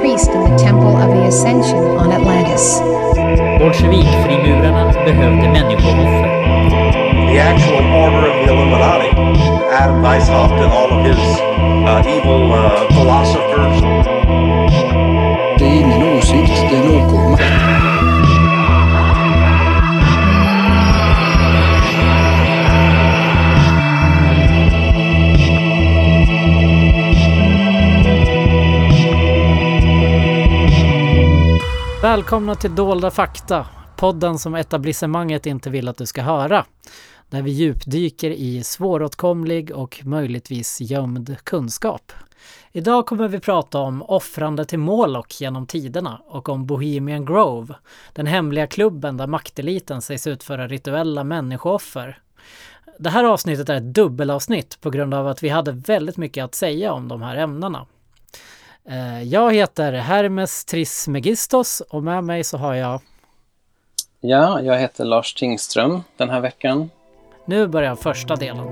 priest 0.00 0.30
in 0.30 0.40
the 0.40 0.56
Temple 0.56 0.96
of 0.96 1.08
the 1.14 1.26
Ascension 1.28 1.98
on 1.98 2.12
Atlantis. 2.12 2.80
Bolsjevikfrimurarna 3.58 4.92
behövde 5.04 5.48
människooffer. 5.48 6.40
the 7.30 7.38
actual 7.38 7.84
order 8.02 8.26
of 8.26 8.34
the 8.44 8.52
Illuminati. 8.52 9.10
Adam 9.70 10.02
Weishaupt 10.02 10.58
and 10.64 10.72
all 10.72 10.90
of 10.90 11.04
his 11.04 11.18
uh, 11.18 12.02
evil 12.06 12.52
uh, 12.52 12.88
philosophers. 12.88 13.80
Det 15.58 15.64
är 15.64 15.80
ingen 15.80 16.18
åsikt, 16.18 16.52
det 16.70 16.76
är 16.76 16.82
en 16.82 17.04
åkomma. 17.04 17.69
Välkomna 32.10 32.54
till 32.54 32.74
Dolda 32.74 33.10
fakta, 33.10 33.66
podden 33.96 34.38
som 34.38 34.54
etablissemanget 34.54 35.46
inte 35.46 35.70
vill 35.70 35.88
att 35.88 35.96
du 35.96 36.06
ska 36.06 36.22
höra. 36.22 36.64
Där 37.28 37.42
vi 37.42 37.50
djupdyker 37.50 38.30
i 38.30 38.62
svåråtkomlig 38.62 39.70
och 39.70 40.00
möjligtvis 40.04 40.80
gömd 40.80 41.36
kunskap. 41.44 42.12
Idag 42.72 43.06
kommer 43.06 43.28
vi 43.28 43.40
prata 43.40 43.78
om 43.78 44.02
offrande 44.02 44.64
till 44.64 44.78
Moloch 44.78 45.40
genom 45.40 45.66
tiderna 45.66 46.20
och 46.26 46.48
om 46.48 46.66
Bohemian 46.66 47.24
Grove, 47.24 47.74
den 48.12 48.26
hemliga 48.26 48.66
klubben 48.66 49.16
där 49.16 49.26
makteliten 49.26 50.02
sägs 50.02 50.26
utföra 50.26 50.68
rituella 50.68 51.24
människooffer. 51.24 52.18
Det 52.98 53.10
här 53.10 53.24
avsnittet 53.24 53.68
är 53.68 53.74
ett 53.74 53.94
dubbelavsnitt 53.94 54.80
på 54.80 54.90
grund 54.90 55.14
av 55.14 55.28
att 55.28 55.42
vi 55.42 55.48
hade 55.48 55.72
väldigt 55.72 56.16
mycket 56.16 56.44
att 56.44 56.54
säga 56.54 56.92
om 56.92 57.08
de 57.08 57.22
här 57.22 57.36
ämnena. 57.36 57.86
Eh, 58.88 59.22
Jag 59.22 59.54
heter 59.54 59.92
Hermes 59.92 60.64
Trismegistos 60.64 61.80
och 61.80 62.02
med 62.02 62.24
mig 62.24 62.44
så 62.44 62.56
har 62.56 62.74
jag 62.74 63.00
Ja, 64.20 64.60
jag 64.60 64.78
heter 64.78 65.04
Lars 65.04 65.34
Tingström 65.34 66.02
den 66.16 66.30
här 66.30 66.40
veckan. 66.40 66.90
Nu 67.44 67.66
börjar 67.66 67.96
första 67.96 68.36
delen. 68.36 68.66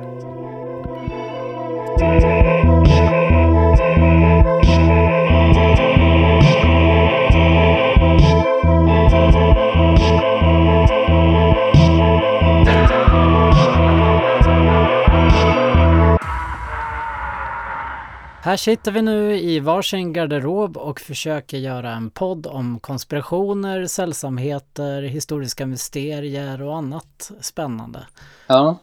Här 18.48 18.56
sitter 18.56 18.92
vi 18.92 19.02
nu 19.02 19.38
i 19.38 19.60
varsin 19.60 20.12
garderob 20.12 20.76
och 20.76 21.00
försöker 21.00 21.56
göra 21.56 21.90
en 21.90 22.10
podd 22.10 22.46
om 22.46 22.80
konspirationer, 22.80 23.86
sällsamheter, 23.86 25.02
historiska 25.02 25.66
mysterier 25.66 26.62
och 26.62 26.76
annat 26.76 27.30
spännande. 27.40 28.06
Ja, 28.46 28.78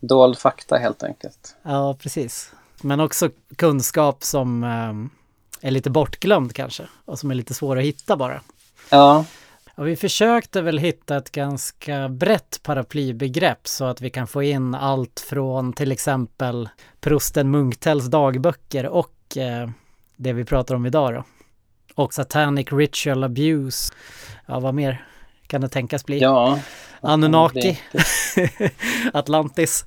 dold 0.00 0.38
fakta 0.38 0.76
helt 0.76 1.02
enkelt. 1.02 1.56
Ja, 1.62 1.96
precis. 2.00 2.52
Men 2.82 3.00
också 3.00 3.30
kunskap 3.56 4.24
som 4.24 4.64
eh, 4.64 5.68
är 5.68 5.70
lite 5.70 5.90
bortglömd 5.90 6.52
kanske 6.52 6.82
och 7.04 7.18
som 7.18 7.30
är 7.30 7.34
lite 7.34 7.54
svår 7.54 7.78
att 7.78 7.84
hitta 7.84 8.16
bara. 8.16 8.40
Ja, 8.90 9.24
Och 9.76 9.88
vi 9.88 9.96
försökte 9.96 10.62
väl 10.62 10.78
hitta 10.78 11.16
ett 11.16 11.32
ganska 11.32 12.08
brett 12.08 12.60
paraplybegrepp 12.62 13.68
så 13.68 13.84
att 13.84 14.00
vi 14.00 14.10
kan 14.10 14.26
få 14.26 14.42
in 14.42 14.74
allt 14.74 15.20
från 15.28 15.72
till 15.72 15.92
exempel 15.92 16.68
prosten 17.00 17.50
Munktells 17.50 18.06
dagböcker 18.06 18.86
och 18.86 19.36
eh, 19.36 19.68
det 20.16 20.32
vi 20.32 20.44
pratar 20.44 20.74
om 20.74 20.86
idag 20.86 21.14
då. 21.14 21.24
Och 21.94 22.14
satanic 22.14 22.72
ritual 22.72 23.24
abuse. 23.24 23.94
Ja, 24.46 24.60
vad 24.60 24.74
mer 24.74 25.06
kan 25.46 25.60
det 25.60 25.68
tänkas 25.68 26.06
bli? 26.06 26.18
ja. 26.18 26.58
Anunnaki, 27.00 27.78
Atlantis. 29.12 29.84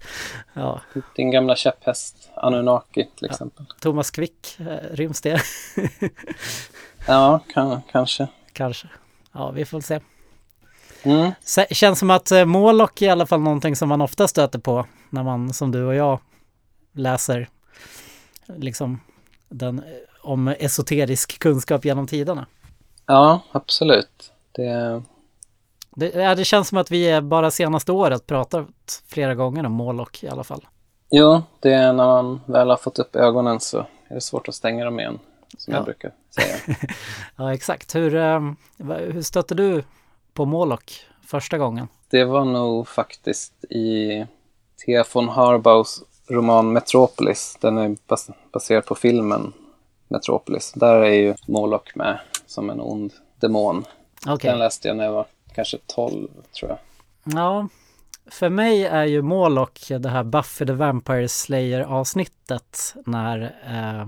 Ja, 0.54 0.82
Din 1.16 1.32
gamla 1.32 1.56
käpphäst 1.56 2.30
Anunnaki 2.36 3.08
till 3.16 3.26
exempel. 3.26 3.66
Thomas 3.80 4.12
Quick, 4.12 4.60
eh, 4.60 4.96
ryms 4.96 5.22
det? 5.22 5.42
Ja, 7.08 7.40
kan, 7.54 7.82
kanske. 7.92 8.28
Kanske. 8.54 8.88
Ja, 9.38 9.52
vi 9.52 9.66
får 9.66 9.82
se. 9.82 10.00
Mm. 11.04 11.32
Känns 11.72 12.00
som 12.00 12.10
att 12.10 12.32
eh, 12.32 12.46
Moloch 12.46 13.02
är 13.02 13.06
i 13.06 13.10
alla 13.10 13.26
fall 13.26 13.40
någonting 13.40 13.76
som 13.76 13.90
man 13.90 14.02
ofta 14.02 14.28
stöter 14.28 14.60
på 14.60 14.86
när 15.10 15.24
man 15.24 15.54
som 15.54 15.72
du 15.72 15.86
och 15.86 15.96
jag 15.96 16.20
läser 16.94 17.50
liksom 18.46 19.00
den, 19.50 19.80
eh, 19.80 19.86
om 20.22 20.48
esoterisk 20.48 21.40
kunskap 21.40 21.86
genom 21.86 22.08
tiderna. 22.08 22.46
Ja, 23.06 23.42
absolut. 23.52 24.32
Det, 24.52 25.02
Det, 25.96 26.10
ja, 26.16 26.36
det 26.36 26.46
känns 26.46 26.68
som 26.68 26.78
att 26.78 26.92
vi 26.92 27.22
bara 27.22 27.52
senaste 27.52 27.92
året 27.92 28.28
pratat 28.28 29.04
flera 29.08 29.36
gånger 29.36 29.66
om 29.66 29.72
Moloch 29.72 30.24
i 30.24 30.28
alla 30.28 30.44
fall. 30.44 30.68
jo, 31.12 31.42
det 31.60 31.74
är 31.74 31.94
när 31.94 32.06
man 32.06 32.42
väl 32.46 32.70
har 32.70 32.78
fått 32.78 33.00
upp 33.00 33.16
ögonen 33.16 33.60
så 33.60 33.78
är 34.08 34.16
det 34.16 34.22
svårt 34.22 34.48
att 34.48 34.56
stänga 34.56 34.86
dem 34.86 35.00
igen, 35.00 35.20
som 35.58 35.74
Ja. 35.74 35.78
jag 35.78 35.86
brukar 35.86 36.12
säga. 36.36 36.78
Ja, 37.36 37.54
exakt. 37.54 37.96
Hur, 37.96 38.16
eh, 38.16 38.40
va- 38.78 38.98
hur 38.98 39.22
stötte 39.22 39.56
du 39.56 39.84
på 40.34 40.46
Moloch 40.46 41.06
första 41.28 41.58
gången? 41.58 41.88
Det 42.10 42.26
var 42.26 42.46
nog 42.46 42.88
faktiskt 42.88 43.64
i 43.64 44.26
Thea 44.86 45.06
von 45.14 45.30
Harbaus 45.30 46.04
roman 46.30 46.74
Metropolis. 46.74 47.58
Den 47.62 47.78
är 47.78 47.98
bas 48.08 48.30
baserad 48.54 48.86
på 48.86 48.96
filmen 48.96 49.54
Metropolis. 50.08 50.72
Där 50.76 50.96
är 50.96 51.12
ju 51.14 51.36
Moloch 51.48 51.92
med 51.96 52.20
som 52.46 52.70
en 52.70 52.82
ond 52.82 53.14
demon. 53.40 53.86
Okej. 54.28 54.50
Den 54.50 54.60
läste 54.60 54.88
jag 54.88 54.98
när 54.98 55.04
jag 55.06 55.12
var 55.12 55.26
kanske 55.56 55.78
12, 55.86 56.28
tror 56.60 56.70
jag. 56.72 56.80
Ja, 57.40 57.68
för 58.32 58.50
mig 58.50 58.86
är 58.86 59.06
ju 59.06 59.22
Moloch 59.22 59.88
det 60.00 60.10
här 60.10 60.24
Buffy 60.24 60.66
the 60.66 60.74
Vampire 60.74 61.28
Slayer 61.28 61.82
avsnittet 61.82 62.96
när 63.06 63.42
eh, 63.68 64.08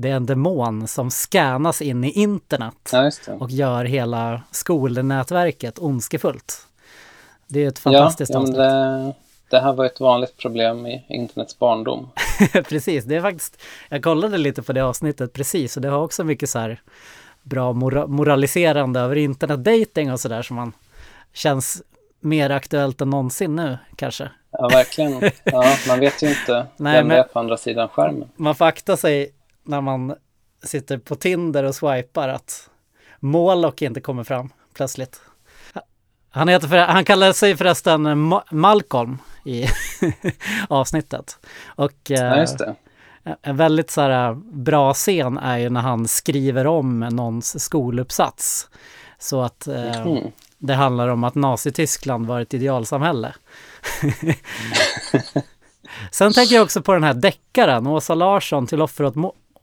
det 0.00 0.08
är 0.10 0.14
en 0.16 0.26
demon 0.26 0.88
som 0.88 1.10
scannas 1.10 1.82
in 1.82 2.04
i 2.04 2.10
internet 2.10 2.90
Ja, 2.92 3.10
och 3.40 3.50
gör 3.50 3.84
hela 3.84 4.42
skolnätverket 4.50 5.78
ondskefullt. 5.78 6.66
Det 7.46 7.64
är 7.64 7.68
ett 7.68 7.78
fantastiskt 7.78 8.32
ja 8.34 8.40
avsnitt. 8.40 8.56
det, 8.56 9.12
det 9.50 9.60
här 9.60 9.72
var 9.72 9.84
ett 9.84 10.00
vanligt 10.00 10.36
problem 10.36 10.86
i 10.86 11.04
internets 11.08 11.58
barndom. 11.58 12.08
precis, 12.68 13.04
det 13.04 13.16
är 13.16 13.20
faktiskt, 13.20 13.62
jag 13.88 14.02
kollade 14.02 14.38
lite 14.38 14.62
på 14.62 14.72
det 14.72 14.80
avsnittet 14.84 15.32
precis 15.32 15.76
och 15.76 15.82
det 15.82 15.88
har 15.88 16.02
också 16.02 16.24
mycket 16.24 16.50
så 16.50 16.58
här 16.58 16.80
bra 17.42 17.72
mora- 17.72 18.06
moraliserande 18.06 19.00
över 19.00 19.16
internetdating 19.16 20.12
och 20.12 20.20
sådär 20.20 20.42
som 20.42 20.56
man 20.56 20.72
känns 21.32 21.82
mer 22.20 22.50
aktuellt 22.50 23.00
än 23.00 23.10
någonsin 23.10 23.56
nu 23.56 23.78
kanske. 23.96 24.30
Ja, 24.50 24.68
verkligen. 24.68 25.30
Ja, 25.44 25.64
man 25.88 26.00
vet 26.00 26.22
ju 26.22 26.28
inte 26.28 26.66
Nej, 26.76 26.96
vem 26.96 27.06
men- 27.08 27.16
det 27.16 27.22
är 27.22 27.28
på 27.28 27.38
andra 27.38 27.56
sidan 27.56 27.88
skärmen. 27.88 28.28
man 28.36 28.54
får 28.54 28.64
akta 28.64 28.96
sig 28.96 29.30
när 29.68 29.80
man 29.80 30.14
sitter 30.62 30.98
på 30.98 31.14
Tinder 31.14 31.64
och 31.64 31.74
swipar 31.74 32.28
att 32.28 32.70
Moloch 33.20 33.82
inte 33.82 34.00
kommer 34.00 34.24
fram 34.24 34.52
plötsligt. 34.74 35.20
Han, 36.30 36.48
heter 36.48 36.68
för, 36.68 36.76
han 36.76 37.04
kallar 37.04 37.32
sig 37.32 37.56
förresten 37.56 38.06
Ma- 38.06 38.42
Malcolm 38.50 39.18
i 39.44 39.66
avsnittet. 40.68 41.38
Och 41.66 41.92
Ja, 42.08 42.36
eh, 42.36 42.48
det. 42.58 42.74
en 43.42 43.56
väldigt 43.56 43.90
så 43.90 44.00
här 44.00 44.34
bra 44.52 44.94
scen 44.94 45.38
är 45.38 45.58
ju 45.58 45.70
när 45.70 45.80
han 45.80 46.08
skriver 46.08 46.66
om 46.66 47.00
någons 47.00 47.64
skoluppsats. 47.64 48.68
Så 49.18 49.40
att 49.42 49.66
eh, 49.68 50.00
Mm. 50.00 50.30
det 50.58 50.74
handlar 50.74 51.08
om 51.08 51.24
att 51.24 51.34
Nazityskland 51.34 52.26
var 52.26 52.40
ett 52.40 52.54
idealsamhälle. 52.54 53.34
Sen 56.12 56.32
tänker 56.32 56.54
jag 56.54 56.64
också 56.64 56.82
på 56.82 56.92
den 56.92 57.04
här 57.04 57.14
deckaren, 57.14 57.86
Åsa 57.86 58.14
Larsson 58.14 58.66
till 58.66 58.82
offer 58.82 59.04
åt, 59.04 59.14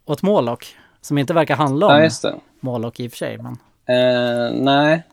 åt 0.06 0.22
Moloch. 0.22 0.76
Som 1.02 1.18
inte 1.18 1.34
verkar 1.34 1.56
handla 1.56 1.88
Ja, 1.88 1.96
om 1.98 2.04
just 2.04 2.22
det. 2.22 2.36
Moloch 2.60 3.00
i 3.00 3.08
och 3.08 3.12
för 3.12 3.18
sig. 3.18 3.38
Men... 3.38 3.58
Eh, 3.86 4.54
nej, 4.54 5.04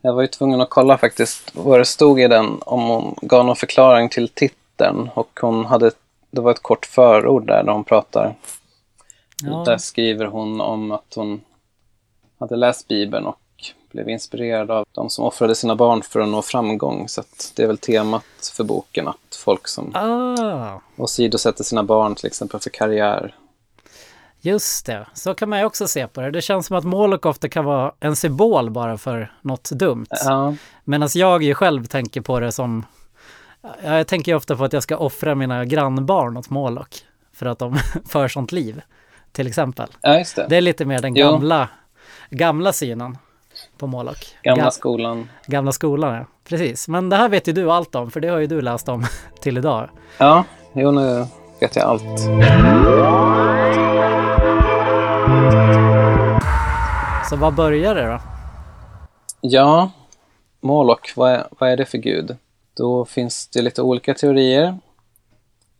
jag 0.00 0.12
var 0.14 0.22
ju 0.22 0.28
tvungen 0.28 0.60
att 0.60 0.70
kolla 0.70 0.98
faktiskt 0.98 1.50
vad 1.54 1.80
det 1.80 1.84
stod 1.84 2.20
i 2.20 2.28
den 2.28 2.58
om 2.60 2.82
hon 2.82 3.14
gav 3.22 3.44
någon 3.44 3.56
förklaring 3.56 4.08
till 4.08 4.28
titeln. 4.28 5.10
Och 5.14 5.38
hon 5.40 5.64
hade, 5.64 5.90
det 6.30 6.40
var 6.40 6.50
ett 6.50 6.62
kort 6.62 6.86
förord 6.86 7.46
där, 7.46 7.62
där 7.64 7.72
hon 7.72 7.84
pratar. 7.84 8.34
Ja. 9.42 9.62
Där 9.66 9.78
skriver 9.78 10.26
hon 10.26 10.60
om 10.60 10.92
att 10.92 11.14
hon 11.14 11.40
hade 12.38 12.56
läst 12.56 12.88
Bibeln 12.88 13.26
och 13.26 13.40
blev 13.92 14.08
inspirerad 14.08 14.70
av 14.70 14.86
de 14.92 15.10
som 15.10 15.24
offrade 15.24 15.54
sina 15.54 15.76
barn 15.76 16.02
för 16.02 16.20
att 16.20 16.28
nå 16.28 16.42
framgång. 16.42 17.08
Så 17.08 17.22
det 17.56 17.62
är 17.62 17.66
väl 17.66 17.78
temat 17.78 18.24
för 18.56 18.64
boken, 18.64 19.08
att 19.08 19.36
folk 19.44 19.68
som 19.68 19.90
Ah, 19.94 20.80
åsidosätter 20.96 21.64
sina 21.64 21.82
barn 21.82 22.14
till 22.14 22.26
exempel 22.26 22.60
för 22.60 22.70
karriär. 22.70 23.34
Just 24.40 24.86
det, 24.86 25.06
så 25.14 25.34
kan 25.34 25.48
man 25.48 25.58
ju 25.58 25.64
också 25.64 25.88
se 25.88 26.06
på 26.06 26.20
det. 26.20 26.30
Det 26.30 26.42
känns 26.42 26.66
som 26.66 26.76
att 26.76 26.84
Moloch 26.84 27.26
ofta 27.26 27.48
kan 27.48 27.64
vara 27.64 27.92
en 28.00 28.16
symbol 28.16 28.70
bara 28.70 28.98
för 28.98 29.32
något 29.42 29.70
dumt. 29.70 30.06
Ja, 30.24 30.54
Medan 30.84 31.08
jag 31.14 31.42
ju 31.42 31.54
själv 31.54 31.84
tänker 31.86 32.20
på 32.20 32.40
det 32.40 32.52
som 32.52 32.84
Ja, 33.62 33.74
Jag 33.98 34.06
tänker 34.06 34.32
ju 34.32 34.36
ofta 34.36 34.56
på 34.56 34.64
att 34.64 34.72
jag 34.72 34.82
ska 34.82 34.96
offra 34.96 35.34
mina 35.34 35.64
grannbarn 35.64 36.36
åt 36.36 36.50
Moloch 36.50 36.88
för 37.32 37.46
att 37.46 37.58
de 37.58 37.78
för 38.08 38.28
sånt 38.28 38.52
liv. 38.52 38.82
till 39.32 39.46
exempel. 39.46 39.88
Ja, 40.00 40.18
just 40.18 40.36
det. 40.36 40.46
Det 40.48 40.56
är 40.56 40.60
lite 40.60 40.84
mer 40.84 40.98
den 41.02 41.14
Jo. 41.16 41.30
gamla, 41.30 41.68
gamla 42.30 42.72
synen 42.72 43.18
på 43.78 43.86
Moloch. 43.86 44.34
Gamla 44.42 44.64
Ga- 44.64 44.70
skolan. 44.70 45.28
gamla 45.46 45.72
skolan, 45.72 46.14
ja. 46.14 46.24
Precis. 46.48 46.88
Men 46.88 47.08
det 47.08 47.16
här 47.16 47.28
vet 47.28 47.48
ju 47.48 47.52
du 47.52 47.70
allt 47.70 47.94
om, 47.94 48.10
för 48.10 48.20
det 48.20 48.28
har 48.28 48.38
ju 48.38 48.46
du 48.46 48.60
läst 48.60 48.88
om 48.88 49.04
till 49.40 49.58
idag. 49.58 49.88
Ja, 50.18 50.44
jo 50.72 50.90
nu 50.90 51.26
vet 51.60 51.76
jag 51.76 51.84
allt. 51.84 52.02
Så 57.30 57.36
vad 57.36 57.54
börjar 57.54 57.94
det 57.94 58.06
då? 58.06 58.20
Ja, 59.40 59.90
Moloch, 60.60 61.12
vad 61.16 61.32
är, 61.32 61.46
vad 61.58 61.70
är 61.70 61.76
det 61.76 61.84
för 61.84 61.98
gud? 61.98 62.36
Då 62.74 63.04
finns 63.04 63.48
det 63.48 63.62
lite 63.62 63.82
olika 63.82 64.14
teorier. 64.14 64.78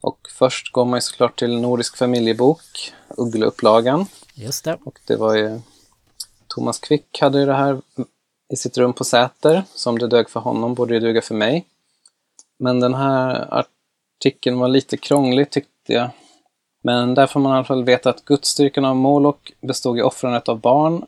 Och 0.00 0.18
först 0.38 0.72
går 0.72 0.84
man 0.84 0.96
ju 0.96 1.00
såklart 1.00 1.38
till 1.38 1.60
Nordisk 1.60 1.96
familjebok, 1.96 2.92
Uggleupplagan. 3.08 4.06
Just 4.34 4.64
det. 4.64 4.78
Och 4.84 4.98
det 5.06 5.16
var 5.16 5.34
ju 5.34 5.60
Thomas 6.46 6.78
Quick 6.78 7.20
hade 7.20 7.38
ju 7.38 7.46
det 7.46 7.54
här 7.54 7.80
i 8.52 8.56
sitt 8.56 8.78
rum 8.78 8.92
på 8.92 9.04
Säter. 9.04 9.64
Som 9.74 9.98
det 9.98 10.06
dög 10.06 10.30
för 10.30 10.40
honom 10.40 10.74
borde 10.74 10.94
det 10.94 11.00
duga 11.00 11.22
för 11.22 11.34
mig. 11.34 11.66
Men 12.58 12.80
den 12.80 12.94
här 12.94 13.54
artikeln 14.20 14.58
var 14.58 14.68
lite 14.68 14.96
krånglig 14.96 15.50
tyckte 15.50 15.92
jag. 15.92 16.10
Men 16.82 17.14
där 17.14 17.26
får 17.26 17.40
man 17.40 17.52
i 17.52 17.56
alla 17.56 17.64
fall 17.64 17.84
veta 17.84 18.10
att 18.10 18.24
gudsstyrkan 18.24 18.84
av 18.84 18.96
Moloch 18.96 19.52
bestod 19.60 19.98
i 19.98 20.02
offrandet 20.02 20.48
av 20.48 20.60
barn 20.60 21.06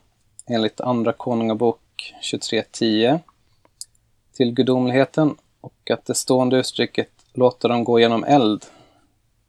enligt 0.49 0.81
Andra 0.81 1.13
Konungabok 1.13 2.15
23.10 2.23 3.21
till 4.37 4.53
gudomligheten 4.53 5.37
och 5.61 5.91
att 5.91 6.07
det 6.07 6.15
stående 6.15 6.57
uttrycket 6.57 7.09
låta 7.35 7.69
dem 7.69 7.85
gå 7.85 8.01
genom 8.01 8.25
eld 8.25 8.65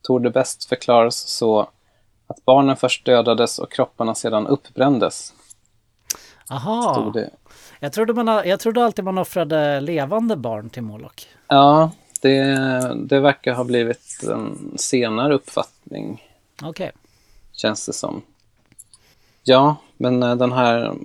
torde 0.02 0.30
bäst 0.30 0.66
förklaras 0.66 1.18
så 1.18 1.70
att 2.28 2.46
barnen 2.46 2.76
först 2.76 3.06
dödades 3.06 3.60
och 3.60 3.72
kropparna 3.72 4.16
sedan 4.16 4.48
uppbrändes. 4.48 5.34
Aha, 6.50 7.12
det. 7.14 7.30
jag 7.80 7.94
trodde, 7.94 8.14
man, 8.14 8.28
jag 8.28 8.60
trodde 8.60 8.86
alltid 8.86 9.06
man 9.06 9.18
offrade 9.18 9.82
levande 9.82 10.36
barn 10.36 10.70
till 10.70 10.84
Moloch. 10.84 11.28
Ja, 11.48 11.92
det, 12.22 12.44
det 12.96 13.20
verkar 13.20 13.54
ha 13.54 13.64
blivit 13.64 14.24
en 14.24 14.74
senare 14.76 15.34
uppfattning, 15.34 16.24
Okej. 16.64 16.92
känns 17.52 17.86
det 17.86 17.94
som. 17.94 18.22
Ja, 19.50 19.76
men 19.98 20.24
eh, 20.24 20.36
den 20.36 20.52
här 20.52 20.96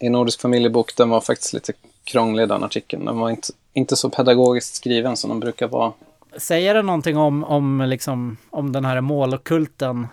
i 0.00 0.08
Nordisk 0.08 0.40
familjebok, 0.40 0.96
den 0.96 1.10
var 1.10 1.20
faktiskt 1.20 1.52
lite 1.52 1.72
krånglig 2.04 2.48
den 2.48 2.64
artikeln. 2.64 3.04
Den 3.04 3.18
var 3.18 3.30
inte, 3.30 3.48
inte 3.72 3.96
så 3.96 4.10
pedagogiskt 4.10 4.74
skriven 4.74 5.16
som 5.16 5.30
de 5.30 5.40
brukar 5.40 5.68
vara. 5.68 5.92
Säger 6.36 6.74
det 6.74 6.82
någonting 6.82 7.16
om, 7.16 7.44
om, 7.44 7.80
liksom, 7.86 8.36
om 8.50 8.72
den 8.72 8.84
här 8.84 9.00
Moloch-kulten? 9.00 10.06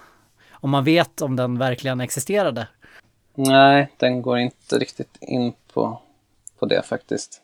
Om 0.51 0.69
man 0.69 0.83
vet 0.83 1.21
om 1.21 1.35
den 1.35 1.57
verkligen 1.57 2.01
existerade? 2.01 2.67
Nej, 3.33 3.91
den 3.97 4.21
går 4.21 4.37
inte 4.37 4.79
riktigt 4.79 5.17
in 5.21 5.53
på, 5.73 6.01
på 6.59 6.65
det 6.65 6.83
faktiskt. 6.85 7.41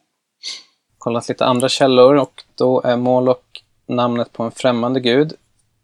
Kollat 0.98 1.30
lite 1.30 1.46
andra 1.46 1.70
källor 1.70 2.16
och 2.16 2.44
då 2.56 2.82
är 2.82 2.98
Moloch 2.98 3.64
namnet 3.88 4.34
på 4.34 4.44
en 4.44 4.52
främmande 4.52 5.00
gud. 5.00 5.34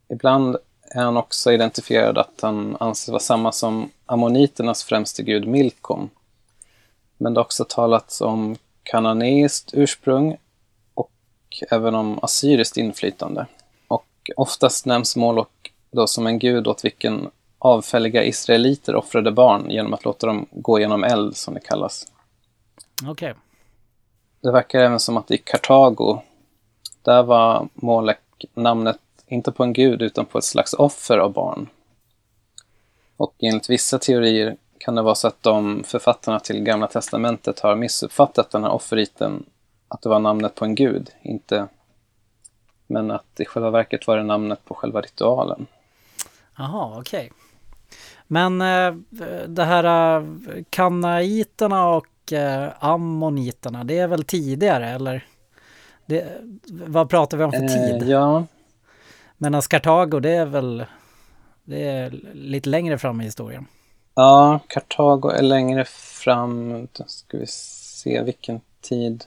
Ibland 0.10 0.58
är 0.92 1.04
han 1.04 1.18
också 1.18 1.52
identifierad 1.52 2.18
att 2.18 2.42
han 2.42 2.78
anses 2.80 3.10
vara 3.10 3.20
samma 3.20 3.52
som 3.52 3.92
ammoniternas 4.06 4.84
främste 4.84 5.24
gud 5.24 5.48
Milkom. 5.48 6.10
Men 7.18 7.34
det 7.34 7.40
har 7.40 7.46
också 7.46 7.66
talats 7.70 8.22
om 8.22 8.56
kananeiskt 8.84 9.70
ursprung 9.74 10.38
och 10.94 11.12
även 11.70 11.96
om 11.96 12.20
assyriskt 12.22 12.78
inflytande. 12.78 13.46
Och 13.88 14.08
oftast 14.36 14.86
nämns 14.86 15.16
Moloch 15.16 15.48
då 15.92 16.08
som 16.08 16.28
en 16.28 16.40
gud 16.40 16.68
åt 16.68 16.86
vilken 16.86 17.30
avfälliga 17.60 18.24
israeliter 18.24 18.96
offrade 18.96 19.32
barn 19.32 19.70
genom 19.70 19.94
att 19.94 20.06
låta 20.06 20.28
dem 20.28 20.46
gå 20.52 20.80
genom 20.80 21.04
eld, 21.04 21.38
som 21.38 21.54
det 21.54 21.60
kallas. 21.60 22.08
Okej. 23.08 23.34
Det 24.42 24.52
verkar 24.52 24.80
även 24.80 25.00
som 25.00 25.18
att 25.18 25.32
i 25.32 25.38
Kartago, 25.38 26.22
där 27.02 27.24
var 27.24 27.68
Molek 27.74 28.46
namnet 28.54 29.00
inte 29.28 29.52
på 29.52 29.64
en 29.64 29.74
gud 29.74 30.02
utan 30.02 30.26
på 30.26 30.38
ett 30.38 30.44
slags 30.44 30.74
offer 30.74 31.18
av 31.18 31.34
barn. 31.34 31.70
Och 33.18 33.36
enligt 33.40 33.70
vissa 33.70 34.00
teorier 34.00 34.58
kan 34.78 34.96
det 34.96 35.02
vara 35.02 35.16
så 35.16 35.28
att 35.28 35.44
de 35.44 35.84
författarna 35.84 36.40
till 36.40 36.64
Gamla 36.64 36.88
Testamentet 36.88 37.60
har 37.60 37.76
missuppfattat 37.76 38.52
den 38.52 38.64
här 38.64 38.72
offerriten, 38.72 39.46
att 39.88 40.02
det 40.02 40.10
var 40.10 40.20
namnet 40.20 40.56
på 40.56 40.66
en 40.66 40.76
gud, 40.76 41.10
inte 41.22 41.68
men 42.88 43.12
att 43.12 43.40
i 43.40 43.46
själva 43.46 43.70
verket 43.70 44.08
var 44.08 44.18
det 44.18 44.24
namnet 44.24 44.66
på 44.66 44.74
själva 44.74 45.02
ritualen. 45.02 45.68
Jaha, 46.58 47.00
okej. 47.00 47.32
Men 48.28 48.62
eh, 48.62 48.96
det 49.48 49.64
här 49.64 50.18
eh, 50.20 50.24
kanaiterna 50.70 51.90
och 51.90 52.34
eh, 52.34 52.70
ammoniterna, 52.80 53.84
det 53.84 54.00
är 54.00 54.08
väl 54.08 54.24
tidigare 54.24 54.90
eller? 54.90 55.26
Det, 56.06 56.42
vad 56.68 57.10
pratar 57.10 57.38
vi 57.38 57.44
om 57.44 57.52
för 57.52 57.60
tid? 57.60 58.04
Eh, 58.04 58.10
ja, 58.10 58.46
Medan 59.38 59.62
Kartago, 59.62 60.20
det 60.20 60.30
är 60.32 60.46
väl 60.46 60.86
det 61.64 61.84
är 61.88 62.10
lite 62.34 62.70
längre 62.70 62.98
fram 62.98 63.22
i 63.22 63.24
historien. 63.24 63.66
Ja, 64.16 64.60
Kartago 64.68 65.30
är 65.30 65.42
längre 65.42 65.86
fram. 65.86 66.88
Då 66.94 67.04
ska 67.08 67.38
vi 67.38 67.48
se 67.48 68.22
vilken 68.24 68.62
tid. 68.82 69.26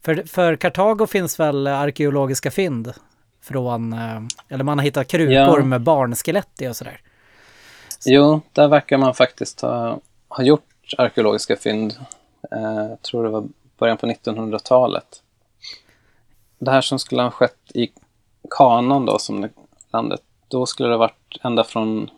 För, 0.00 0.14
för 0.26 0.56
Kartago 0.56 1.06
finns 1.06 1.40
väl 1.40 1.66
arkeologiska 1.66 2.50
fynd 2.50 2.92
från, 3.42 3.92
eh, 3.92 4.20
eller 4.48 4.64
man 4.64 4.78
har 4.78 4.84
hittat 4.84 5.08
krukor 5.08 5.34
Ja. 5.58 5.64
med 5.64 5.80
barnskelett 5.80 6.62
i 6.62 6.68
och 6.68 6.76
sådär. 6.76 7.00
Jo, 8.06 8.40
där 8.52 8.68
verkar 8.68 8.98
man 8.98 9.14
faktiskt 9.14 9.60
ha, 9.60 9.98
ha 10.28 10.44
gjort 10.44 10.94
arkeologiska 10.98 11.56
fynd. 11.56 11.96
Eh, 12.52 12.88
jag 12.88 13.02
tror 13.02 13.24
det 13.24 13.30
var 13.30 13.44
början 13.78 13.96
på 13.96 14.06
1900-talet. 14.06 15.22
Det 16.58 16.70
här 16.70 16.80
som 16.80 16.98
skulle 16.98 17.22
ha 17.22 17.30
skett 17.30 17.58
i 17.74 17.90
Kanan 18.58 19.06
då, 19.06 19.18
som 19.18 19.40
det, 19.40 19.50
landet, 19.92 20.20
då 20.48 20.66
skulle 20.66 20.88
det 20.88 20.94
ha 20.94 20.98
varit 20.98 21.38
ända 21.42 21.64
från, 21.64 22.10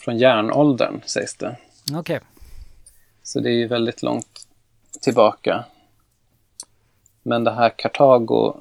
från 0.00 0.18
järnåldern, 0.18 1.00
sägs 1.06 1.36
det. 1.36 1.56
Okej, 1.94 2.20
Så 3.22 3.40
det 3.40 3.48
är 3.50 3.54
ju 3.54 3.66
väldigt 3.68 4.02
långt 4.02 4.46
tillbaka. 5.00 5.64
Men 7.22 7.44
det 7.44 7.50
här 7.50 7.72
Kartago, 7.76 8.54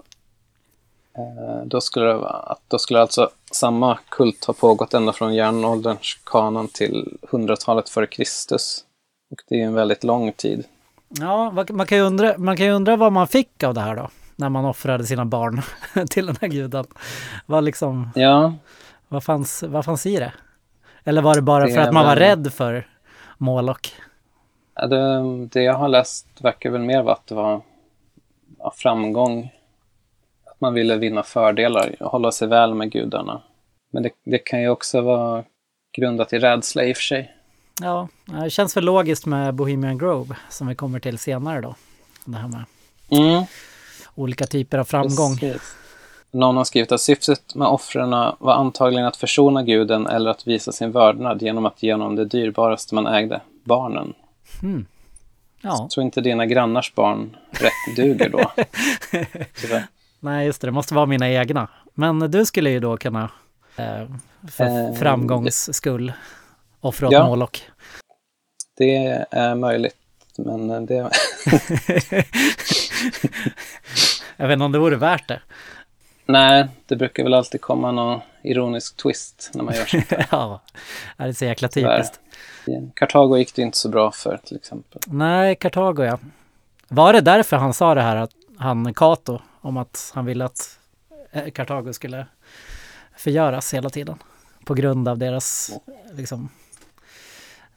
eh, 1.18 1.66
då 1.66 1.82
skulle, 1.82 2.06
det, 2.06 2.14
vara- 2.14 2.56
då 2.68 2.80
skulle 2.80 3.02
alltså 3.02 3.30
samma 3.52 4.00
kult 4.10 4.46
ha 4.46 4.54
pågått 4.54 4.94
ända 4.94 5.14
från 5.14 5.36
järnålderns 5.36 6.20
kanon 6.24 6.68
till 6.68 7.18
100-talet 7.22 7.90
före 7.90 8.08
Kristus. 8.08 8.84
Och 9.32 9.38
det 9.48 9.56
är 9.56 9.60
ju 9.60 9.66
en 9.66 9.74
väldigt 9.74 10.04
lång 10.04 10.32
tid. 10.34 10.66
ja, 11.10 11.52
man 11.70 11.86
kan, 11.88 11.98
ju 11.98 12.04
undra, 12.04 12.38
man 12.38 12.58
kan 12.58 12.66
ju 12.66 12.72
undra 12.72 12.96
vad 12.96 13.12
man 13.14 13.28
fick 13.28 13.64
av 13.64 13.74
det 13.74 13.82
här 13.82 13.96
då. 13.96 14.10
När 14.39 14.50
man 14.50 14.65
offrade 14.65 15.03
sina 15.06 15.25
barn 15.25 15.62
till 16.10 16.25
den 16.25 16.36
här 16.41 16.48
guden. 16.48 16.86
Vad 17.46 17.63
liksom, 17.63 18.10
Ja, 18.15 18.53
vad 19.08 19.24
fanns, 19.24 19.63
vad 19.63 19.86
fanns 19.86 20.06
i 20.06 20.17
det? 20.17 20.34
Eller 21.03 21.22
var 21.22 21.36
det 21.36 21.41
bara 21.41 21.65
Det 21.65 21.74
för 21.74 21.82
att 21.82 21.94
man 21.94 22.06
var 22.06 22.15
väl- 22.15 22.20
rädd 22.24 22.53
för 22.53 22.88
Moloch? 23.38 23.94
ja, 24.75 24.88
det, 24.88 25.46
det 25.46 25.62
jag 25.63 25.74
har 25.74 25.88
läst 25.88 26.27
verkar 26.41 26.70
väl 26.70 26.82
mer 26.82 27.01
vara 27.01 27.13
att 27.13 27.27
det 27.27 27.36
var 27.36 27.62
ja, 28.60 28.74
framgång. 28.75 29.53
Att 30.46 30.62
man 30.62 30.74
ville 30.74 30.96
vinna 30.96 31.24
fördelar 31.24 31.96
och 32.00 32.12
hålla 32.12 32.32
sig 32.32 32.48
väl 32.48 32.74
med 32.74 32.91
gudarna. 32.91 33.41
Men 33.91 34.03
det, 34.03 34.10
det 34.24 34.38
kan 34.38 34.62
ju 34.62 34.70
också 34.70 35.01
vara 35.01 35.44
grundat 35.98 36.34
i 36.34 36.39
rädsla 36.39 36.84
i 36.84 36.94
och 36.94 36.98
för 36.98 37.03
sig. 37.03 37.34
Ja, 37.82 38.08
det 38.25 38.50
känns 38.50 38.77
väl 38.77 38.84
logiskt 38.86 39.25
med 39.25 39.53
Bohemian 39.56 39.98
Grove 39.98 40.36
som 40.50 40.67
vi 40.67 40.75
kommer 40.75 41.00
till 41.00 41.17
senare 41.17 41.62
då. 41.62 41.75
Det 42.25 42.38
här 42.38 42.48
med 42.48 42.63
Mm. 43.10 43.44
Olika 44.18 44.46
typer 44.46 44.78
av 44.78 44.84
framgång. 44.84 45.38
Precis. 45.38 45.76
Någon 46.32 46.58
har 46.58 46.64
skrivit 46.64 46.92
att 46.92 47.02
syftet 47.02 47.56
med 47.56 47.68
offren 47.68 48.10
var 48.40 48.54
antagligen 48.54 49.06
att 49.08 49.18
försona 49.18 49.64
guden 49.64 50.08
eller 50.08 50.30
att 50.30 50.48
visa 50.48 50.72
sin 50.72 50.92
vördnad 50.92 51.42
genom 51.42 51.66
att 51.66 51.84
ge 51.84 51.94
honom 51.94 52.16
det 52.16 52.26
dyrbaraste 52.26 52.96
man 52.96 53.08
ägde, 53.08 53.42
barnen. 53.64 54.14
Ja, 55.62 55.90
Tror 55.94 56.04
inte 56.06 56.22
dina 56.22 56.46
grannars 56.46 56.94
barn 56.96 57.38
rätt 57.52 57.96
duger 57.96 58.30
då? 58.30 58.52
Nej 60.20 60.46
just 60.46 60.62
det, 60.62 60.68
det 60.68 60.72
måste 60.72 60.94
vara 60.94 61.06
mina 61.06 61.30
egna. 61.30 61.68
Men 61.94 62.20
du 62.20 62.46
skulle 62.46 62.70
ju 62.70 62.80
då 62.80 62.98
kunna 62.98 63.30
eh, 63.76 64.08
för 64.52 64.66
Eh, 64.90 64.94
framgångs 64.94 65.70
skull 65.74 66.14
offra 66.82 67.08
åt 67.08 67.14
Ja. 67.14 67.26
Moloch. 67.28 67.62
Det 68.78 69.26
är 69.32 69.56
möjligt, 69.56 69.96
men 70.38 70.86
det... 70.86 70.96
Jag 74.38 74.48
vet 74.48 74.53
inte 74.53 74.65
om 74.65 74.72
det 74.72 74.79
vore 74.79 74.96
värt 74.96 75.27
det. 75.27 75.41
Nej, 76.25 76.67
det 76.86 76.96
brukar 76.96 77.24
väl 77.24 77.34
alltid 77.34 77.62
komma 77.62 77.91
någon 77.91 78.20
ironisk 78.44 78.98
twist 78.98 79.51
när 79.53 79.63
man 79.63 79.75
gör 79.75 79.86
sånt. 79.86 80.06
ja, 80.32 80.62
det 81.17 81.24
är 81.24 81.32
så 81.32 81.46
jäkla 81.46 81.67
typiskt. 81.67 82.20
Kartago 82.94 83.38
gick 83.38 83.56
det 83.56 83.62
inte 83.62 83.77
så 83.77 83.89
bra 83.89 84.12
för 84.12 84.39
till 84.44 84.58
exempel. 84.58 85.01
Nej, 85.08 85.56
Kartago 85.56 86.03
ja. 86.03 86.20
Var 86.88 87.13
det 87.13 87.22
därför 87.22 87.58
han 87.58 87.74
sa 87.74 87.96
det 87.96 88.01
här, 88.01 88.15
att 88.15 88.32
han 88.58 88.94
Kato, 88.94 89.39
om 89.62 89.77
att 89.77 90.12
han 90.15 90.25
ville 90.25 90.46
att 90.46 90.79
eh, 91.32 91.50
Kartago 91.50 91.94
skulle 91.94 92.25
förgöras 93.15 93.74
hela 93.74 93.89
tiden? 93.89 94.17
på 94.67 94.74
grund 94.74 95.08
av 95.08 95.17
deras 95.17 95.72
liksom, 96.12 96.50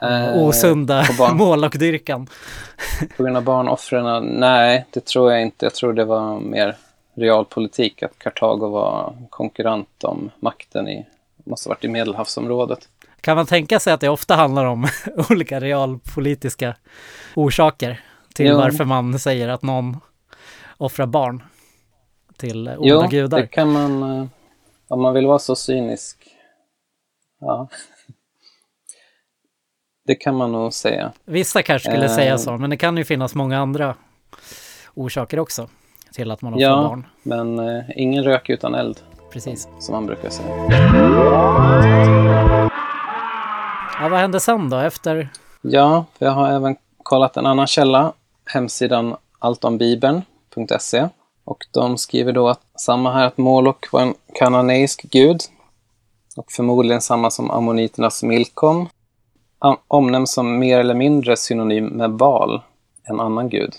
Eh, 0.03 0.37
osunda 0.43 1.05
på 1.05 1.13
barn- 1.13 1.37
målockdyrkan. 1.37 2.27
På 3.17 3.23
grund 3.23 3.37
av 3.37 3.43
barnoffren? 3.43 4.25
Nej, 4.27 4.87
det 4.91 5.05
tror 5.05 5.33
jag 5.33 5.43
inte. 5.43 5.67
Jag 5.67 5.75
tror 5.75 5.93
det 5.93 6.05
var 6.05 6.41
mer 6.41 6.77
realpolitik, 7.15 8.03
att 8.03 8.19
Kartago 8.19 8.69
var 8.69 9.15
konkurrent 9.31 10.05
om 10.05 10.31
makten 10.41 10.89
i, 10.89 11.07
måste 11.45 11.69
ha 11.69 11.75
varit 11.75 11.85
i 11.85 11.89
Medelhavsområdet. 11.89 12.89
Kan 13.21 13.37
man 13.37 13.47
tänka 13.47 13.81
sig 13.81 13.93
att 13.93 14.01
det 14.01 14.09
ofta 14.09 14.35
handlar 14.35 14.65
om 14.65 14.89
olika 15.31 15.61
realpolitiska 15.61 16.77
orsaker 17.35 18.01
till 18.35 18.47
Jo. 18.47 18.57
varför 18.57 18.85
man 18.85 19.19
säger 19.19 19.49
att 19.49 19.63
någon 19.63 19.97
offrar 20.79 21.07
barn 21.07 21.43
till 22.37 22.69
onda 22.69 22.81
Jo, 22.89 23.07
gudar? 23.11 23.41
det 23.41 23.47
kan 23.47 23.73
man, 23.73 24.03
eh, 24.03 24.27
om 24.89 25.03
man 25.03 25.15
vill 25.15 25.27
vara 25.27 25.39
så 25.39 25.57
cynisk. 25.57 26.17
Ja. 27.41 27.69
Det 30.11 30.15
kan 30.17 30.35
man 30.37 30.53
nog 30.53 30.73
säga. 30.73 31.13
Vissa 31.25 31.63
kanske 31.63 31.91
skulle 31.91 32.05
Eh. 32.05 32.11
säga 32.15 32.39
så, 32.39 32.57
men 32.57 32.71
det 32.71 32.77
kan 32.77 32.97
ju 32.97 33.05
finnas 33.05 33.35
många 33.35 33.59
andra 33.59 33.95
orsaker 34.95 35.39
också 35.39 35.69
till 36.13 36.31
att 36.31 36.43
man 36.43 36.55
offrar 36.55 36.63
Ja. 36.69 36.77
barn. 36.89 37.07
Men 37.23 37.59
eh, 37.59 37.85
ingen 37.97 38.25
rök 38.25 38.49
utan 38.51 38.75
eld, 38.75 39.01
Precis. 39.33 39.69
som 39.79 39.93
man 39.95 40.07
brukar 40.07 40.31
säga. 40.31 40.49
Ja, 44.01 44.09
vad 44.09 44.19
hände 44.21 44.41
sen 44.41 44.71
då 44.71 44.77
efter? 44.77 45.29
Ja, 45.63 46.05
jag 46.19 46.31
har 46.31 46.49
även 46.49 46.77
kollat 47.03 47.37
en 47.37 47.47
annan 47.47 47.67
källa, 47.67 48.13
hemsidan 48.47 49.17
alltombibeln.se. 49.39 51.09
Och 51.45 51.67
de 51.73 51.99
skriver 51.99 52.33
då 52.33 52.49
att 52.49 52.61
samma 52.77 53.13
här 53.13 53.27
att 53.27 53.39
Molok 53.39 53.93
var 53.93 54.01
en 54.01 54.15
kananeisk 54.35 55.03
gud 55.11 55.41
och 56.37 56.53
förmodligen 56.53 57.01
samma 57.01 57.31
som 57.31 57.51
ammoniternas 57.51 58.23
Milkom. 58.23 58.89
Omnämns 59.89 60.33
som 60.33 60.59
mer 60.59 60.79
eller 60.79 60.95
mindre 60.95 61.37
synonym 61.37 61.87
med 61.87 62.15
Baal, 62.15 62.63
en 63.05 63.21
annan 63.21 63.49
gud. 63.49 63.75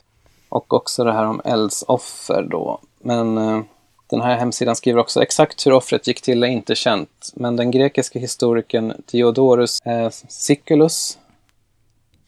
Och 0.49 0.73
också 0.73 1.03
det 1.03 1.13
här 1.13 1.25
om 1.25 1.41
eldsoffer 1.45 2.47
då. 2.51 2.79
Men 2.99 3.37
eh, 3.37 3.61
den 4.09 4.21
här 4.21 4.35
hemsidan 4.37 4.75
skriver 4.75 4.99
också 4.99 5.21
exakt 5.23 5.65
hur 5.65 5.73
offret 5.73 6.07
gick 6.07 6.21
till 6.21 6.43
är 6.43 6.47
inte 6.47 6.75
känt. 6.75 7.31
Men 7.35 7.55
den 7.55 7.71
grekiska 7.71 8.19
historikern 8.19 8.93
Diodorus 9.11 9.81
eh, 9.81 10.09
Siculus 10.27 11.17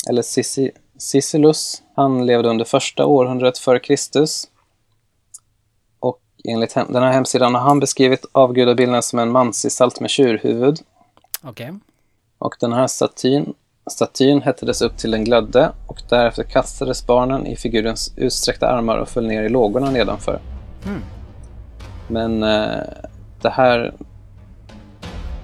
eller 0.10 0.22
Cici- 0.22 0.72
Cicilus. 0.98 1.82
Han 1.96 2.26
levde 2.26 2.50
under 2.50 2.66
första 2.66 3.06
århundradet 3.06 3.58
före 3.58 3.80
Kristus. 3.80 4.48
Och 6.00 6.20
enligt 6.44 6.74
hem- 6.74 6.94
den 6.94 7.04
här 7.04 7.12
hemsidan 7.12 7.56
har 7.56 7.62
han 7.62 7.80
beskrivit 7.80 8.26
avgudabilden 8.32 9.04
som 9.04 9.20
en 9.20 9.32
mansgestalt 9.32 10.00
med 10.00 10.10
tjurhuvud. 10.10 10.80
Okej. 11.44 11.74
Och 12.44 12.56
den 12.60 12.74
här 12.74 12.88
statyn, 12.88 13.54
statyn 13.92 14.42
hettades 14.42 14.82
upp 14.82 14.98
till 14.98 15.12
den 15.12 15.24
glödde 15.24 15.72
och 15.88 16.02
därefter 16.10 16.44
kastades 16.44 17.08
barnen 17.08 17.48
i 17.48 17.56
figurens 17.56 18.14
utsträckta 18.18 18.68
armar 18.68 18.98
och 18.98 19.10
föll 19.10 19.28
ner 19.28 19.44
i 19.44 19.50
lågorna 19.50 19.92
nedanför. 19.92 20.40
Men 22.08 22.44
eh, 22.44 22.84
det 23.42 23.50
här 23.50 23.94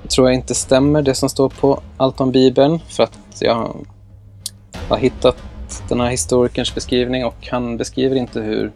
tror 0.10 0.28
jag 0.28 0.36
inte 0.36 0.56
stämmer, 0.56 1.02
det 1.02 1.16
som 1.16 1.30
står 1.30 1.50
på 1.50 1.82
allt 1.98 2.22
om 2.22 2.32
Bibeln. 2.32 2.80
För 2.80 3.04
att 3.04 3.20
jag 3.40 3.76
har 4.90 4.98
hittat 4.98 5.38
den 5.90 6.00
här 6.00 6.10
historikerns 6.10 6.76
beskrivning 6.76 7.26
och 7.26 7.48
han 7.52 7.78
beskriver 7.78 8.16
inte 8.16 8.42
hur, 8.42 8.72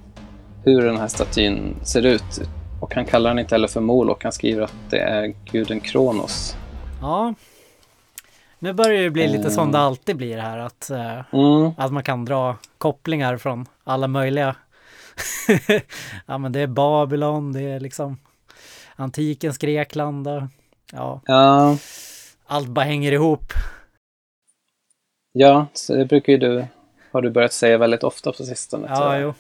hur 0.64 0.82
den 0.82 0.98
här 0.98 1.08
statyn 1.08 1.76
ser 1.84 2.06
ut. 2.06 2.42
Och 2.80 2.96
han 2.96 3.06
kallar 3.06 3.30
den 3.30 3.40
inte 3.40 3.56
heller 3.56 3.68
för 3.68 3.82
Molok, 3.82 4.24
han 4.24 4.32
skriver 4.32 4.62
att 4.62 4.76
det 4.90 5.00
är 5.00 5.34
guden 5.52 5.80
Kronos. 5.80 6.56
Ja. 7.02 7.34
Nu 8.64 8.74
börjar 8.74 9.04
det 9.04 9.10
bli 9.10 9.28
lite 9.28 9.52
som 9.52 9.68
Eh. 9.68 9.72
det 9.72 9.80
alltid 9.80 10.18
blir 10.18 10.38
här, 10.38 10.58
att, 10.58 10.90
eh, 10.90 11.22
Mm, 11.34 11.72
att 11.78 11.94
man 11.94 12.04
kan 12.04 12.26
dra 12.26 12.58
kopplingar 12.78 13.38
från 13.38 13.66
alla 13.84 14.08
möjliga. 14.08 14.56
ja, 16.26 16.38
men 16.38 16.52
det 16.52 16.60
är 16.60 16.68
Babylon, 16.68 17.54
det 17.54 17.62
är 17.62 17.80
liksom 17.80 18.18
antikens 18.96 19.58
Grekland 19.58 20.28
ja, 20.92 21.22
ja, 21.26 21.78
allt 22.46 22.68
bara 22.68 22.86
hänger 22.86 23.12
ihop. 23.12 23.54
ja, 25.32 25.68
så 25.74 25.96
det 25.96 26.06
brukar 26.06 26.34
ju 26.34 26.40
du, 26.40 26.66
har 27.12 27.22
du 27.22 27.30
börjat 27.30 27.54
säga 27.54 27.78
väldigt 27.78 28.04
ofta 28.04 28.32
på 28.32 28.44
sistone. 28.44 28.88
Ja, 28.90 29.18
jo, 29.18 29.34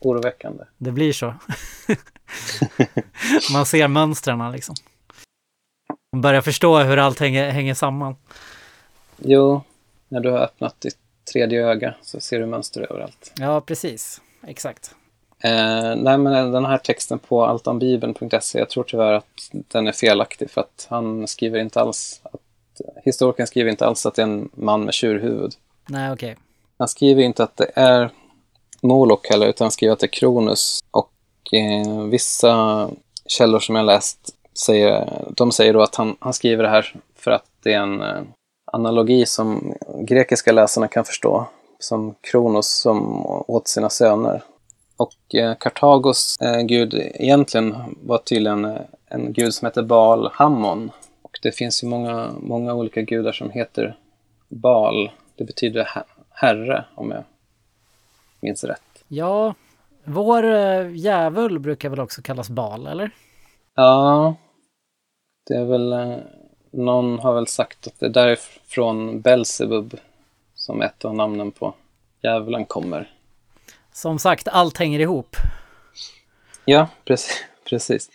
Oroväckande. 0.00 0.64
det 0.78 0.92
blir 0.92 1.12
så. 1.12 1.34
man 3.52 3.66
ser 3.66 3.88
mönstren 3.88 4.52
liksom. 4.52 4.74
Man 6.14 6.20
börjar 6.20 6.40
förstå 6.40 6.78
hur 6.78 6.96
allt 6.96 7.20
hänger, 7.20 7.50
hänger 7.50 7.74
samman. 7.74 8.16
Jo, 9.16 9.62
när 10.08 10.20
du 10.20 10.30
har 10.30 10.38
öppnat 10.38 10.80
ditt 10.80 10.96
tredje 11.32 11.66
öga 11.66 11.94
så 12.02 12.20
ser 12.20 12.40
du 12.40 12.46
mönster 12.46 12.86
överallt. 12.90 13.32
Ja, 13.38 13.60
precis. 13.60 14.20
Exakt. 14.46 14.94
Eh, 15.44 15.96
nej, 15.96 16.18
men 16.18 16.52
den 16.52 16.64
här 16.64 16.78
texten 16.78 17.18
på 17.18 17.44
alltombibeln.se, 17.44 18.58
jag 18.58 18.70
tror 18.70 18.84
tyvärr 18.84 19.12
att 19.12 19.50
den 19.52 19.86
är 19.86 19.92
felaktig 19.92 20.50
för 20.50 20.60
att 20.60 20.86
han 20.90 21.26
skriver 21.26 21.58
inte 21.58 21.80
alls 21.80 22.20
att 22.22 22.80
historikern 23.04 23.46
skriver 23.46 23.70
inte 23.70 23.86
alls 23.86 24.06
att 24.06 24.14
det 24.14 24.22
är 24.22 24.26
en 24.26 24.50
man 24.54 24.84
med 24.84 24.94
tjurhuvud. 24.94 25.52
Nej, 25.88 26.12
okej. 26.12 26.36
Han 26.78 26.88
skriver 26.88 27.22
inte 27.22 27.42
att 27.42 27.56
det 27.56 27.70
är 27.74 28.10
Molok 28.82 29.28
heller, 29.28 29.46
utan 29.46 29.64
han 29.64 29.72
skriver 29.72 29.92
att 29.92 30.00
det 30.00 30.06
är 30.06 30.18
Kronus. 30.20 30.84
Och 30.90 31.12
eh, 31.52 32.02
vissa 32.02 32.90
källor 33.26 33.60
som 33.60 33.76
jag 33.76 33.86
läst 33.86 34.34
säger, 34.58 35.08
de 35.36 35.52
säger 35.52 35.72
då 35.72 35.82
att 35.82 35.94
han, 35.94 36.16
han 36.20 36.32
skriver 36.32 36.62
det 36.62 36.68
här 36.68 36.94
för 37.16 37.30
att 37.30 37.44
det 37.62 37.72
är 37.72 37.80
en 37.80 38.00
eh, 38.02 38.22
analogi 38.72 39.26
som 39.26 39.74
grekiska 39.98 40.52
läsarna 40.52 40.88
kan 40.88 41.04
förstå. 41.04 41.46
Som 41.78 42.14
Kronos 42.20 42.68
som 42.68 43.26
åt 43.26 43.68
sina 43.68 43.90
söner. 43.90 44.42
Och 44.96 45.34
eh, 45.34 45.54
Kartagos 45.54 46.36
eh, 46.40 46.60
gud 46.60 46.94
egentligen 46.94 47.74
var 48.02 48.18
tydligen 48.18 48.64
eh, 48.64 48.80
en 49.06 49.32
gud 49.32 49.54
som 49.54 49.66
heter 49.66 49.82
Baal 49.82 50.30
Hammon. 50.32 50.90
Och 51.22 51.38
det 51.42 51.52
finns 51.52 51.84
ju 51.84 51.88
många, 51.88 52.30
många 52.40 52.74
olika 52.74 53.02
gudar 53.02 53.32
som 53.32 53.50
heter 53.50 53.96
Baal. 54.48 55.10
Det 55.36 55.44
betyder 55.44 55.84
her- 55.84 56.04
herre, 56.30 56.84
om 56.94 57.10
jag 57.10 57.24
minns 58.40 58.64
rätt. 58.64 59.04
Ja, 59.08 59.54
vår 60.04 60.44
djävul 60.88 61.58
brukar 61.58 61.88
väl 61.88 62.00
också 62.00 62.22
kallas 62.22 62.48
Bal, 62.48 62.86
eller? 62.86 63.10
Ja, 63.74 64.34
det 65.46 65.54
är 65.54 65.64
väl... 65.64 65.92
eh, 65.92 66.16
Någon 66.70 67.18
har 67.18 67.34
väl 67.34 67.46
sagt 67.46 67.86
att 67.86 68.00
det 68.00 68.06
är 68.06 68.10
därifrån 68.10 69.20
Belzebub 69.20 69.96
som 70.54 70.82
ett 70.82 71.04
av 71.04 71.14
namnen 71.14 71.50
på 71.52 71.74
djävulen 72.22 72.64
kommer. 72.64 73.10
Som 73.92 74.18
sagt, 74.18 74.48
allt 74.48 74.78
hänger 74.78 75.00
ihop. 75.00 75.36
Ja, 76.64 76.88
precis. 77.04 77.44
precis. 77.68 78.10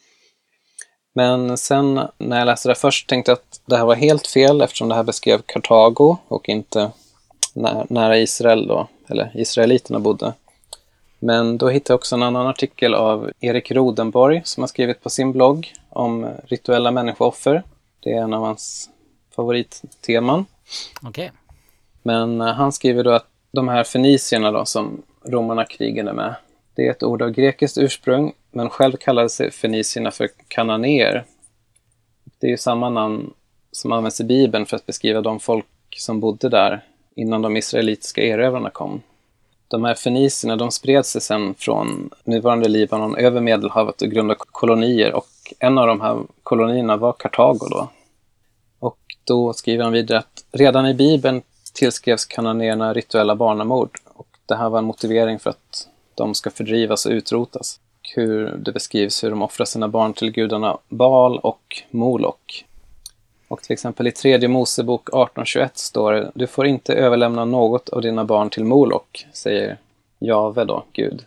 Men 1.16 1.58
sen 1.58 2.02
när 2.18 2.40
jag 2.40 2.46
läste 2.46 2.70
det 2.70 2.76
först 2.76 3.10
tänkte 3.10 3.32
jag 3.32 3.38
att 3.38 3.62
det 3.66 3.78
här 3.78 3.86
var 3.86 3.96
helt 3.96 4.28
fel 4.28 4.62
eftersom 4.62 4.90
det 4.90 4.96
här 4.96 5.04
beskrev 5.04 5.42
Kartago 5.46 6.18
och 6.28 6.50
inte 6.50 6.92
nä- 7.54 7.86
nära 7.90 8.18
Israel 8.18 8.68
då, 8.68 8.88
eller 9.08 9.32
israeliterna 9.36 10.00
bodde. 10.00 10.34
Men 11.20 11.58
då 11.58 11.70
hittade 11.70 11.94
jag 11.94 11.98
också 12.00 12.16
en 12.16 12.24
annan 12.24 12.48
artikel 12.48 12.96
av 12.96 13.32
Erik 13.40 13.72
Rodenborg 13.72 14.42
som 14.46 14.64
har 14.64 14.68
skrivit 14.68 15.04
på 15.04 15.10
sin 15.10 15.32
blogg 15.32 15.74
om 15.90 16.28
rituella 16.48 16.92
människooffer. 16.92 17.64
Det 18.00 18.14
är 18.14 18.22
en 18.22 18.34
av 18.34 18.44
hans 18.44 18.90
favoritteman. 19.36 20.46
Okej. 21.02 21.32
Men 22.02 22.42
eh, 22.42 22.48
han 22.48 22.72
skriver 22.72 23.04
då 23.04 23.12
att 23.12 23.28
de 23.52 23.68
här 23.68 23.84
fenicierna 23.84 24.52
då 24.52 24.66
som 24.66 25.02
romarna 25.26 25.66
krigade 25.66 26.14
med, 26.14 26.36
det 26.76 26.88
är 26.88 26.92
ett 26.92 27.04
ord 27.04 27.22
av 27.22 27.30
grekiskt 27.30 27.78
ursprung, 27.78 28.34
men 28.52 28.70
själv 28.70 28.98
kallade 28.98 29.30
sig 29.30 29.52
fenicierna 29.52 30.12
för 30.12 30.30
kananéer. 30.48 31.26
Det 32.40 32.48
är 32.48 32.52
ju 32.52 32.58
samma 32.58 32.90
namn 32.90 33.34
som 33.72 33.92
används 33.92 34.22
i 34.22 34.24
Bibeln 34.24 34.66
för 34.66 34.76
att 34.76 34.86
beskriva 34.86 35.22
de 35.22 35.40
folk 35.40 35.66
som 35.98 36.20
bodde 36.20 36.50
där 36.50 36.84
innan 37.16 37.42
de 37.42 37.58
israelitiska 37.58 38.22
erövrarna 38.22 38.70
kom. 38.70 39.02
De 39.68 39.84
här 39.84 39.96
fenicierna 39.96 40.56
de 40.56 40.72
spred 40.72 41.06
sig 41.06 41.22
sedan 41.22 41.56
från 41.58 42.10
nuvarande 42.24 42.68
Libanon 42.68 43.16
över 43.16 43.42
Medelhavet 43.42 44.02
och 44.02 44.08
grundade 44.08 44.40
kolonier 44.40 45.14
och 45.14 45.26
en 45.60 45.78
av 45.78 45.88
de 45.88 46.02
här 46.02 46.24
kolonierna 46.44 46.98
var 46.98 47.14
Kartago 47.14 47.68
då. 47.70 47.90
Och 48.80 49.00
då 49.24 49.54
skriver 49.54 49.84
han 49.84 49.94
vidare 49.94 50.20
att 50.20 50.46
redan 50.52 50.88
i 50.88 50.94
Bibeln 50.94 51.42
tillskrevs 51.74 52.26
kananéerna 52.26 52.94
rituella 52.94 53.36
barnamord. 53.36 54.00
Och 54.14 54.28
det 54.46 54.56
här 54.56 54.70
var 54.70 54.80
en 54.80 54.86
motivering 54.86 55.40
för 55.40 55.50
att 55.50 55.88
de 56.16 56.36
ska 56.36 56.50
fördrivas 56.50 57.06
och 57.06 57.12
utrotas. 57.12 57.80
Hur 58.16 58.52
det 58.52 58.72
beskrivs 58.72 59.24
hur 59.24 59.30
de 59.30 59.42
offrar 59.42 59.66
sina 59.66 59.88
barn 59.88 60.14
till 60.14 60.32
gudarna 60.32 60.78
Baal 60.90 61.40
och 61.40 61.84
Molok. 61.92 62.66
Och 63.48 63.62
till 63.62 63.74
exempel 63.74 64.08
i 64.08 64.12
tredje 64.12 64.48
Mosebok 64.50 65.02
1821 65.02 65.78
står 65.78 66.12
det 66.12 66.32
Du 66.36 66.48
får 66.48 66.68
inte 66.68 66.94
överlämna 66.94 67.46
något 67.46 67.90
av 67.90 68.02
dina 68.02 68.26
barn 68.26 68.50
till 68.50 68.64
Molok, 68.64 69.28
säger 69.34 69.78
Jave 70.20 70.66
då, 70.66 70.84
Gud. 70.94 71.26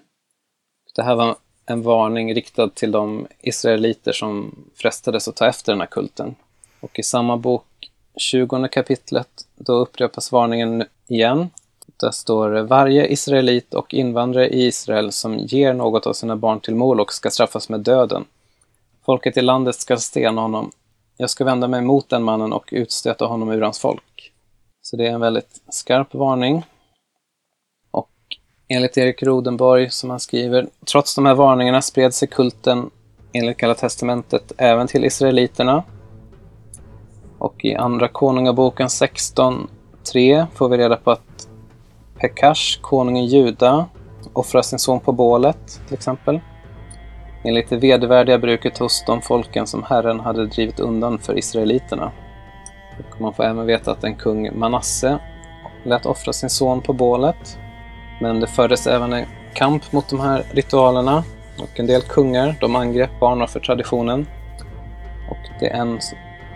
Det 0.95 1.03
här 1.03 1.15
var 1.15 1.37
en 1.67 1.83
varning 1.83 2.35
riktad 2.35 2.69
till 2.69 2.93
de 2.93 3.27
israeliter 3.41 4.13
som 4.13 4.55
frestades 4.75 5.29
att 5.29 5.37
ta 5.37 5.47
efter 5.47 5.73
den 5.73 5.81
här 5.81 5.87
kulten. 5.87 6.35
Och 6.81 6.99
i 6.99 7.03
samma 7.03 7.37
bok, 7.37 7.65
20 8.17 8.69
kapitlet, 8.69 9.29
då 9.55 9.73
upprepas 9.73 10.33
varningen 10.33 10.85
igen. 11.07 11.51
Där 11.97 12.11
står 12.11 12.51
det, 12.51 12.63
varje 12.63 13.07
israelit 13.07 13.75
och 13.75 13.95
invandrare 13.95 14.49
i 14.49 14.67
Israel 14.67 15.13
som 15.13 15.39
ger 15.39 15.75
något 15.75 16.07
av 16.07 16.13
sina 16.13 16.37
barn 16.37 16.61
till 16.61 16.75
Molok 16.75 17.13
ska 17.13 17.31
straffas 17.31 17.69
med 17.69 17.81
döden. 17.81 18.25
Folket 19.05 19.37
i 19.37 19.43
landet 19.43 19.75
ska 19.75 19.97
stena 19.97 20.41
honom. 20.41 20.71
Jag 21.17 21.31
ska 21.31 21.45
vända 21.45 21.69
mig 21.69 21.81
mot 21.81 22.09
den 22.09 22.23
mannen 22.23 22.53
och 22.53 22.69
utstöta 22.73 23.25
honom 23.25 23.51
ur 23.51 23.61
hans 23.61 23.79
folk. 23.79 24.33
Så 24.83 24.97
det 24.97 25.07
är 25.07 25.11
en 25.11 25.21
väldigt 25.21 25.61
skarp 25.69 26.15
varning. 26.15 26.63
Enligt 28.75 28.99
Erik 28.99 29.23
Rodenborg, 29.23 29.91
som 29.91 30.11
han 30.11 30.21
skriver, 30.21 30.67
trots 30.93 31.15
de 31.15 31.27
här 31.27 31.35
varningarna 31.35 31.83
spred 31.83 32.15
sig 32.15 32.29
kulten 32.29 32.91
enligt 33.33 33.57
Gamla 33.57 33.75
Testamentet 33.75 34.53
även 34.59 34.87
till 34.87 35.05
israeliterna. 35.05 35.85
Och 37.39 37.65
i 37.65 37.75
Andra 37.75 38.09
Konungaboken 38.09 38.89
16.3 38.89 40.47
får 40.55 40.69
vi 40.69 40.77
reda 40.77 40.97
på 40.97 41.11
att 41.11 41.49
Pekash, 42.19 42.81
konungen 42.81 43.27
Juda, 43.27 43.87
offrar 44.33 44.63
sin 44.63 44.79
son 44.79 45.01
på 45.01 45.13
bålet, 45.13 45.81
till 45.87 45.95
exempel. 45.95 46.41
Enligt 47.45 47.71
det 47.71 47.77
vedervärdiga 47.77 48.39
bruket 48.39 48.79
hos 48.79 49.05
de 49.07 49.23
folken 49.23 49.67
som 49.67 49.83
Herren 49.83 50.21
hade 50.21 50.47
drivit 50.47 50.81
undan 50.81 51.19
för 51.19 51.39
israeliterna. 51.39 52.13
Och 52.99 53.21
man 53.21 53.35
får 53.35 53.45
även 53.45 53.67
veta 53.67 53.91
att 53.93 54.05
en 54.05 54.15
kung 54.15 54.59
Manasse 54.59 55.19
lät 55.85 56.07
offra 56.07 56.33
sin 56.33 56.51
son 56.51 56.81
på 56.81 56.93
bålet. 56.93 57.59
Men 58.23 58.41
det 58.41 58.47
fördes 58.47 58.87
även 58.87 59.13
en 59.13 59.27
kamp 59.55 59.93
mot 59.93 60.09
de 60.09 60.21
här 60.21 60.45
ritualerna 60.51 61.25
och 61.59 61.81
en 61.81 61.87
del 61.87 62.03
kungar 62.03 62.57
de 62.61 62.77
angrep 62.77 63.11
barnoffertraditionen. 63.21 64.27
Och 65.31 65.61
det 65.61 65.67
är 65.67 65.81
en 65.81 66.01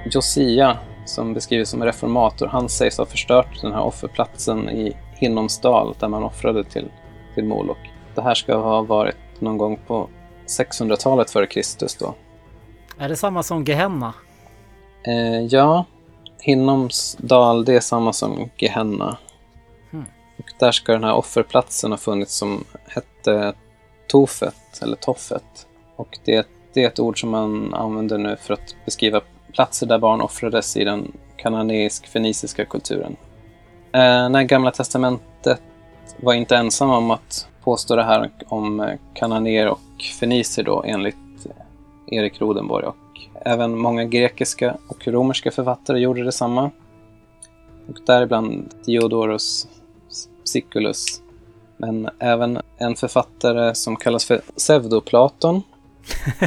Josia 0.05 0.79
som 1.05 1.35
beskrivs 1.35 1.71
som 1.71 1.85
reformator. 1.85 2.47
Han 2.47 2.69
sägs 2.69 2.99
ha 2.99 3.07
förstört 3.07 3.63
den 3.63 3.73
här 3.73 3.81
offerplatsen 3.81 4.71
i 4.71 4.97
Hinnomsdal 5.15 5.95
där 5.99 6.09
man 6.09 6.25
offrade 6.25 6.65
till, 6.65 6.91
till 7.35 7.45
Molok. 7.45 7.91
Det 8.15 8.23
här 8.23 8.35
ska 8.35 8.57
ha 8.57 8.83
varit 8.83 9.17
någon 9.39 9.59
gång 9.59 9.81
på 9.87 10.09
600-talet 10.47 11.31
före 11.31 11.47
Kristus 11.47 11.95
då. 11.95 12.15
Är 12.99 13.09
det 13.09 13.17
samma 13.17 13.43
som 13.43 13.65
Gehenna? 13.65 14.15
Eh, 15.07 15.41
ja, 15.41 15.85
Hinnomsdal 16.39 17.65
det 17.65 17.75
är 17.75 17.81
samma 17.81 18.13
som 18.13 18.51
Gehenna. 18.57 19.19
Och 20.39 20.53
där 20.59 20.73
ska 20.73 20.93
den 20.93 21.05
här 21.05 21.15
offerplatsen 21.15 21.91
ha 21.91 21.99
funnits 21.99 22.35
som 22.35 22.65
hette 22.87 23.55
Tofet, 24.09 24.83
eller 24.83 24.97
Toffet. 24.97 25.67
Och 25.97 26.19
det, 26.25 26.47
det 26.73 26.85
är 26.85 26.89
ett 26.89 26.99
ord 26.99 27.21
som 27.21 27.31
man 27.31 27.75
använder 27.75 28.19
nu 28.19 28.37
för 28.37 28.55
att 28.55 28.77
beskriva 28.85 29.21
platser 29.53 29.87
där 29.87 29.99
barn 29.99 30.21
offrades 30.21 30.77
i 30.77 30.85
den 30.85 31.13
kananeisk-feniciska 31.37 32.65
kulturen. 32.65 33.17
Eh, 33.93 34.29
när 34.29 34.43
Gamla 34.43 34.71
Testamentet 34.71 35.61
var 36.17 36.35
inte 36.35 36.57
ensam 36.57 36.91
om 36.91 37.11
att 37.11 37.49
påstå 37.63 37.97
det 37.97 38.05
här 38.05 38.31
om 38.49 38.81
eh, 38.81 38.99
kananéer 39.15 39.69
och 39.69 40.03
fenicier 40.21 40.65
då 40.65 40.83
enligt 40.87 41.17
Erik 42.07 42.41
Rodenborg 42.41 42.87
och 42.87 42.97
även 43.45 43.79
många 43.79 44.05
grekiska 44.05 44.77
och 44.89 45.09
romerska 45.09 45.51
författare 45.51 45.99
gjorde 45.99 46.25
detsamma. 46.25 46.71
Och 47.89 47.97
däribland 48.07 48.75
Diodorus 48.87 49.69
Siculus. 50.49 51.23
Men 51.77 52.09
även 52.19 52.59
en 52.79 52.97
författare 52.97 53.75
som 53.75 53.97
kallas 53.97 54.25
för 54.25 54.41
Pseudoplaton. 54.57 55.63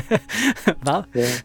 Va? 0.82 1.06
Det, 1.14 1.44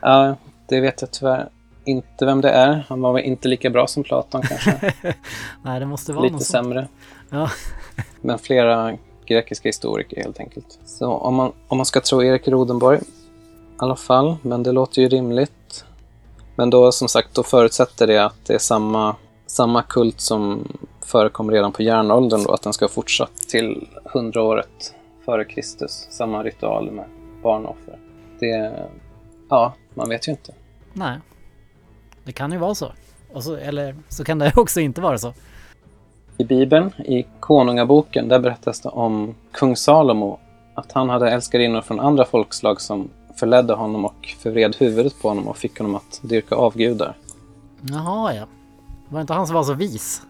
ja, 0.00 0.36
det 0.68 0.80
vet 0.80 1.00
jag 1.00 1.10
tyvärr 1.10 1.48
inte 1.84 2.26
vem 2.26 2.40
det 2.40 2.50
är. 2.50 2.84
Han 2.88 3.00
var 3.00 3.12
väl 3.12 3.24
inte 3.24 3.48
lika 3.48 3.70
bra 3.70 3.86
som 3.86 4.02
Platon 4.02 4.42
kanske. 4.42 4.92
Nej, 5.62 5.80
det 5.80 5.86
måste 5.86 6.12
vara 6.12 6.22
Lite 6.22 6.32
något 6.32 6.44
sämre. 6.44 6.88
Ja. 7.30 7.50
Men 8.20 8.38
flera 8.38 8.96
grekiska 9.26 9.68
historiker 9.68 10.22
helt 10.22 10.40
enkelt. 10.40 10.78
Så 10.84 11.12
om 11.12 11.34
man, 11.34 11.52
om 11.68 11.76
man 11.76 11.86
ska 11.86 12.00
tro 12.00 12.22
Erik 12.22 12.48
Rodenborg 12.48 12.98
i 12.98 13.02
alla 13.76 13.96
fall, 13.96 14.36
men 14.42 14.62
det 14.62 14.72
låter 14.72 15.02
ju 15.02 15.08
rimligt. 15.08 15.84
Men 16.56 16.70
då 16.70 16.92
som 16.92 17.08
sagt, 17.08 17.34
då 17.34 17.42
förutsätter 17.42 18.06
det 18.06 18.24
att 18.24 18.44
det 18.46 18.54
är 18.54 18.58
samma, 18.58 19.16
samma 19.50 19.82
kult 19.82 20.20
som 20.20 20.68
förekom 21.02 21.50
redan 21.50 21.72
på 21.72 21.82
järnåldern 21.82 22.44
då, 22.44 22.52
att 22.52 22.62
den 22.62 22.72
ska 22.72 22.84
ha 22.84 22.90
fortsatt 22.90 23.36
till 23.36 23.88
hundraåret 24.04 24.94
före 25.24 25.44
Kristus. 25.44 26.06
Samma 26.10 26.42
ritual 26.42 26.90
med 26.90 27.04
barnoffer. 27.42 27.98
Det, 28.40 28.72
ja, 29.48 29.74
man 29.94 30.08
vet 30.08 30.28
ju 30.28 30.32
inte. 30.32 30.54
Nej. 30.92 31.18
Det 32.24 32.32
kan 32.32 32.52
ju 32.52 32.58
vara 32.58 32.74
så. 32.74 32.92
Så. 33.40 33.56
Eller 33.56 33.96
så 34.08 34.24
kan 34.24 34.38
det 34.38 34.52
också 34.56 34.80
inte 34.80 35.00
vara 35.00 35.18
så. 35.18 35.32
I 36.38 36.44
Bibeln, 36.44 36.92
i 36.98 37.26
Konungaboken, 37.40 38.28
där 38.28 38.38
berättas 38.38 38.80
det 38.80 38.88
om 38.88 39.34
kung 39.52 39.76
Salomo. 39.76 40.38
Att 40.74 40.92
han 40.92 41.08
hade 41.08 41.30
älskarinnor 41.30 41.80
från 41.80 42.00
andra 42.00 42.24
folkslag 42.24 42.80
som 42.80 43.10
förledde 43.36 43.74
honom 43.74 44.04
och 44.04 44.34
förvred 44.38 44.76
huvudet 44.76 45.22
på 45.22 45.28
honom 45.28 45.48
och 45.48 45.56
fick 45.56 45.78
honom 45.78 45.94
att 45.94 46.20
dyrka 46.22 46.54
avgudar. 46.54 47.16
Jaha, 47.80 48.34
ja. 48.34 48.46
Var 49.10 49.18
det 49.18 49.20
inte 49.20 49.32
han 49.32 49.46
som 49.46 49.56
var 49.56 49.62
så 49.62 49.74
vis? 49.74 50.22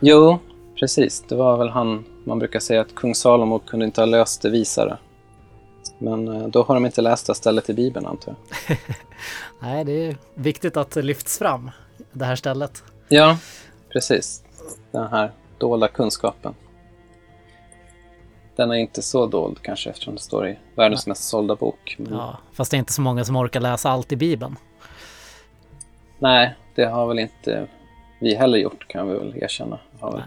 Jo, 0.00 0.38
precis. 0.78 1.24
Det 1.28 1.34
var 1.34 1.56
väl 1.56 1.68
han, 1.68 2.04
man 2.24 2.38
brukar 2.38 2.60
säga 2.60 2.80
att 2.80 2.94
kung 2.94 3.14
Salomo 3.14 3.58
kunde 3.58 3.84
inte 3.86 4.00
ha 4.00 4.06
löst 4.06 4.42
det 4.42 4.50
visare. 4.50 4.98
Men 5.98 6.28
eh, 6.28 6.48
då 6.48 6.62
har 6.62 6.74
de 6.74 6.86
inte 6.86 7.00
läst 7.02 7.26
det 7.26 7.34
stället 7.34 7.70
i 7.70 7.74
Bibeln 7.74 8.06
antar 8.06 8.34
jag. 8.66 8.78
Nej, 9.60 9.84
det 9.84 9.92
är 9.92 10.16
viktigt 10.34 10.76
att 10.76 10.90
det 10.90 11.02
lyfts 11.02 11.38
fram, 11.38 11.70
det 12.12 12.24
här 12.24 12.36
stället. 12.36 12.84
Ja, 13.08 13.36
precis. 13.88 14.44
Den 14.90 15.08
här 15.08 15.32
dolda 15.58 15.88
kunskapen. 15.88 16.54
Den 18.56 18.70
är 18.70 18.74
inte 18.74 19.02
så 19.02 19.26
dold 19.26 19.62
kanske 19.62 19.90
eftersom 19.90 20.14
det 20.14 20.20
står 20.20 20.48
i 20.48 20.58
världens 20.74 21.06
mest 21.06 21.24
sålda 21.24 21.54
bok. 21.56 21.96
Men 21.98 22.12
Ja, 22.12 22.38
fast 22.52 22.70
det 22.70 22.76
är 22.76 22.78
inte 22.78 22.92
så 22.92 23.00
många 23.00 23.24
som 23.24 23.36
orkar 23.36 23.60
läsa 23.60 23.90
allt 23.90 24.12
i 24.12 24.16
Bibeln. 24.16 24.56
Nej, 26.18 26.54
det 26.74 26.84
har 26.84 27.06
väl 27.06 27.18
inte 27.18 27.66
vi 28.22 28.34
heller 28.34 28.58
gjort 28.58 28.88
kan 28.88 29.08
vi 29.08 29.14
väl 29.14 29.42
erkänna. 29.42 29.78
Har 30.00 30.24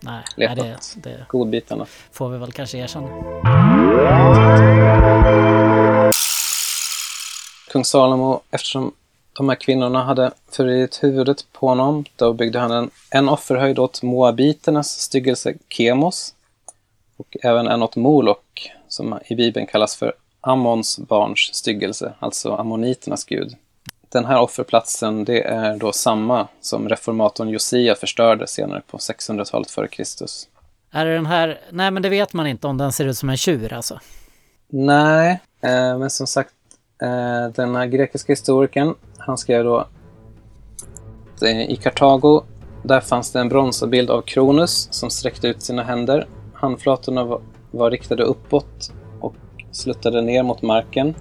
Nej, 0.00 0.24
nej 0.36 0.56
det, 0.56 0.78
det 0.96 1.26
godbitarna. 1.28 1.86
får 2.12 2.28
vi 2.28 2.38
väl 2.38 2.52
kanske 2.52 2.78
erkänna. 2.78 3.08
Kung 7.72 7.84
Salomo, 7.84 8.40
eftersom 8.50 8.92
de 9.32 9.48
här 9.48 9.56
kvinnorna 9.56 10.04
hade 10.04 10.30
förvridit 10.50 11.02
huvudet 11.02 11.46
på 11.52 11.68
honom, 11.68 12.04
då 12.16 12.32
byggde 12.32 12.58
han 12.58 12.70
en, 12.70 12.90
en 13.10 13.28
offerhöjd 13.28 13.78
åt 13.78 14.02
moabiternas 14.02 15.00
styggelse 15.00 15.54
Kemos 15.68 16.34
och 17.16 17.36
även 17.42 17.68
en 17.68 17.82
åt 17.82 17.96
Molok, 17.96 18.72
som 18.88 19.18
i 19.26 19.34
Bibeln 19.34 19.66
kallas 19.66 19.96
för 19.96 20.12
Ammons 20.40 20.98
barns 20.98 21.54
styggelse, 21.54 22.14
alltså 22.18 22.54
ammoniternas 22.54 23.24
gud. 23.24 23.56
Den 24.08 24.24
här 24.24 24.40
offerplatsen, 24.40 25.24
det 25.24 25.42
är 25.42 25.76
då 25.76 25.92
samma 25.92 26.48
som 26.60 26.88
reformatorn 26.88 27.48
Josia 27.48 27.94
förstörde 27.94 28.46
senare 28.46 28.82
på 28.86 28.98
600-talet 28.98 29.70
före 29.70 29.88
Kristus. 29.88 30.48
Är 30.90 31.06
det 31.06 31.14
den 31.14 31.26
här... 31.26 31.60
Nej, 31.70 31.90
men 31.90 32.02
det 32.02 32.08
vet 32.08 32.32
man 32.32 32.46
inte 32.46 32.66
om 32.66 32.78
den 32.78 32.92
ser 32.92 33.04
ut 33.04 33.18
som 33.18 33.30
en 33.30 33.36
tjur 33.36 33.72
alltså. 33.72 34.00
Nej, 34.68 35.40
eh, 35.60 35.98
men 35.98 36.10
som 36.10 36.26
sagt, 36.26 36.54
eh, 37.02 37.48
den 37.54 37.76
här 37.76 37.86
grekiska 37.86 38.32
historikern, 38.32 38.94
han 39.18 39.38
skrev 39.38 39.64
då 39.64 39.86
eh, 41.42 41.70
i 41.70 41.76
Kartago, 41.76 42.42
där 42.82 43.00
fanns 43.00 43.32
det 43.32 43.40
en 43.40 43.48
bronsbild 43.48 44.10
av 44.10 44.22
Kronus 44.22 44.88
som 44.90 45.10
sträckte 45.10 45.48
ut 45.48 45.62
sina 45.62 45.82
händer. 45.82 46.26
Handflatorna 46.54 47.24
var, 47.24 47.40
var 47.70 47.90
riktade 47.90 48.22
uppåt 48.22 48.92
och 49.20 49.34
sluttade 49.72 50.22
ner 50.22 50.42
mot 50.42 50.62
marken. 50.62 51.14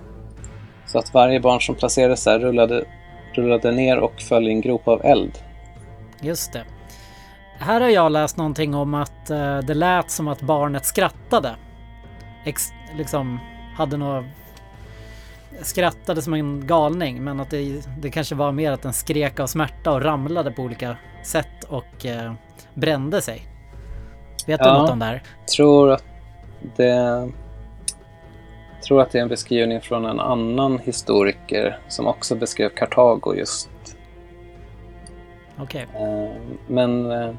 Så 0.96 1.00
att 1.00 1.14
varje 1.14 1.40
barn 1.40 1.62
som 1.62 1.76
placerades 1.76 2.24
där 2.24 2.40
rullade, 2.40 2.86
rullade 3.34 3.72
ner 3.72 3.98
och 3.98 4.22
föll 4.22 4.48
i 4.48 4.52
en 4.52 4.62
grop 4.62 4.88
av 4.88 5.06
eld. 5.06 5.38
Just 6.22 6.54
det. 6.54 6.64
Här 7.60 7.82
har 7.82 7.90
jag 7.90 8.12
läst 8.12 8.38
någonting 8.38 8.76
om 8.76 8.94
att 8.94 9.30
eh, 9.30 9.58
det 9.58 9.74
lät 9.74 10.12
som 10.12 10.28
att 10.28 10.42
barnet 10.42 10.86
skrattade. 10.86 11.56
Ex 12.46 12.70
liksom 12.98 13.40
hade 13.78 13.98
något... 13.98 14.26
Skrattade 15.62 16.22
som 16.22 16.34
en 16.34 16.68
galning, 16.68 17.24
men 17.24 17.40
att 17.40 17.50
det, 17.50 17.88
det 18.00 18.10
kanske 18.10 18.36
var 18.36 18.52
mer 18.52 18.72
att 18.72 18.82
den 18.82 18.94
skrek 18.94 19.40
av 19.40 19.48
smärta 19.48 19.92
och 19.92 20.02
ramlade 20.02 20.52
på 20.52 20.62
olika 20.62 20.98
sätt 21.24 21.64
och 21.68 22.06
eh, 22.06 22.34
brände 22.74 23.22
sig. 23.22 23.42
Vet 24.48 24.60
du 24.60 24.66
Ja. 24.66 24.78
något 24.78 24.92
om 24.92 25.00
det 25.00 25.06
här? 25.06 25.24
tror 25.56 25.92
att 25.92 26.04
det 26.76 27.30
tror 28.86 29.02
att 29.02 29.12
det 29.12 29.18
är 29.18 29.22
en 29.22 29.28
beskrivning 29.28 29.82
från 29.82 30.06
en 30.06 30.20
annan 30.20 30.80
historiker 30.80 31.80
som 31.88 32.08
också 32.08 32.36
beskrev 32.36 32.70
Kartago 32.70 33.36
just 33.36 33.70
Okej. 35.58 35.88
Eh, 35.94 36.42
Men 36.68 37.12
eh, 37.12 37.36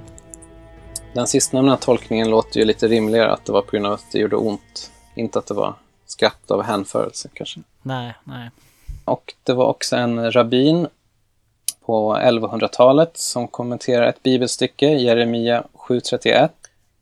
den 1.13 1.27
sistnämnda 1.27 1.77
tolkningen 1.77 2.31
låter 2.31 2.61
ju 2.61 2.67
lite 2.67 2.89
rimligare, 2.89 3.33
att 3.33 3.45
det 3.45 3.53
var 3.53 3.63
på 3.63 3.71
grund 3.71 3.87
av 3.87 3.93
att 3.93 4.13
det 4.13 4.19
gjorde 4.19 4.37
ont. 4.37 4.93
Inte 5.15 5.39
att 5.39 5.47
det 5.47 5.55
var 5.55 5.75
skratt 6.07 6.51
av 6.51 6.63
hänförelse 6.63 7.29
kanske. 7.33 7.61
Nej, 7.83 8.15
nej. 8.25 8.51
Och 9.05 9.35
det 9.43 9.53
var 9.53 9.65
också 9.67 9.97
en 9.97 10.33
rabbin 10.33 10.87
på 11.87 12.17
1100-talet 12.17 13.17
som 13.17 13.49
kommenterar 13.49 14.07
ett 14.07 14.23
bibelstycke, 14.23 14.87
Jeremia 14.87 15.65
7.31. 15.75 16.49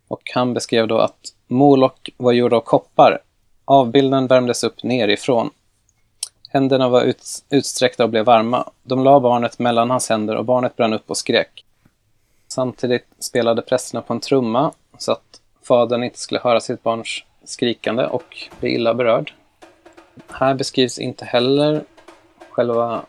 Och 0.08 0.30
han 0.34 0.54
beskrev 0.54 0.88
då 0.88 0.98
att 0.98 1.34
Molok 1.46 2.10
var 2.16 2.32
gjord 2.32 2.52
av 2.52 2.60
koppar. 2.60 3.18
Avbilden 3.64 4.26
värmdes 4.26 4.64
upp 4.64 4.82
nerifrån. 4.82 5.50
Händerna 6.48 6.88
var 6.88 7.02
ut, 7.02 7.44
utsträckta 7.50 8.04
och 8.04 8.10
blev 8.10 8.24
varma. 8.24 8.68
De 8.82 9.04
la 9.04 9.20
barnet 9.20 9.58
mellan 9.58 9.90
hans 9.90 10.08
händer 10.08 10.36
och 10.36 10.44
barnet 10.44 10.76
brann 10.76 10.92
upp 10.92 11.10
och 11.10 11.16
skrek. 11.16 11.64
Samtidigt 12.48 13.06
spelade 13.18 13.62
prästerna 13.62 14.02
på 14.02 14.12
en 14.12 14.20
trumma 14.20 14.72
så 14.98 15.12
att 15.12 15.40
fadern 15.62 16.02
inte 16.02 16.18
skulle 16.18 16.40
höra 16.40 16.60
sitt 16.60 16.82
barns 16.82 17.24
skrikande 17.44 18.06
och 18.06 18.48
bli 18.60 18.74
illa 18.74 18.94
berörd. 18.94 19.32
Här 20.30 20.54
beskrivs 20.54 20.98
inte 20.98 21.24
heller 21.24 21.84
själva 22.50 23.02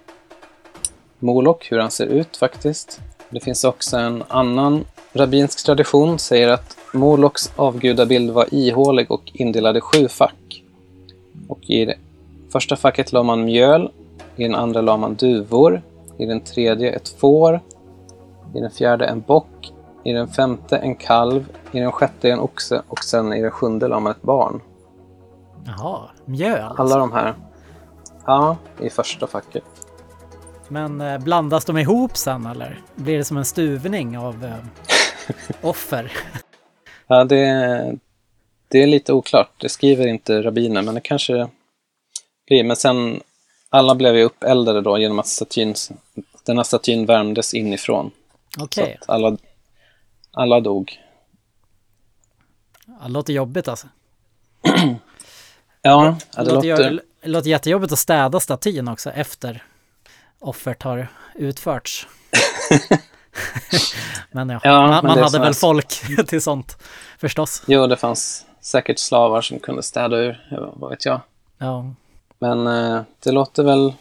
Molok, 1.20 1.72
hur 1.72 1.80
han 1.80 1.92
ser 1.92 2.06
ut 2.06 2.38
faktiskt. 2.38 3.02
Det 3.30 3.40
finns 3.40 3.64
också 3.64 3.98
en 3.98 4.24
annan 4.28 4.86
rabbinsk 5.14 5.66
tradition, 5.66 6.20
säger 6.20 6.48
att 6.48 6.78
Moloks 6.94 7.52
avgudabild 7.56 8.32
var 8.32 8.54
ihålig 8.54 9.12
och 9.12 9.32
indelad 9.34 9.78
i 9.78 9.82
sju 9.82 10.08
fack. 10.08 10.34
Och 11.48 11.60
i 11.70 11.86
det 11.86 11.96
första 12.52 12.76
facket 12.76 13.12
la 13.12 13.24
man 13.24 13.46
mjöl, 13.46 13.92
i 14.36 14.44
den 14.44 14.56
andra 14.56 14.82
la 14.82 14.98
man 14.98 15.16
duvor, 15.16 15.82
i 16.18 16.26
den 16.26 16.42
tredje 16.42 16.92
ett 16.92 17.10
får, 17.10 17.60
i 18.56 18.60
den 18.60 18.72
fjärde 18.72 19.06
en 19.06 19.22
bock, 19.22 19.74
i 20.04 20.12
den 20.12 20.28
femte 20.28 20.78
en 20.78 20.96
kalv, 20.96 21.46
i 21.72 21.80
den 21.80 21.92
sjätte 21.92 22.30
en 22.30 22.40
oxe 22.40 22.82
och 22.88 23.04
sen 23.04 23.34
i 23.34 23.42
den 23.42 23.52
sjunde 23.52 23.88
la 23.88 24.00
man 24.00 24.12
ett 24.12 24.22
barn. 24.22 24.62
Jaha, 25.66 26.00
mjöl. 26.26 26.62
alltså. 26.62 26.82
Alla 26.82 26.98
de 26.98 27.12
här, 27.12 27.34
ja, 28.26 28.58
i 28.82 28.90
första 28.90 29.28
facket. 29.28 29.64
Men 30.68 31.02
eh, 31.02 31.20
blandas 31.20 31.66
de 31.66 31.78
ihop 31.78 32.18
sen 32.18 32.46
eller? 32.46 32.82
Blir 32.96 33.18
det 33.18 33.24
som 33.24 33.38
en 33.38 33.46
stuvning 33.46 34.18
av 34.18 34.46
eh, 34.46 34.56
offer? 35.62 36.12
Ja, 37.08 37.24
det, 37.24 37.96
det 38.68 38.84
är 38.84 38.88
lite 38.88 39.14
oklart. 39.14 39.52
Det 39.58 39.70
skriver 39.70 40.08
inte 40.08 40.42
rabbiner, 40.42 40.82
men 40.82 40.96
det 40.96 41.02
kanske 41.02 41.48
blir. 42.48 42.64
Men 42.64 42.76
sen, 42.76 43.22
alla 43.70 43.96
blev 43.96 44.16
ju 44.16 44.24
uppeldade 44.24 44.82
då 44.82 44.98
genom 44.98 45.20
att 45.20 45.28
statyn, 45.28 45.76
denna 46.46 46.64
statyn 46.64 47.06
värmdes 47.06 47.54
inifrån. 47.54 48.12
Okej, 48.58 48.98
att 49.02 49.10
alla, 49.10 49.38
alla 50.32 50.60
dog. 50.60 51.00
det 53.04 53.08
låter 53.08 53.34
jobbigt 53.34 53.68
alltså. 53.68 53.88
Ja, 55.82 56.18
Det, 56.36 56.44
det 56.44 56.52
låter, 56.54 57.02
det 57.22 57.28
låter 57.28 57.50
jättejobbigt 57.50 57.94
att 57.94 58.00
städa 58.00 58.40
statyn 58.40 58.88
också 58.88 59.10
efter 59.12 59.64
offret 60.40 60.84
har 60.84 61.08
utförts. 61.36 62.08
men 64.32 64.50
ja, 64.50 64.60
Ja, 64.64 64.82
man, 64.82 64.90
men 64.90 65.06
man 65.06 65.24
hade 65.24 65.38
väl 65.40 65.48
här- 65.48 65.54
folk 65.54 65.88
till 66.28 66.42
sånt 66.42 66.78
förstås. 67.18 67.64
Jo, 67.68 67.88
det 67.88 67.98
fanns 67.98 68.46
säkert 68.66 69.00
slavar 69.00 69.42
som 69.42 69.60
kunde 69.60 69.84
städa 69.84 70.18
ur, 70.18 70.40
vad 70.74 70.90
vet 70.90 71.06
jag. 71.06 71.20
Ja, 71.58 71.86
Men 72.40 72.68
eh, 72.68 73.02
det 73.24 73.32
låter 73.32 73.64
väl 73.64 73.94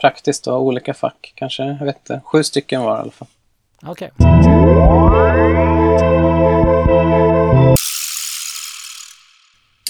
praktiskt 0.00 0.46
att 0.46 0.52
ha 0.52 0.60
olika 0.60 0.94
fack 0.94 1.32
kanske. 1.34 1.62
Jag 1.62 1.84
vet 1.84 1.96
inte. 1.96 2.20
Sju 2.24 2.42
stycken 2.42 2.82
var 2.82 2.96
i 2.96 3.00
alla 3.00 3.10
fall. 3.10 3.28
okej. 3.86 4.10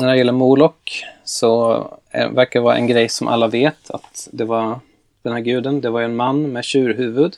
När 0.01 0.09
det 0.09 0.17
gäller 0.17 0.33
Molok 0.33 1.05
så 1.25 1.73
eh, 2.11 2.31
verkar 2.31 2.61
det 2.61 2.65
vara 2.65 2.77
en 2.77 2.87
grej 2.87 3.09
som 3.09 3.29
alla 3.29 3.49
vet 3.49 3.91
att 3.91 4.29
det 4.33 4.45
var 4.45 4.81
den 5.23 5.33
här 5.33 5.41
guden, 5.41 5.81
det 5.81 5.91
var 5.91 6.03
en 6.03 6.17
man 6.17 6.53
med 6.53 6.65
tjurhuvud. 6.65 7.37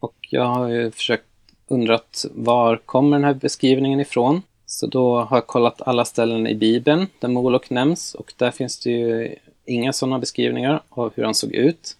Och 0.00 0.14
jag 0.30 0.44
har 0.44 0.68
ju 0.68 0.90
försökt 0.90 1.24
undrat 1.68 2.24
var 2.30 2.76
kommer 2.76 3.16
den 3.16 3.24
här 3.24 3.34
beskrivningen 3.34 4.00
ifrån? 4.00 4.42
Så 4.74 4.86
då 4.86 5.20
har 5.20 5.36
jag 5.36 5.46
kollat 5.46 5.82
alla 5.82 6.04
ställen 6.04 6.46
i 6.46 6.54
Bibeln 6.54 7.06
där 7.18 7.28
Molok 7.28 7.70
nämns 7.70 8.14
och 8.14 8.32
där 8.36 8.50
finns 8.50 8.80
det 8.80 8.90
ju 8.90 9.34
inga 9.64 9.92
sådana 9.92 10.18
beskrivningar 10.18 10.82
av 10.88 11.12
hur 11.14 11.24
han 11.24 11.34
såg 11.34 11.52
ut. 11.52 11.96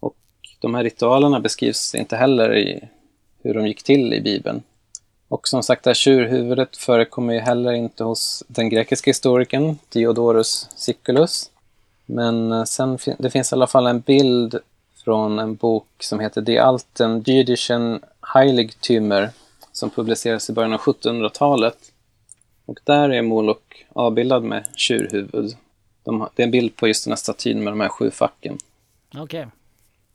Och 0.00 0.16
de 0.60 0.74
här 0.74 0.84
ritualerna 0.84 1.40
beskrivs 1.40 1.94
inte 1.94 2.16
heller 2.16 2.56
i 2.56 2.80
hur 3.42 3.54
de 3.54 3.66
gick 3.66 3.82
till 3.82 4.14
i 4.14 4.20
Bibeln. 4.20 4.62
Och 5.28 5.48
som 5.48 5.62
sagt, 5.62 5.84
det 5.84 5.90
här 5.90 5.94
tjurhuvudet 5.94 6.76
förekommer 6.76 7.34
ju 7.34 7.40
heller 7.40 7.72
inte 7.72 8.04
hos 8.04 8.44
den 8.48 8.68
grekiska 8.68 9.10
historikern 9.10 9.78
Diodorus 9.88 10.68
Siculus. 10.76 11.50
Men 12.06 12.52
eh, 12.52 12.64
sen 12.64 12.98
det 13.18 13.30
finns 13.30 13.52
i 13.52 13.54
alla 13.54 13.66
fall 13.66 13.86
en 13.86 14.00
bild 14.00 14.58
från 15.04 15.38
en 15.38 15.54
bok 15.54 15.88
som 16.00 16.20
heter 16.20 16.40
Die 16.40 16.58
Alten 16.58 17.22
Jüdischen 17.22 18.00
Heiligtümer 18.20 19.30
som 19.78 19.90
publicerades 19.90 20.50
i 20.50 20.52
början 20.52 20.72
av 20.72 20.80
1700-talet. 20.80 21.92
Och 22.66 22.80
där 22.84 23.10
är 23.10 23.22
Molok 23.22 23.86
avbildad 23.92 24.42
med 24.42 24.66
tjurhuvud. 24.76 25.56
De 26.04 26.20
har, 26.20 26.30
det 26.34 26.42
är 26.42 26.44
en 26.44 26.50
bild 26.50 26.76
på 26.76 26.88
just 26.88 27.04
den 27.04 27.12
här 27.12 27.16
statyn 27.16 27.64
med 27.64 27.72
de 27.72 27.80
här 27.80 27.88
sju 27.88 28.10
facken. 28.10 28.58
Okej. 29.18 29.46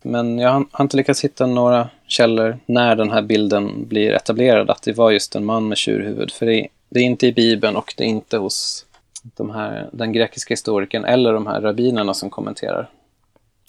Men 0.01 0.39
jag 0.39 0.49
har 0.49 0.65
har 0.71 0.85
inte 0.85 0.97
lyckats 0.97 1.23
hitta 1.23 1.45
några 1.45 1.89
källor 2.07 2.59
när 2.65 2.95
den 2.95 3.11
här 3.11 3.21
bilden 3.21 3.87
blir 3.87 4.11
etablerad, 4.11 4.69
att 4.69 4.83
det 4.83 4.93
var 4.93 5.11
just 5.11 5.35
en 5.35 5.45
man 5.45 5.67
med 5.67 5.77
tjurhuvud. 5.77 6.31
För 6.31 6.45
det 6.45 6.55
är, 6.55 6.67
det 6.89 6.99
är 6.99 7.03
inte 7.03 7.27
i 7.27 7.33
Bibeln 7.33 7.75
och 7.75 7.93
det 7.97 8.03
är 8.03 8.07
inte 8.07 8.37
hos 8.37 8.85
de 9.23 9.49
här, 9.49 9.89
den 9.93 10.13
grekiska 10.13 10.53
historikern 10.53 11.05
eller 11.05 11.33
de 11.33 11.47
här 11.47 11.61
rabbinerna 11.61 12.13
som 12.13 12.29
kommenterar. 12.29 12.89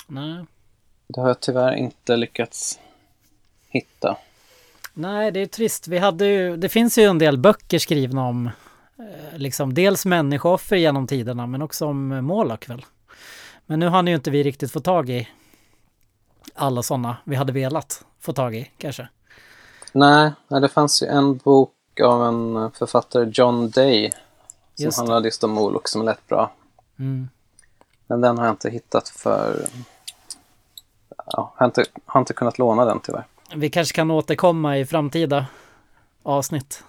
Nej. 0.07 0.45
Det 1.07 1.21
har 1.21 1.29
jag 1.29 1.41
tyvärr 1.41 1.75
inte 1.75 2.17
lyckats 2.17 2.79
hitta. 3.69 4.17
Nej, 4.95 5.31
det 5.31 5.41
är 5.41 5.47
trist. 5.47 5.89
Vi 5.89 5.99
hade 5.99 6.27
ju, 6.27 6.57
det 6.57 6.69
finns 6.69 6.99
ju 6.99 7.03
en 7.03 7.19
del 7.19 7.39
böcker 7.39 7.79
skrivna 7.79 8.27
om 8.27 8.47
eh, 8.99 9.39
liksom 9.39 9.75
dels 9.75 10.07
människooffer 10.07 10.77
genom 10.77 11.07
tiderna 11.07 11.47
men 11.47 11.63
också 11.63 11.87
om 11.87 12.13
eh, 12.13 12.21
Moloch 12.21 12.69
väl. 12.69 12.85
Men 13.67 13.81
nu 13.81 13.89
har 13.89 14.03
ju 14.03 14.15
inte 14.15 14.31
vi 14.31 14.43
riktigt 14.43 14.73
fått 14.73 14.85
tag 14.85 15.11
i 15.11 15.29
alla 16.55 16.83
sådana 16.83 17.17
vi 17.25 17.37
hade 17.37 17.53
velat 17.53 18.05
få 18.21 18.33
tag 18.33 18.55
i 18.55 18.71
kanske. 18.79 19.09
Nej, 19.93 20.33
det 20.49 20.69
fanns 20.69 21.03
ju 21.03 21.07
en 21.07 21.37
bok 21.37 21.71
av 22.03 22.25
en 22.25 22.71
författare, 22.71 23.31
John 23.35 23.71
Day, 23.71 24.11
som 24.75 24.85
Just 24.85 24.99
handlade 24.99 25.29
just 25.29 25.45
om 25.45 25.51
Molok 25.51 25.89
som 25.89 26.05
lät 26.05 26.27
bra. 26.27 26.53
Mm. 26.99 27.29
Men 28.07 28.21
den 28.21 28.39
har 28.39 28.45
jag 28.45 28.53
inte 28.53 28.71
hittat 28.71 29.09
för... 29.09 29.67
Ja, 31.27 31.53
har 31.57 31.67
inte, 31.67 31.85
har 32.07 32.21
inte 32.21 32.33
kunnat 32.33 32.59
låna 32.59 32.85
den 32.85 33.01
tyvärr. 33.01 33.25
Vi 33.57 33.71
kanske 33.71 33.95
kan 33.95 34.11
återkomma 34.11 34.79
i 34.79 34.87
framtida 34.87 35.47
avsnitt 36.23 36.85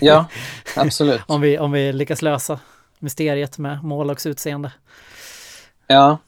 Ja, 0.00 0.26
absolut. 0.76 1.20
om 1.26 1.40
vi, 1.40 1.58
om 1.58 1.72
vi 1.72 1.92
lyckas 1.92 2.22
lösa 2.22 2.60
mysteriet 2.98 3.58
med 3.58 3.84
Molochs 3.84 4.26
utseende. 4.26 4.72
Ja. 5.86 6.18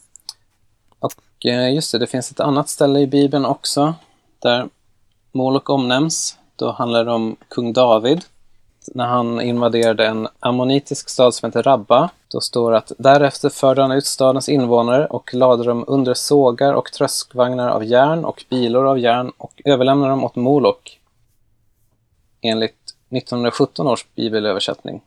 Och 0.98 1.46
eh, 1.46 1.74
just 1.74 1.92
det, 1.92 1.98
det 1.98 2.06
finns 2.06 2.30
ett 2.30 2.40
annat 2.40 2.68
ställe 2.68 3.00
i 3.00 3.06
Bibeln 3.06 3.44
också 3.44 3.94
där 4.38 4.68
Molok 5.32 5.70
omnämns. 5.70 6.38
Då 6.56 6.72
handlar 6.72 7.04
det 7.04 7.12
om 7.12 7.36
kung 7.48 7.72
David. 7.72 8.24
När 8.86 9.06
han 9.06 9.40
invaderade 9.40 10.06
en 10.06 10.28
ammonitisk 10.40 11.08
stad 11.08 11.34
som 11.34 11.46
heter 11.46 11.62
Rabba. 11.62 12.10
Då 12.34 12.40
står 12.40 12.70
det 12.70 12.78
att 12.78 12.92
därefter 12.98 13.48
förde 13.48 13.82
han 13.82 13.92
ut 13.92 14.06
stadens 14.06 14.48
invånare 14.48 15.06
och 15.06 15.34
lade 15.34 15.64
dem 15.64 15.84
under 15.86 16.14
sågar 16.14 16.74
och 16.74 16.92
tröskvagnar 16.92 17.68
av 17.68 17.84
järn 17.84 18.24
och 18.24 18.44
bilor 18.50 18.86
av 18.86 18.98
järn 18.98 19.32
och 19.36 19.62
överlämnade 19.64 20.10
dem 20.10 20.24
åt 20.24 20.36
Molok. 20.36 21.00
Enligt 22.40 22.94
1917 23.10 23.86
års 23.86 24.06
bibelöversättning. 24.14 25.02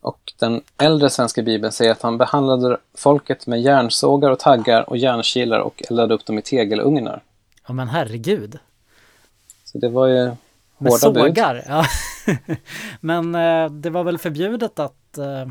Och 0.00 0.32
den 0.38 0.62
äldre 0.78 1.10
svenska 1.10 1.42
bibeln 1.42 1.72
säger 1.72 1.92
att 1.92 2.02
han 2.02 2.18
behandlade 2.18 2.78
folket 2.94 3.46
med 3.46 3.60
järnsågar 3.60 4.30
och 4.30 4.38
taggar 4.38 4.90
och 4.90 4.96
järnkilar 4.96 5.60
och 5.60 5.82
eldade 5.90 6.14
upp 6.14 6.26
dem 6.26 6.38
i 6.38 6.42
tegelugnar. 6.42 7.22
Ja 7.66 7.72
men 7.72 7.88
herregud. 7.88 8.58
Så 9.64 9.78
det 9.78 9.88
var 9.88 10.06
ju 10.06 10.30
Med 10.78 10.92
hårda 10.92 11.10
bud. 11.10 11.22
sågar? 11.22 11.64
Ja. 11.68 11.86
men 13.00 13.34
eh, 13.34 13.70
det 13.70 13.90
var 13.90 14.04
väl 14.04 14.18
förbjudet 14.18 14.78
att 14.78 15.18
eh, 15.18 15.48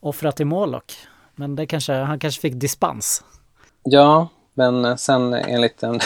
offra 0.00 0.32
till 0.32 0.46
Moloch. 0.46 1.06
Men 1.34 1.56
det 1.56 1.66
kanske, 1.66 1.92
han 1.92 2.18
kanske 2.18 2.40
fick 2.40 2.54
dispens. 2.54 3.24
Ja, 3.82 4.28
men 4.54 4.98
sen 4.98 5.34
enligt 5.34 5.82
en, 5.82 6.00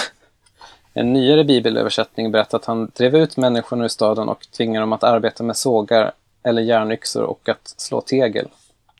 en 0.94 1.12
nyare 1.12 1.44
bibelöversättning 1.44 2.32
berättar 2.32 2.58
att 2.58 2.64
han 2.64 2.90
drev 2.96 3.16
ut 3.16 3.36
människorna 3.36 3.84
ur 3.84 3.88
staden 3.88 4.28
och 4.28 4.46
tvingade 4.56 4.82
dem 4.82 4.92
att 4.92 5.04
arbeta 5.04 5.42
med 5.42 5.56
sågar 5.56 6.12
eller 6.42 6.62
järnyxor 6.62 7.22
och 7.22 7.48
att 7.48 7.74
slå 7.76 8.00
tegel. 8.00 8.48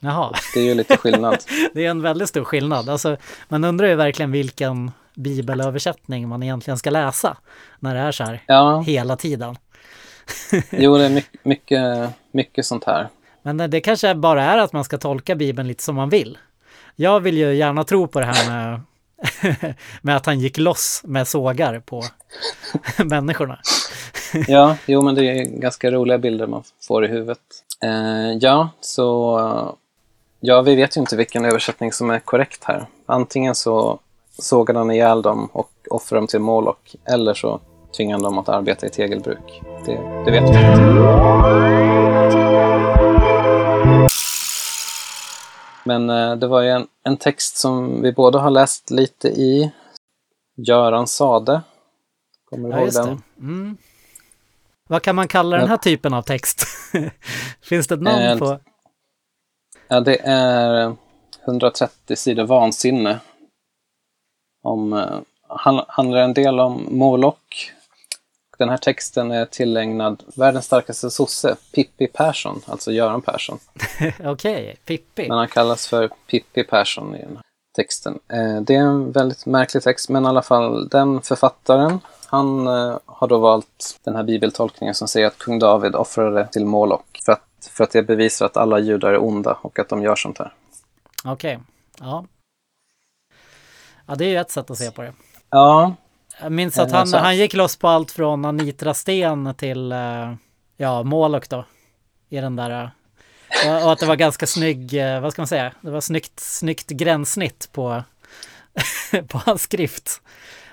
Jaha, 0.00 0.32
Det 0.54 0.60
är 0.60 0.64
ju 0.64 0.74
lite 0.74 0.96
skillnad. 0.96 1.38
det 1.74 1.86
är 1.86 1.90
en 1.90 2.02
väldigt 2.02 2.28
stor 2.28 2.44
skillnad. 2.44 2.88
Alltså, 2.88 3.16
man 3.48 3.64
undrar 3.64 3.88
ju 3.88 3.94
verkligen 3.94 4.32
vilken 4.32 4.90
bibelöversättning 5.14 6.28
man 6.28 6.42
egentligen 6.42 6.78
ska 6.78 6.90
läsa 6.90 7.36
när 7.78 7.94
det 7.94 8.00
är 8.00 8.12
så 8.12 8.24
här 8.24 8.42
Ja, 8.46 8.80
hela 8.80 9.16
tiden. 9.16 9.56
jo, 10.70 10.98
det 10.98 11.04
är 11.04 11.10
mycket, 11.10 11.44
mycket, 11.44 12.10
mycket 12.32 12.66
sånt 12.66 12.84
här. 12.84 13.08
Men 13.42 13.70
det 13.70 13.80
kanske 13.80 14.14
bara 14.14 14.44
är 14.44 14.58
att 14.58 14.72
man 14.72 14.84
ska 14.84 14.98
tolka 14.98 15.34
Bibeln 15.34 15.68
lite 15.68 15.82
som 15.82 15.96
man 15.96 16.08
vill. 16.08 16.38
Jag 16.96 17.20
vill 17.20 17.38
ju 17.38 17.54
gärna 17.54 17.84
tro 17.84 18.06
på 18.06 18.20
det 18.20 18.26
här 18.26 18.48
med 18.50 18.80
med 20.02 20.16
att 20.16 20.26
han 20.26 20.40
gick 20.40 20.58
loss 20.58 21.00
med 21.04 21.28
sågar 21.28 21.80
på 21.80 22.02
människorna. 23.04 23.58
Ja, 24.48 24.76
jo 24.86 25.02
men 25.02 25.14
det 25.14 25.24
är 25.24 25.44
ganska 25.44 25.90
roliga 25.90 26.18
bilder 26.18 26.46
man 26.46 26.62
får 26.88 27.04
i 27.04 27.08
huvudet. 27.08 27.38
Eh, 27.82 28.32
ja, 28.40 28.68
så... 28.80 29.76
Ja, 30.40 30.62
vi 30.62 30.74
vet 30.76 30.96
ju 30.96 31.00
inte 31.00 31.16
vilken 31.16 31.44
översättning 31.44 31.92
som 31.92 32.10
är 32.10 32.18
korrekt 32.18 32.64
här. 32.64 32.86
Antingen 33.06 33.54
så 33.54 33.98
sågade 34.40 34.78
han 34.78 34.90
ihjäl 34.90 35.22
dem 35.22 35.48
och 35.52 35.70
offrade 35.90 36.20
dem 36.20 36.26
till 36.26 36.40
Moloch, 36.40 36.96
eller 37.04 37.34
så 37.34 37.60
tvingade 37.96 38.16
han 38.16 38.22
dem 38.22 38.38
att 38.38 38.48
arbeta 38.48 38.86
i 38.86 38.90
tegelbruk. 38.90 39.62
Det, 39.86 40.22
det 40.24 40.30
vet 40.30 40.42
vi 40.42 40.48
inte. 40.48 41.80
Men 45.84 46.10
eh, 46.10 46.36
det 46.36 46.46
var 46.46 46.60
ju 46.60 46.68
en, 46.70 46.86
en 47.04 47.16
text 47.16 47.56
som 47.56 48.02
vi 48.02 48.12
båda 48.12 48.38
har 48.38 48.50
läst 48.50 48.90
lite 48.90 49.28
i. 49.28 49.72
Göran 50.56 51.06
Sade. 51.06 51.60
Kommer 52.50 52.68
du 52.68 52.74
Ja, 52.74 52.80
ihåg 52.80 52.92
den? 52.92 53.22
Mm. 53.38 53.76
Vad 54.88 55.02
kan 55.02 55.16
man 55.16 55.28
kalla 55.28 55.56
den 55.56 55.68
här 55.68 55.76
typen 55.76 56.14
av 56.14 56.22
text? 56.22 56.64
Finns 57.62 57.86
det 57.86 57.94
ett 57.94 58.00
namn 58.02 58.22
Eh, 58.22 58.38
på? 58.38 58.58
Ja, 59.88 60.00
det 60.00 60.16
är 60.24 60.96
130 61.44 62.16
sidor 62.16 62.44
vansinne. 62.44 63.18
Om, 64.62 64.92
eh, 64.92 65.18
han, 65.48 65.84
handlar 65.88 66.18
en 66.18 66.34
del 66.34 66.60
om 66.60 66.86
Moloch. 66.90 67.72
Den 68.58 68.68
här 68.68 68.76
texten 68.76 69.30
är 69.30 69.44
tillägnad 69.46 70.22
världens 70.36 70.64
starkaste 70.64 71.10
sosse, 71.10 71.56
Pippi 71.74 72.06
Persson, 72.06 72.62
alltså 72.66 72.92
Göran 72.92 73.22
Persson. 73.22 73.58
Okej, 74.24 74.76
Pippi. 74.84 75.28
Men 75.28 75.38
han 75.38 75.48
kallas 75.48 75.86
för 75.86 76.10
Pippi 76.26 76.64
Persson 76.64 77.16
i 77.16 77.18
den 77.18 77.36
här 77.36 77.44
texten. 77.76 78.18
Eh, 78.28 78.60
det 78.60 78.74
är 78.74 78.80
en 78.80 79.12
väldigt 79.12 79.46
märklig 79.46 79.82
text, 79.82 80.08
men 80.08 80.24
i 80.24 80.28
alla 80.28 80.42
fall 80.42 80.88
den 80.88 81.22
författaren, 81.22 81.98
han 82.26 82.66
eh, 82.66 82.98
har 83.06 83.28
då 83.28 83.38
valt 83.38 84.00
den 84.04 84.16
här 84.16 84.22
bibeltolkningen 84.22 84.94
som 84.94 85.08
säger 85.08 85.26
att 85.26 85.38
kung 85.38 85.58
David 85.58 85.94
offrade 85.94 86.48
till 86.52 86.66
Moloch 86.66 87.22
för 87.24 87.32
att, 87.32 87.70
för 87.70 87.84
att 87.84 87.90
det 87.90 88.02
bevisar 88.02 88.46
att 88.46 88.56
alla 88.56 88.78
judar 88.78 89.12
är 89.12 89.22
onda 89.22 89.58
och 89.62 89.78
att 89.78 89.88
de 89.88 90.02
gör 90.02 90.16
sånt 90.16 90.38
här. 90.38 90.52
Okej, 91.24 91.58
ja. 92.00 92.24
Ja, 94.10 94.16
det 94.16 94.24
är 94.24 94.28
ju 94.28 94.36
ett 94.36 94.50
sätt 94.50 94.70
att 94.70 94.78
se 94.78 94.90
på 94.90 95.02
det. 95.02 95.12
Ja, 95.50 95.94
Jag 96.40 96.52
minns 96.52 96.78
att 96.78 96.92
han, 96.92 97.12
han 97.12 97.36
gick 97.36 97.54
loss 97.54 97.76
på 97.76 97.88
allt 97.88 98.10
från 98.10 98.44
Anitra 98.44 98.94
Sten 98.94 99.54
till 99.54 99.92
eh, 99.92 100.34
ja, 100.76 101.02
Moloch 101.02 101.44
då. 101.48 101.64
I 102.28 102.36
den 102.40 102.56
där. 102.56 102.70
eh, 102.70 103.76
Och, 103.76 103.84
och 103.84 103.92
att 103.92 103.98
det 103.98 104.06
var 104.06 104.16
ganska 104.16 104.46
snygg, 104.46 104.94
eh, 104.94 105.20
vad 105.20 105.32
ska 105.32 105.42
man 105.42 105.46
säga, 105.46 105.72
det 105.80 105.90
var 105.90 106.00
snyggt, 106.00 106.40
snyggt 106.40 106.88
gränssnitt 106.90 107.68
på, 107.72 108.02
på 109.28 109.38
hans 109.38 109.62
skrift. 109.62 110.22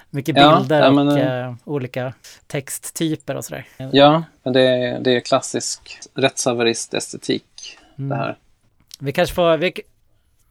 Mycket 0.10 0.36
bilder 0.36 0.84
ja, 0.84 0.92
men, 0.92 1.08
och 1.08 1.18
eh, 1.20 1.54
olika 1.64 2.14
texttyper 2.48 3.36
och 3.36 3.46
sådär. 3.46 3.66
Ja, 3.92 4.24
men 4.44 4.54
det 4.54 4.62
är, 4.62 5.00
det 5.00 5.16
är 5.16 5.20
klassisk 5.20 6.00
rättshaverist-estetik 6.16 7.44
Mm. 7.98 8.10
det 8.10 8.16
här. 8.16 8.38
Vi 9.00 9.12
kanske 9.12 9.36
får, 9.36 9.58
vi, 9.58 9.74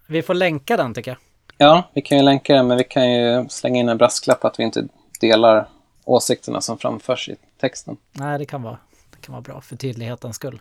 vi 0.06 0.22
får 0.22 0.34
länka 0.34 0.76
den 0.76 0.94
tycker 0.94 1.10
jag. 1.10 1.18
Ja, 1.58 1.82
vi 1.94 2.02
kan 2.02 2.18
ju 2.18 2.24
länka 2.24 2.54
den, 2.54 2.66
men 2.66 2.76
vi 2.76 2.84
kan 2.84 3.12
ju 3.12 3.48
slänga 3.48 3.80
in 3.80 3.88
en 3.88 3.98
brasklapp 3.98 4.44
att 4.44 4.58
vi 4.58 4.64
inte 4.64 4.88
delar 5.20 5.68
åsikterna 6.04 6.60
som 6.60 6.78
framförs 6.78 7.28
i 7.28 7.36
texten. 7.60 7.96
Nej, 8.12 8.38
det 8.38 8.44
kan 8.44 8.62
vara, 8.62 8.78
det 9.10 9.26
kan 9.26 9.32
vara 9.32 9.42
bra 9.42 9.60
för 9.60 9.76
tydlighetens 9.76 10.36
skull. 10.36 10.60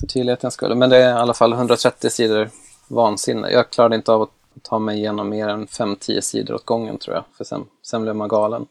För 0.00 0.06
tydlighetens 0.06 0.54
skull. 0.54 0.74
Men 0.74 0.90
det 0.90 0.96
är 0.96 1.08
i 1.08 1.12
alla 1.12 1.34
fall 1.34 1.52
130 1.52 2.10
sidor 2.10 2.50
vansinne. 2.88 3.50
Jag 3.50 3.70
klarade 3.70 3.96
inte 3.96 4.12
av 4.12 4.22
att 4.22 4.30
ta 4.62 4.78
mig 4.78 4.98
igenom 4.98 5.28
mer 5.28 5.48
än 5.48 5.66
5-10 5.66 6.20
sidor 6.20 6.54
åt 6.54 6.64
gången 6.66 6.98
tror 6.98 7.16
jag. 7.16 7.24
För 7.36 7.44
sen, 7.44 7.64
sen 7.82 8.02
blev 8.02 8.16
man 8.16 8.28
galen. 8.28 8.66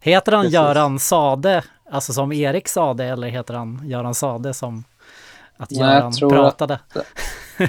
Heter 0.00 0.32
han 0.32 0.42
Precis. 0.42 0.54
Göran 0.54 0.98
Sade, 0.98 1.64
alltså 1.90 2.12
som 2.12 2.32
Erik 2.32 2.68
Sade, 2.68 3.04
eller 3.04 3.28
heter 3.28 3.54
han 3.54 3.82
Göran 3.84 4.14
Sade 4.14 4.54
som 4.54 4.84
att 5.56 5.70
Nej, 5.70 5.80
jag 5.80 5.94
Göran 5.94 6.12
tror 6.12 6.34
att- 6.34 6.42
pratade? 6.58 6.78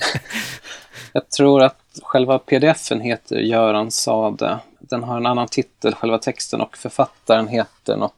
Jag 1.13 1.29
tror 1.29 1.63
att 1.63 1.75
själva 2.01 2.39
pdfen 2.39 3.01
heter 3.01 3.35
Göran 3.35 3.91
Sade. 3.91 4.59
Den 4.79 5.03
har 5.03 5.17
en 5.17 5.25
annan 5.25 5.47
titel, 5.47 5.95
själva 5.95 6.17
texten, 6.17 6.61
och 6.61 6.77
författaren 6.77 7.47
heter 7.47 7.97
något 7.97 8.13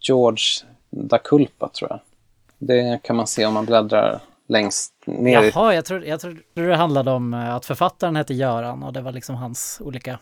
George 0.00 0.42
da 0.90 1.18
Culpa, 1.18 1.68
tror 1.68 1.90
jag. 1.90 2.00
Det 2.58 3.02
kan 3.02 3.16
man 3.16 3.26
se 3.26 3.46
om 3.46 3.54
man 3.54 3.66
bläddrar 3.66 4.20
längst 4.48 4.92
ner. 5.04 5.52
Jaha, 5.54 5.74
jag 5.74 5.84
tror, 5.84 6.04
jag 6.04 6.20
tror 6.20 6.42
det 6.54 6.76
handlade 6.76 7.10
om 7.10 7.34
eh, 7.34 7.54
att 7.54 7.66
författaren 7.66 8.16
hette 8.16 8.34
Göran 8.34 8.82
och 8.82 8.92
det 8.92 9.00
var 9.00 9.12
liksom 9.12 9.34
hans 9.34 9.80
olika, 9.84 10.18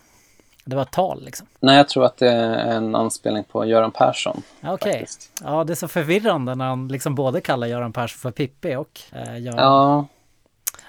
det 0.64 0.76
var 0.76 0.82
ett 0.82 0.92
tal 0.92 1.24
liksom. 1.24 1.46
Nej, 1.60 1.76
jag 1.76 1.88
tror 1.88 2.04
att 2.04 2.16
det 2.16 2.30
är 2.30 2.76
en 2.76 2.94
anspelning 2.94 3.44
på 3.44 3.64
Göran 3.64 3.90
Persson. 3.90 4.42
Okej, 4.62 4.92
faktiskt. 4.92 5.32
ja 5.44 5.64
det 5.64 5.72
är 5.72 5.74
så 5.74 5.88
förvirrande 5.88 6.54
när 6.54 6.64
han 6.64 6.88
liksom 6.88 7.14
både 7.14 7.40
kallar 7.40 7.66
Göran 7.66 7.92
Persson 7.92 8.18
för 8.18 8.30
Pippi 8.30 8.74
och 8.74 9.00
eh, 9.12 9.38
Göran. 9.38 9.58
Ja, 9.58 10.06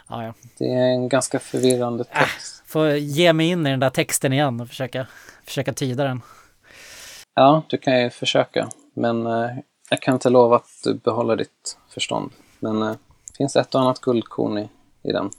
Ja, 0.09 0.23
ja. 0.23 0.33
det 0.57 0.73
är 0.73 0.87
en 0.87 1.09
ganska 1.09 1.39
förvirrande 1.39 2.03
text. 2.03 2.63
Får 2.65 2.89
ge 2.89 3.33
mig 3.33 3.49
in 3.49 3.67
i 3.67 3.69
den 3.69 3.79
där 3.79 3.89
texten 3.89 4.33
igen 4.33 4.61
och 4.61 4.67
försöka, 4.67 5.07
försöka 5.45 5.73
tyda 5.73 6.03
den. 6.03 6.21
Ja, 7.35 7.63
du 7.67 7.77
kan 7.77 8.01
ju 8.01 8.09
försöka. 8.09 8.69
Men 8.93 9.27
eh, 9.27 9.49
jag 9.89 10.01
kan 10.01 10.13
inte 10.13 10.29
lova 10.29 10.55
att 10.55 10.69
du 10.83 10.93
behåller 10.93 11.35
ditt 11.35 11.77
förstånd. 11.89 12.31
Men 12.59 12.81
eh, 12.81 12.91
det 13.27 13.37
finns 13.37 13.55
ett 13.55 13.75
och 13.75 13.81
annat 13.81 14.01
guldkorn 14.01 14.57
i, 14.57 14.69
i 15.03 15.11
den. 15.11 15.29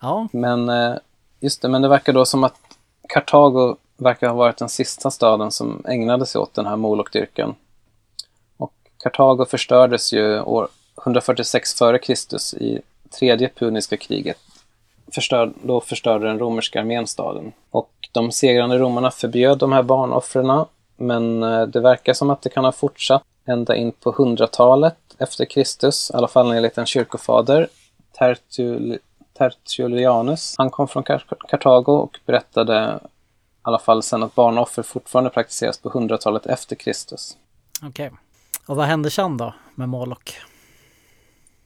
Ja, 0.00 0.28
Men 0.32 0.68
eh, 0.68 0.94
just 1.40 1.62
det, 1.62 1.68
men 1.68 1.82
det 1.82 1.88
verkar 1.88 2.12
då 2.12 2.24
som 2.24 2.44
att 2.44 2.60
Kartago 3.08 3.76
verkar 3.96 4.28
ha 4.28 4.34
varit 4.34 4.56
den 4.56 4.68
sista 4.68 5.10
staden 5.10 5.50
som 5.50 5.82
ägnade 5.88 6.26
sig 6.26 6.40
åt 6.40 6.54
den 6.54 6.66
här 6.66 6.76
Moloch-dyrkan. 6.76 7.54
Och 8.56 8.74
Kartago 8.98 9.44
förstördes 9.44 10.12
ju 10.12 10.40
år 10.40 10.68
146 11.02 11.74
före 11.74 11.98
Kristus 11.98 12.54
i 12.54 12.80
tredje 13.10 13.48
puniska 13.48 13.96
kriget. 13.96 14.38
Förstör, 15.12 15.52
då 15.62 15.80
förstörde 15.80 16.26
den 16.26 16.38
romerska 16.38 16.80
armén 16.80 17.06
staden. 17.06 17.52
Och 17.70 17.90
de 18.12 18.32
segrande 18.32 18.78
romarna 18.78 19.10
förbjöd 19.10 19.58
de 19.58 19.72
här 19.72 19.82
barnoffren, 19.82 20.64
men 20.96 21.42
eh, 21.42 21.62
det 21.62 21.80
verkar 21.80 22.12
som 22.12 22.30
att 22.30 22.42
det 22.42 22.50
kan 22.50 22.64
ha 22.64 22.72
fortsatt 22.72 23.22
ända 23.44 23.76
in 23.76 23.92
på 23.92 24.12
100-talet 24.12 24.96
efter 25.18 25.44
Kristus, 25.44 26.10
i 26.14 26.16
alla 26.16 26.28
fall 26.28 26.52
enligt 26.52 26.78
en 26.78 26.86
kyrkofader, 26.86 27.68
Tertul 28.18 28.98
Tertullianus. 29.38 30.54
Han 30.58 30.70
kom 30.70 30.88
från 30.88 31.02
Karthago 31.02 31.36
Kartago 31.48 31.92
och 31.92 32.18
berättade 32.26 33.00
i 33.04 33.06
alla 33.62 33.78
fall 33.78 34.02
sen 34.02 34.22
att 34.22 34.34
barnoffer 34.34 34.82
fortfarande 34.82 35.30
praktiseras 35.30 35.78
på 35.78 35.90
100-talet 35.90 36.46
efter 36.46 36.76
Kristus. 36.76 37.36
okej. 37.82 38.10
Och 38.66 38.76
vad 38.76 38.86
hände 38.86 39.10
sen 39.10 39.36
då 39.36 39.54
med 39.74 39.88
Moloch? 39.88 40.40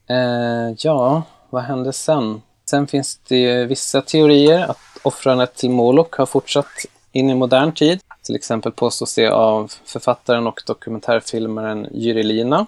Eh, 0.07 0.75
ja, 0.79 1.23
vad 1.51 1.63
hände 1.63 1.93
sen? 1.93 2.43
Sen 2.71 2.87
finns 2.87 3.17
det 3.29 3.37
ju 3.37 3.67
vissa 3.67 4.03
teorier 4.03 4.71
att 4.71 4.79
offrandet 5.03 5.55
till 5.55 5.71
Moloch 5.71 6.17
har 6.17 6.27
fortsatt 6.27 6.67
in 7.13 7.31
i 7.31 7.35
modern 7.35 7.73
tid. 7.73 8.01
Till 8.23 8.37
exempel 8.37 8.73
påstås 8.73 9.15
det 9.15 9.29
av 9.29 9.73
författaren 9.85 10.47
och 10.47 10.63
dokumentärfilmaren 10.67 11.89
Jyri 11.93 12.23
Lina. 12.23 12.67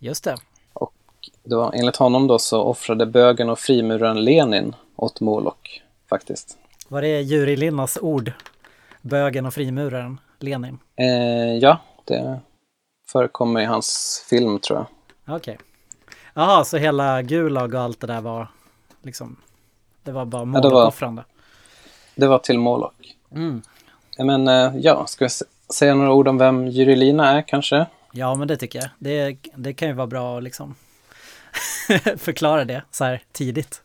Just 0.00 0.24
det. 0.24 0.36
Det 1.44 1.56
var, 1.56 1.72
enligt 1.74 1.96
honom 1.96 2.26
då 2.26 2.38
så 2.38 2.62
offrade 2.62 3.06
bögen 3.06 3.50
och 3.50 3.58
frimuraren 3.58 4.24
Lenin 4.24 4.74
åt 4.96 5.20
Moloch, 5.20 5.82
faktiskt. 6.10 6.58
Var 6.88 7.02
det 7.02 7.20
Juri 7.20 7.56
Linnas 7.56 7.98
ord? 8.02 8.32
Bögen 9.02 9.46
och 9.46 9.54
frimuraren 9.54 10.20
Lenin? 10.38 10.78
Eh, 10.96 11.56
ja, 11.60 11.80
det 12.04 12.40
förekommer 13.12 13.60
i 13.60 13.64
hans 13.64 14.22
film 14.30 14.58
tror 14.58 14.78
jag. 14.78 15.36
Okej. 15.36 15.58
Jaha, 16.38 16.64
så 16.64 16.76
hela 16.76 17.22
Gulag 17.22 17.74
och 17.74 17.80
allt 17.80 18.00
det 18.00 18.06
där 18.06 18.20
var 18.20 18.48
liksom, 19.02 19.36
det 20.02 20.12
var 20.12 20.24
bara 20.24 20.44
Moloch-offrande? 20.44 21.24
Det 22.14 22.26
var 22.26 22.38
till 22.38 22.58
Moloch. 22.58 22.92
Mm. 23.34 23.62
Men 24.18 24.48
eh, 24.48 24.76
ja, 24.76 25.06
ska 25.06 25.24
vi 25.24 25.30
säga 25.74 25.94
några 25.94 26.12
ord 26.12 26.28
om 26.28 26.38
vem 26.38 26.68
Jyri 26.68 26.96
Lina 26.96 27.32
är 27.32 27.42
kanske? 27.42 27.86
Ja, 28.12 28.34
men 28.34 28.48
det 28.48 28.56
tycker 28.56 28.78
jag. 28.78 28.88
Det, 28.98 29.36
det 29.54 29.72
kan 29.74 29.88
ju 29.88 29.94
vara 29.94 30.06
bra 30.06 30.36
att 30.36 30.42
liksom 30.42 30.74
förklara 32.16 32.64
det 32.64 32.82
så 32.90 33.04
här 33.04 33.22
tidigt 33.32 33.82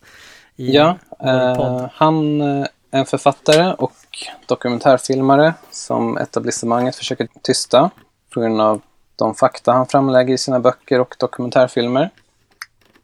i 0.55 0.71
Ja, 0.71 0.97
eh, 1.19 1.85
han 1.93 2.41
eh, 2.41 2.65
är 2.91 2.99
en 2.99 3.05
författare 3.05 3.73
och 3.73 4.27
dokumentärfilmare 4.45 5.53
som 5.71 6.17
etablissemanget 6.17 6.95
försöker 6.95 7.27
tysta 7.41 7.89
på 8.33 8.39
grund 8.39 8.61
av 8.61 8.81
de 9.15 9.35
fakta 9.35 9.71
han 9.71 9.87
framlägger 9.87 10.33
i 10.33 10.37
sina 10.37 10.59
böcker 10.59 10.99
och 10.99 11.15
dokumentärfilmer. 11.19 12.09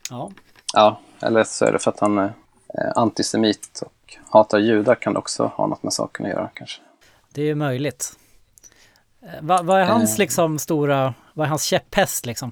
Ja, 0.09 0.31
Ja, 0.73 0.99
eller 1.21 1.43
så 1.43 1.65
är 1.65 1.71
det 1.71 1.79
för 1.79 1.91
att 1.91 1.99
han 1.99 2.17
är 2.17 2.33
eh, 2.73 2.91
antisemit 2.95 3.81
och 3.85 4.17
hatar 4.29 4.59
judar 4.59 4.95
kan 4.95 5.13
det 5.13 5.19
också 5.19 5.45
ha 5.45 5.67
något 5.67 5.83
med 5.83 5.93
saken 5.93 6.25
att 6.25 6.31
göra 6.31 6.49
kanske. 6.53 6.81
det 7.33 7.41
är 7.41 7.45
ju 7.45 7.55
möjligt. 7.55 8.13
Eh, 9.21 9.29
Vad, 9.41 9.65
vad 9.65 9.81
är 9.81 9.85
hans 9.85 10.13
Eh. 10.13 10.17
liksom 10.19 10.59
stora, 10.59 11.13
vad 11.33 11.45
är 11.45 11.49
hans 11.49 11.63
käpphäst 11.63 12.25
liksom? 12.25 12.51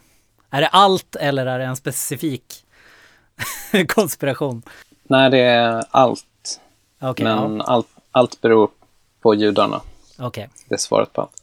Är 0.49 0.61
det 0.61 0.67
allt 0.67 1.15
eller 1.15 1.45
är 1.45 1.59
det 1.59 1.65
en 1.65 1.75
specifik 1.75 2.65
konspiration? 3.87 4.61
Nej, 5.03 5.29
det 5.29 5.39
är 5.39 5.83
allt. 5.91 6.59
Okej, 7.01 7.23
men 7.23 7.57
ja. 7.57 7.63
allt, 7.63 7.87
allt 8.11 8.41
beror 8.41 8.69
på 9.21 9.35
judarna. 9.35 9.81
Okej. 10.19 10.49
Det 10.67 10.75
är 10.75 10.79
svaret 10.79 11.13
på 11.13 11.21
allt. 11.21 11.41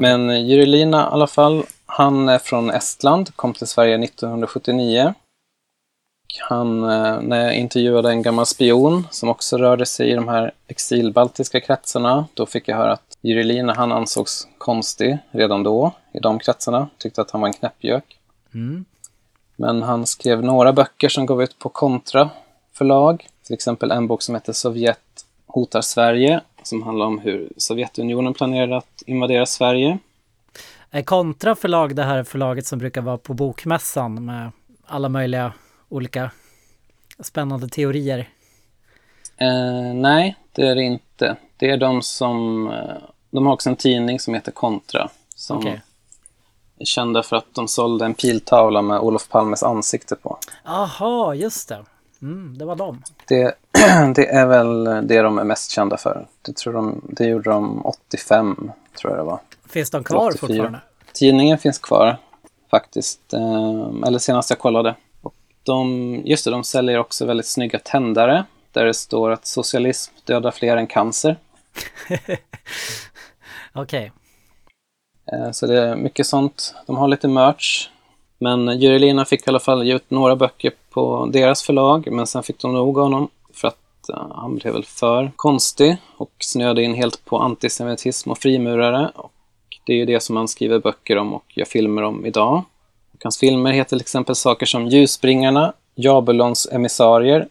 Men 0.00 0.30
eh, 0.30 0.46
Jyri 0.46 0.80
i 0.80 0.94
alla 0.94 1.26
fall, 1.26 1.64
han 1.86 2.28
är 2.28 2.38
från 2.38 2.70
Estland, 2.70 3.36
kom 3.36 3.54
till 3.54 3.66
Sverige 3.66 4.04
1979. 4.04 5.14
Han, 6.40 6.82
eh, 6.90 7.20
när 7.20 7.44
jag 7.44 7.54
intervjuade 7.56 8.10
en 8.10 8.22
gammal 8.22 8.46
spion 8.46 9.06
som 9.10 9.28
också 9.28 9.58
rörde 9.58 9.86
sig 9.86 10.10
i 10.10 10.14
de 10.14 10.28
här 10.28 10.52
exilbaltiska 10.68 11.60
kretsarna, 11.60 12.26
då 12.34 12.46
fick 12.46 12.68
jag 12.68 12.76
höra 12.76 12.92
att 12.92 13.18
Jyri 13.20 13.60
han 13.60 13.92
ansågs 13.92 14.48
konstig 14.58 15.18
redan 15.30 15.62
då 15.62 15.92
i 16.12 16.18
de 16.18 16.38
kretsarna. 16.38 16.88
Tyckte 16.98 17.20
att 17.20 17.30
han 17.30 17.40
var 17.40 17.48
en 17.48 17.54
knäppgök. 17.54 18.18
Mm. 18.54 18.84
Men 19.56 19.82
han 19.82 20.06
skrev 20.06 20.44
några 20.44 20.72
böcker 20.72 21.08
som 21.08 21.26
gav 21.26 21.42
ut 21.42 21.58
på 21.58 21.68
Kontra 21.68 22.30
förlag. 22.72 23.26
Till 23.46 23.54
exempel 23.54 23.90
en 23.90 24.06
bok 24.06 24.22
som 24.22 24.34
heter 24.34 24.52
Sovjet 24.52 25.26
hotar 25.46 25.80
Sverige, 25.80 26.40
som 26.62 26.82
handlar 26.82 27.06
om 27.06 27.18
hur 27.18 27.48
Sovjetunionen 27.56 28.34
planerade 28.34 28.76
att 28.76 29.02
invadera 29.06 29.46
Sverige. 29.46 29.98
Är 30.90 31.02
Kontra 31.02 31.54
förlag 31.54 31.96
det 31.96 32.02
här 32.02 32.24
förlaget 32.24 32.66
som 32.66 32.78
brukar 32.78 33.00
vara 33.00 33.18
på 33.18 33.34
Bokmässan 33.34 34.24
med 34.24 34.50
alla 34.86 35.08
möjliga 35.08 35.52
olika 35.88 36.30
spännande 37.20 37.68
teorier? 37.68 38.28
Eh, 39.36 39.94
nej, 39.94 40.36
det 40.52 40.62
är 40.68 40.74
det 40.74 40.82
inte. 40.82 41.36
Det 41.56 41.70
är 41.70 41.76
de 41.76 42.02
som... 42.02 42.68
Eh, 42.68 42.96
de 43.30 43.46
har 43.46 43.52
också 43.52 43.70
en 43.70 43.76
tidning 43.76 44.20
som 44.20 44.34
heter 44.34 44.52
Kontra. 44.52 45.10
Som 45.34 45.58
Okej. 45.58 45.82
är 46.78 46.84
kända 46.84 47.22
för 47.22 47.36
att 47.36 47.54
de 47.54 47.68
sålde 47.68 48.04
en 48.04 48.14
piltavla 48.14 48.82
med 48.82 49.00
Olof 49.00 49.28
Palmes 49.28 49.62
ansikte 49.62 50.16
på. 50.16 50.38
Aha, 50.64 51.34
just 51.34 51.68
det. 51.68 51.84
Mm, 52.22 52.58
det 52.58 52.64
var 52.64 52.76
dem. 52.76 53.02
Det, 53.28 53.54
det 54.14 54.26
är 54.26 54.46
väl 54.46 54.84
det 54.84 55.22
de 55.22 55.38
är 55.38 55.44
mest 55.44 55.70
kända 55.70 55.96
för. 55.96 56.26
Det, 56.42 56.56
tror 56.56 56.72
de, 56.72 57.00
det 57.04 57.26
gjorde 57.26 57.50
de 57.50 57.86
85, 57.86 58.72
tror 58.98 59.12
jag 59.12 59.20
det 59.20 59.24
var. 59.24 59.40
Finns 59.68 59.90
de 59.90 60.04
kvar 60.04 60.28
84. 60.28 60.38
fortfarande? 60.38 60.80
Tidningen 61.12 61.58
finns 61.58 61.78
kvar 61.78 62.18
faktiskt. 62.70 63.32
Eh, 63.32 64.06
eller 64.06 64.18
senast 64.18 64.50
jag 64.50 64.58
kollade. 64.58 64.94
De, 65.64 66.22
just 66.24 66.44
det, 66.44 66.50
de 66.50 66.64
säljer 66.64 66.98
också 66.98 67.26
väldigt 67.26 67.46
snygga 67.46 67.78
tändare. 67.78 68.44
Där 68.72 68.84
det 68.84 68.94
står 68.94 69.30
att 69.30 69.46
socialism 69.46 70.14
dödar 70.24 70.50
fler 70.50 70.76
än 70.76 70.86
cancer. 70.86 71.36
Okej. 73.72 74.12
Eh, 75.32 75.50
Så 75.50 75.66
det 75.66 75.80
är 75.82 75.96
mycket 75.96 76.26
sånt. 76.26 76.74
De 76.86 76.96
har 76.96 77.08
lite 77.08 77.28
merch. 77.28 77.88
Men 78.38 78.80
Jurelina 78.80 79.24
fick 79.24 79.46
i 79.46 79.50
alla 79.50 79.60
fall 79.60 79.86
ge 79.86 79.94
ut 79.94 80.10
några 80.10 80.36
böcker 80.36 80.72
på 80.90 81.26
deras 81.32 81.62
förlag, 81.62 82.08
men 82.12 82.26
sen 82.26 82.42
fick 82.42 82.60
de 82.60 82.72
nog 82.72 82.96
honom 82.96 83.28
för 83.54 83.68
att 83.68 84.08
eh, 84.08 84.26
han 84.30 84.56
blev 84.56 84.72
väl 84.72 84.84
för 84.84 85.32
konstig 85.36 85.96
och 86.16 86.32
snöade 86.38 86.82
in 86.82 86.94
helt 86.94 87.24
på 87.24 87.38
antisemitism 87.38 88.30
och 88.30 88.38
frimurare. 88.38 89.10
Och 89.14 89.32
det 89.86 89.92
är 89.92 89.96
ju 89.96 90.04
det 90.04 90.20
som 90.20 90.36
han 90.36 90.48
skriver 90.48 90.78
böcker 90.78 91.18
om 91.18 91.34
och 91.34 91.44
gör 91.56 91.64
filmer 91.64 92.02
om 92.02 92.26
idag. 92.26 92.62
Hans 93.24 93.38
filmer 93.38 93.72
heter 93.72 93.88
till 93.88 94.00
exempel 94.00 94.34
saker 94.34 94.66
som 94.66 94.86
Ljusbringarna, 94.86 95.72
Jabulons 95.94 96.68
emissarier 96.72 97.48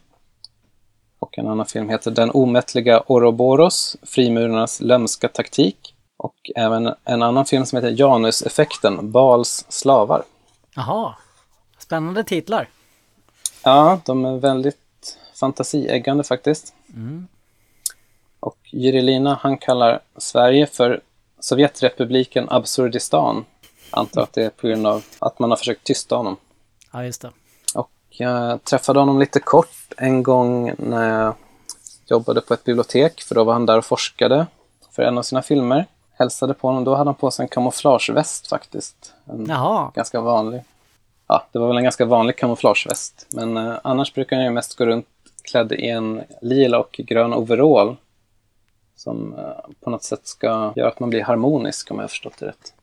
och 1.19 1.37
en 1.37 1.47
annan 1.47 1.65
film 1.65 1.89
heter 1.89 2.11
Den 2.11 2.31
omättliga 2.33 3.03
Ouroboros, 3.07 3.97
frimurarnas 4.03 4.81
lömska 4.81 5.27
taktik. 5.27 5.95
Och 6.17 6.35
även 6.55 6.93
en 7.03 7.21
annan 7.21 7.45
film 7.45 7.65
som 7.65 7.75
heter 7.75 7.99
Januseffekten, 7.99 9.11
Bals 9.11 9.65
slavar. 9.69 10.23
Jaha. 10.75 11.15
Spännande 11.77 12.23
titlar. 12.23 12.69
Ja, 13.63 13.99
de 14.05 14.25
är 14.25 14.37
väldigt 14.37 15.17
fantasieggande 15.35 16.23
faktiskt. 16.23 16.73
Och 18.39 18.57
Jyrilina, 18.71 19.39
han 19.41 19.57
kallar 19.57 19.99
Sverige 20.17 20.67
för 20.67 21.01
Sovjetrepubliken 21.39 22.49
Absurdistan. 22.49 23.45
Antar 23.93 24.21
att 24.21 24.33
det 24.33 24.43
är 24.43 24.49
på 24.49 24.67
grund 24.67 24.87
av 24.87 25.03
att 25.19 25.39
man 25.39 25.49
har 25.49 25.57
försökt 25.57 25.83
tysta 25.83 26.15
honom. 26.15 26.37
Ja, 26.91 27.05
just 27.05 27.21
det. 27.21 27.31
Och 27.75 27.91
jag 28.09 28.63
träffade 28.63 28.99
honom 28.99 29.19
lite 29.19 29.39
kort 29.39 29.93
en 29.97 30.23
gång 30.23 30.73
när 30.77 31.19
jag 31.19 31.33
jobbade 32.05 32.41
på 32.41 32.53
ett 32.53 32.63
bibliotek, 32.63 33.21
för 33.21 33.35
då 33.35 33.43
var 33.43 33.53
han 33.53 33.65
där 33.65 33.77
och 33.77 33.85
forskade 33.85 34.47
för 34.91 35.03
en 35.03 35.17
av 35.17 35.23
sina 35.23 35.41
filmer. 35.41 35.85
Hälsade 36.17 36.53
på 36.53 36.67
honom, 36.67 36.83
då 36.83 36.95
hade 36.95 37.07
han 37.07 37.15
på 37.15 37.31
sig 37.31 37.43
en 37.43 37.49
kamouflageväst 37.49 38.47
faktiskt. 38.47 39.13
En 39.25 39.45
Jaha. 39.49 39.91
ganska 39.95 40.21
vanlig. 40.21 40.63
Ja, 41.27 41.45
det 41.51 41.59
var 41.59 41.67
väl 41.67 41.77
en 41.77 41.83
ganska 41.83 42.05
vanlig 42.05 42.35
kamouflageväst. 42.37 43.27
Men 43.33 43.57
eh, 43.57 43.73
annars 43.83 44.13
brukar 44.13 44.35
han 44.35 44.45
ju 44.45 44.51
mest 44.51 44.77
gå 44.77 44.85
runt 44.85 45.07
klädd 45.43 45.71
i 45.71 45.89
en 45.89 46.23
lila 46.41 46.79
och 46.79 46.91
grön 46.91 47.33
overall. 47.33 47.95
Som 48.95 49.33
eh, 49.33 49.71
på 49.79 49.89
något 49.89 50.03
sätt 50.03 50.27
ska 50.27 50.73
göra 50.75 50.87
att 50.87 50.99
man 50.99 51.09
blir 51.09 51.23
harmonisk 51.23 51.91
om 51.91 51.97
jag 51.97 52.03
har 52.03 52.07
förstått 52.07 52.37
det 52.39 52.45
rätt. 52.45 52.73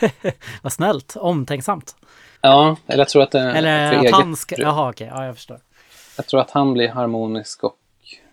Vad 0.62 0.72
snällt. 0.72 1.16
Omtänksamt. 1.16 1.96
Ja, 2.40 2.76
eller 2.86 2.98
jag 2.98 3.08
tror 3.08 3.22
att 3.22 3.30
det 3.30 3.40
Eller 3.40 3.86
att 3.86 4.02
eget 4.02 4.12
han 4.12 4.36
ska... 4.36 4.56
Jaha, 4.58 4.90
okej. 4.90 5.10
Ja, 5.14 5.24
jag 5.24 5.34
förstår. 5.34 5.60
Jag 6.16 6.26
tror 6.26 6.40
att 6.40 6.50
han 6.50 6.72
blir 6.72 6.88
harmonisk 6.88 7.64
och 7.64 7.76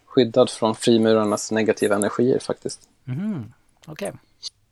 skyddad 0.06 0.50
från 0.50 0.76
frimurarnas 0.76 1.52
negativa 1.52 1.96
energier 1.96 2.40
faktiskt. 2.40 2.80
Mhm. 3.04 3.54
Okej. 3.88 4.12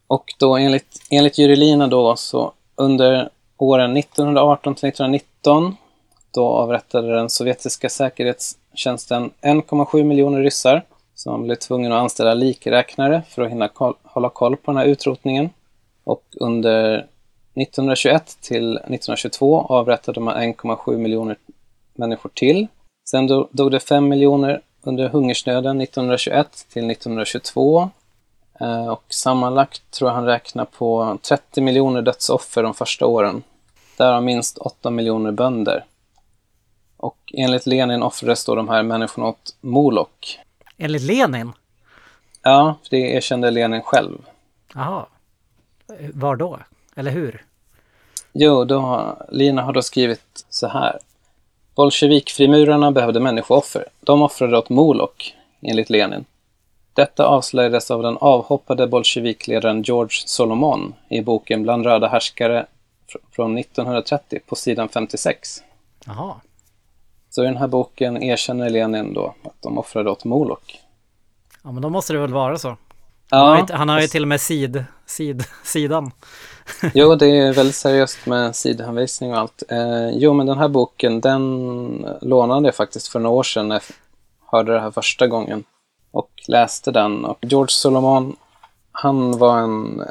Och 0.08 0.26
då 0.40 0.58
enligt, 0.58 1.02
enligt 1.10 1.38
Jyrilina 1.38 1.88
då 1.88 2.16
så 2.16 2.54
under 2.76 3.30
åren 3.58 3.98
1918 3.98 4.76
till 4.76 4.90
1919 4.90 5.76
då 6.32 6.48
avrättade 6.48 7.16
den 7.16 7.30
sovjetiska 7.30 7.90
säkerhetstjänsten 7.90 9.32
1,7 9.42 10.04
miljoner 10.04 10.40
ryssar 10.40 10.84
som 11.16 11.44
blev 11.44 11.56
tvungen 11.56 11.92
att 11.92 12.02
anställa 12.02 12.34
likräknare 12.34 13.22
för 13.30 13.42
att 13.42 13.52
hinna 13.52 13.68
koll, 13.68 13.94
hålla 14.04 14.30
koll 14.30 14.58
på 14.58 14.72
den 14.72 14.78
här 14.78 14.86
utrotningen. 14.86 15.50
Och 16.04 16.24
under 16.40 16.94
1921 17.56 18.38
till 18.42 18.78
1922 18.78 19.62
avrättade 19.70 20.20
man 20.20 20.36
1,7 20.38 20.98
miljoner 20.98 21.38
människor 21.94 22.30
till. 22.34 22.68
Sen 23.10 23.30
do- 23.30 23.48
dog 23.52 23.72
det 23.72 23.80
5 23.80 24.08
miljoner 24.08 24.62
under 24.82 25.10
hungersnöden 25.10 25.82
1921 25.82 26.66
till 26.74 26.90
1922 26.92 27.90
Eh, 28.60 28.88
Och 28.88 29.04
sammanlagt 29.10 29.92
tror 29.92 30.10
jag 30.10 30.16
han 30.16 30.26
räknar 30.26 30.66
på 30.66 31.18
30 31.22 31.62
miljoner 31.62 32.02
dödsoffer 32.02 32.64
de 32.64 32.74
första 32.74 33.06
åren. 33.06 33.44
Därav 33.98 34.24
minst 34.24 34.58
8 34.58 34.90
miljoner 34.90 35.32
bönder. 35.32 35.86
Och 36.98 37.18
enligt 37.34 37.66
Lenin 37.66 38.04
offrades 38.04 38.46
då 38.46 38.56
de 38.56 38.70
här 38.70 38.84
människorna 38.84 39.28
åt 39.28 39.56
Molok. 39.62 40.40
Enligt 40.78 41.02
Lenin? 41.02 41.52
Ja, 42.42 42.76
det 42.90 42.98
erkände 42.98 43.52
Lenin 43.52 43.82
själv. 43.82 44.18
Jaha. 44.74 45.06
Var 46.14 46.36
då? 46.36 46.60
Eller 46.96 47.12
hur? 47.12 47.46
Jo, 48.34 48.64
då 48.66 48.80
har, 48.80 49.26
Lina 49.30 49.62
har 49.62 49.74
då 49.74 49.82
skrivit 49.82 50.46
så 50.50 50.68
här. 50.68 51.00
Bolsjevikfrimurarna 51.76 52.92
behövde 52.92 53.20
människooffer. 53.20 53.86
De 54.00 54.22
offrade 54.22 54.58
åt 54.58 54.70
Molok, 54.70 55.36
enligt 55.62 55.90
Lenin. 55.90 56.26
Detta 56.94 57.26
avslöjades 57.26 57.92
av 57.92 58.04
den 58.04 58.18
avhoppade 58.18 58.88
bolsjevikledaren 58.88 59.82
George 59.82 60.18
Solomon 60.26 60.94
i 61.10 61.22
boken 61.22 61.64
Bland 61.64 61.86
röda 61.86 62.08
härskare 62.08 62.66
fr- 63.08 63.18
från 63.32 63.58
1930 63.58 64.40
på 64.48 64.56
sidan 64.56 64.90
56. 64.90 65.64
Jaha. 66.06 66.36
Så 67.30 67.44
i 67.44 67.46
den 67.46 67.58
här 67.58 67.68
boken 67.68 68.24
erkänner 68.24 68.70
Lenin 68.70 69.14
då 69.14 69.36
att 69.44 69.62
de 69.62 69.78
offrade 69.78 70.10
åt 70.12 70.24
Molok. 70.26 70.80
Ja, 71.64 71.72
men 71.72 71.82
då 71.82 71.90
måste 71.90 72.14
det 72.14 72.20
väl 72.20 72.34
vara 72.34 72.58
så. 72.58 72.78
Han 73.32 73.48
har, 73.48 73.60
inte, 73.60 73.76
han 73.76 73.90
har 73.90 74.02
ju 74.02 74.08
till 74.08 74.22
och 74.22 74.28
med 74.28 74.42
sid, 74.42 74.86
sid, 75.06 75.44
sidan. 75.64 76.12
jo, 76.94 77.16
det 77.16 77.26
är 77.26 77.54
väldigt 77.54 77.76
seriöst 77.76 78.26
med 78.26 78.56
sidhänvisning 78.56 79.32
och 79.32 79.38
allt. 79.38 79.64
Eh, 79.70 80.10
jo, 80.10 80.34
men 80.34 80.46
den 80.46 80.58
här 80.58 80.68
boken, 80.68 81.22
den 81.22 82.06
lånade 82.22 82.68
jag 82.68 82.76
faktiskt 82.76 83.08
för 83.08 83.20
några 83.20 83.36
år 83.36 83.44
sedan 83.44 83.68
när 83.68 83.76
jag 83.76 83.84
hörde 84.52 84.74
det 84.74 84.80
här 84.80 84.92
första 84.92 85.28
gången 85.28 85.64
och 86.12 86.32
läste 86.48 86.92
den. 86.92 87.26
Och 87.26 87.38
George 87.42 87.72
Solomon, 87.72 88.36
han 88.92 89.38
var 89.38 89.60
en 89.60 90.00
eh, 90.00 90.06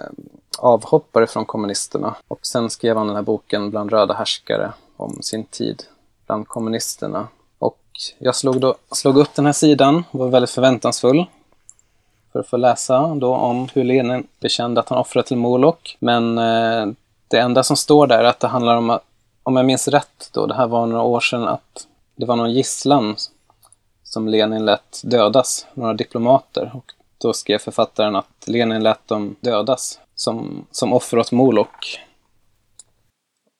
avhoppare 0.58 1.26
från 1.26 1.44
kommunisterna 1.44 2.14
och 2.28 2.46
sen 2.46 2.70
skrev 2.70 2.96
han 2.96 3.06
den 3.06 3.16
här 3.16 3.22
boken 3.22 3.70
Bland 3.70 3.90
röda 3.90 4.14
härskare 4.14 4.72
om 4.96 5.18
sin 5.22 5.44
tid 5.44 5.82
bland 6.26 6.48
kommunisterna. 6.48 7.28
Och 7.58 7.80
jag 8.18 8.36
slog, 8.36 8.60
då, 8.60 8.74
slog 8.92 9.16
upp 9.16 9.34
den 9.34 9.46
här 9.46 9.52
sidan 9.52 10.04
var 10.10 10.28
väldigt 10.28 10.50
förväntansfull 10.50 11.26
för 12.32 12.40
att 12.40 12.48
få 12.48 12.56
läsa 12.56 13.14
då 13.14 13.34
om 13.34 13.68
hur 13.74 13.84
Lenin 13.84 14.26
bekände 14.40 14.80
att 14.80 14.88
han 14.88 14.98
offrade 14.98 15.28
till 15.28 15.36
Molok. 15.36 15.96
Men 16.00 16.38
eh, 16.38 16.86
det 17.28 17.38
enda 17.38 17.62
som 17.62 17.76
står 17.76 18.06
där 18.06 18.18
är 18.18 18.24
att 18.24 18.40
det 18.40 18.48
handlar 18.48 18.76
om 18.76 18.90
att, 18.90 19.04
om 19.42 19.56
jag 19.56 19.66
minns 19.66 19.88
rätt 19.88 20.30
då, 20.32 20.46
det 20.46 20.54
här 20.54 20.66
var 20.66 20.86
några 20.86 21.02
år 21.02 21.20
sedan, 21.20 21.48
att 21.48 21.86
det 22.16 22.26
var 22.26 22.36
någon 22.36 22.52
gisslan 22.52 23.16
som 24.04 24.28
Lenin 24.28 24.64
lät 24.64 25.00
dödas, 25.04 25.66
några 25.74 25.94
diplomater. 25.94 26.70
Och 26.74 26.92
då 27.18 27.32
skrev 27.32 27.58
författaren 27.58 28.16
att 28.16 28.44
Lenin 28.46 28.82
lät 28.82 29.08
dem 29.08 29.36
dödas 29.40 30.00
som, 30.14 30.66
som 30.70 30.92
offer 30.92 31.18
åt 31.18 31.32
Molok. 31.32 32.00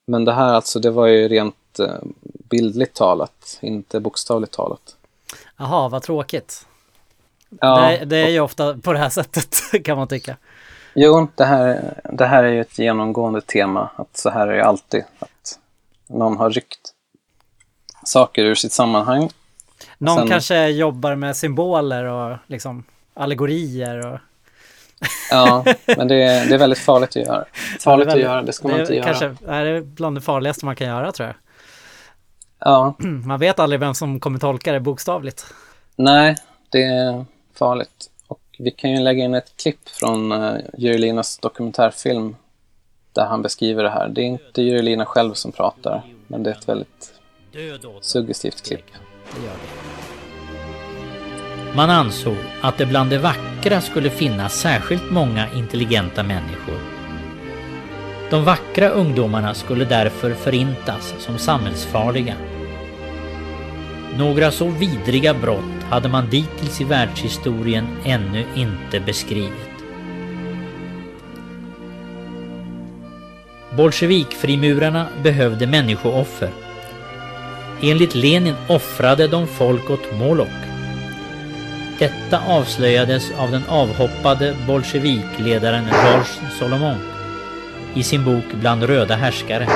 Men 0.06 0.24
det 0.24 0.32
här 0.32 0.54
alltså, 0.54 0.78
det 0.78 0.90
var 0.90 1.06
ju 1.06 1.28
rent 1.28 1.78
eh, 1.78 1.94
bildligt 2.22 2.96
talat, 2.96 3.58
inte 3.60 4.00
bokstavligt 4.00 4.52
talat. 4.52 4.96
Jaha, 5.56 5.88
vad 5.88 6.02
tråkigt. 6.02 6.66
Ja, 7.60 7.80
det, 7.80 8.04
det 8.04 8.16
är 8.16 8.28
ju 8.28 8.40
ofta 8.40 8.78
på 8.78 8.92
det 8.92 8.98
här 8.98 9.08
sättet 9.08 9.60
kan 9.84 9.96
man 9.96 10.08
tycka. 10.08 10.36
Jo, 10.94 11.28
det 11.34 11.44
här, 11.44 11.94
det 12.12 12.26
här 12.26 12.44
är 12.44 12.52
ju 12.52 12.60
ett 12.60 12.78
genomgående 12.78 13.40
tema. 13.40 13.90
Att 13.96 14.16
så 14.16 14.30
här 14.30 14.48
är 14.48 14.56
det 14.56 14.64
alltid. 14.64 15.04
Att 15.18 15.58
någon 16.06 16.36
har 16.36 16.50
ryckt 16.50 16.94
saker 18.04 18.44
ur 18.44 18.54
sitt 18.54 18.72
sammanhang. 18.72 19.30
Någon 19.98 20.18
Sen- 20.18 20.28
kanske 20.28 20.68
jobbar 20.68 21.14
med 21.14 21.36
symboler 21.36 22.04
och 22.04 22.36
liksom 22.46 22.84
allegorier 23.14 24.06
och... 24.06 24.18
Ja, 25.30 25.64
men 25.96 26.08
det 26.08 26.22
är, 26.22 26.46
det 26.46 26.54
är 26.54 26.58
väldigt 26.58 26.78
farligt 26.78 27.08
att 27.08 27.16
göra. 27.16 27.44
Farligt 27.80 28.08
att 28.08 28.20
göra, 28.20 28.42
det 28.42 28.52
ska 28.52 28.68
man 28.68 28.76
det 28.76 28.80
inte 28.82 28.94
är 28.94 28.96
göra. 28.96 29.06
Kanske 29.06 29.34
är 29.46 29.64
det 29.64 29.82
bland 29.82 30.16
det 30.16 30.20
farligaste 30.20 30.64
man 30.64 30.76
kan 30.76 30.86
göra 30.86 31.12
tror 31.12 31.26
jag. 31.26 31.36
Ja, 32.58 32.94
Man 33.24 33.40
vet 33.40 33.58
aldrig 33.58 33.80
vem 33.80 33.94
som 33.94 34.20
kommer 34.20 34.38
tolka 34.38 34.72
det 34.72 34.80
bokstavligt. 34.80 35.46
nej, 35.96 36.36
det 36.70 37.24
farligt. 37.60 38.10
Och 38.28 38.40
vi 38.58 38.70
kan 38.70 38.90
ju 38.90 39.00
lägga 39.00 39.24
in 39.24 39.34
ett 39.34 39.56
klipp 39.56 39.88
från 39.88 40.32
eh, 40.32 40.38
uh, 40.38 40.58
Jurelinas 40.78 41.38
dokumentärfilm 41.38 42.36
där 43.12 43.26
han 43.26 43.42
beskriver 43.42 43.82
det 43.82 43.90
här. 43.90 44.08
Det 44.08 44.20
är 44.20 44.24
inte 44.24 44.62
Jurelina 44.62 45.04
själv 45.06 45.34
som 45.34 45.52
pratar, 45.52 46.02
men 46.26 46.42
det 46.42 46.50
är 46.50 46.54
ett 46.54 46.68
väldigt 46.68 47.12
suggestivt 48.00 48.62
klipp. 48.66 48.84
Man 51.76 51.90
ansåg 51.90 52.36
att 52.62 52.78
det 52.78 52.86
bland 52.86 53.10
det 53.10 53.18
vackra 53.18 53.80
skulle 53.80 54.10
finnas 54.10 54.60
särskilt 54.60 55.10
många 55.10 55.54
intelligenta 55.54 56.22
människor. 56.22 56.80
De 58.30 58.44
vackra 58.44 58.88
ungdomarna 58.88 59.54
skulle 59.54 59.84
därför 59.84 60.34
förintas 60.34 61.14
som 61.18 61.38
samhällsfarliga. 61.38 62.34
Några 64.16 64.50
så 64.50 64.68
vidriga 64.68 65.34
brott 65.34 65.84
hade 65.90 66.08
man 66.08 66.30
dittills 66.30 66.80
i 66.80 66.84
världshistorien 66.84 67.86
ännu 68.04 68.44
inte 68.54 69.00
beskrivit. 69.00 69.70
Bolsjevikfrimurarna 73.76 75.06
behövde 75.22 75.66
människooffer. 75.66 76.50
Enligt 77.82 78.14
Lenin 78.14 78.54
offrade 78.68 79.28
de 79.28 79.46
folk 79.46 79.90
åt 79.90 80.18
Molok. 80.18 80.48
Detta 81.98 82.40
avslöjades 82.48 83.32
av 83.38 83.50
den 83.50 83.62
avhoppade 83.68 84.56
bolsjevikledaren 84.66 85.84
Georges 85.84 86.40
Solomon 86.58 86.98
i 87.94 88.02
sin 88.02 88.24
bok 88.24 88.44
Bland 88.60 88.82
röda 88.82 89.16
härskare. 89.16 89.68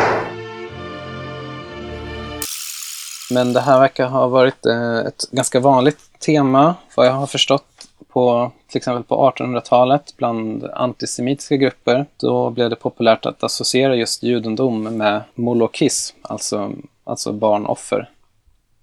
Men 3.30 3.52
det 3.52 3.60
här 3.60 3.80
verkar 3.80 4.06
ha 4.08 4.28
varit 4.28 4.66
eh, 4.66 4.98
ett 4.98 5.30
ganska 5.30 5.60
vanligt 5.60 6.18
tema, 6.18 6.74
vad 6.94 7.06
jag 7.06 7.12
har 7.12 7.26
förstått, 7.26 7.64
på 8.08 8.52
till 8.68 8.78
exempel 8.78 9.02
på 9.04 9.30
1800-talet 9.36 10.14
bland 10.16 10.64
antisemitiska 10.64 11.56
grupper. 11.56 12.06
Då 12.16 12.50
blev 12.50 12.70
det 12.70 12.76
populärt 12.76 13.26
att 13.26 13.44
associera 13.44 13.96
just 13.96 14.22
judendom 14.22 14.82
med 14.82 15.22
molokism, 15.34 16.16
alltså, 16.22 16.72
alltså 17.04 17.32
barnoffer. 17.32 18.10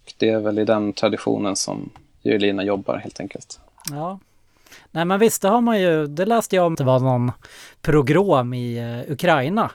Och 0.05 0.13
det 0.17 0.29
är 0.29 0.39
väl 0.39 0.59
i 0.59 0.65
den 0.65 0.93
traditionen 0.93 1.55
som 1.55 1.89
Jurelina 2.21 2.63
jobbar 2.63 2.97
helt 2.97 3.19
enkelt. 3.19 3.59
Ja. 3.91 4.19
Nej 4.91 5.05
men 5.05 5.19
visst, 5.19 5.41
det 5.41 5.49
har 5.49 5.61
man 5.61 5.81
ju, 5.81 6.07
det 6.07 6.25
läste 6.25 6.55
jag 6.55 6.65
om, 6.65 6.75
det 6.75 6.83
var 6.83 6.99
någon 6.99 7.31
pogrom 7.81 8.53
i 8.53 8.77
eh, 8.77 9.11
Ukraina. 9.11 9.71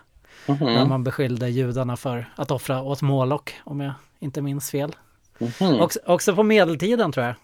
Mhm, 0.47 0.67
Där 0.67 0.87
man 0.87 1.05
beskyllde 1.05 1.49
judarna 1.49 1.97
för 1.97 2.33
att 2.37 2.51
offra 2.51 2.83
åt 2.83 3.03
Moloch, 3.03 3.51
om 3.65 3.81
jag 3.81 3.93
inte 4.27 4.43
minns 4.43 4.71
fel. 4.71 4.97
mhm. 5.39 5.81
Också, 5.81 5.99
också 6.07 6.35
på 6.35 6.43
medeltiden 6.43 7.13
tror 7.13 7.27
jag. 7.27 7.35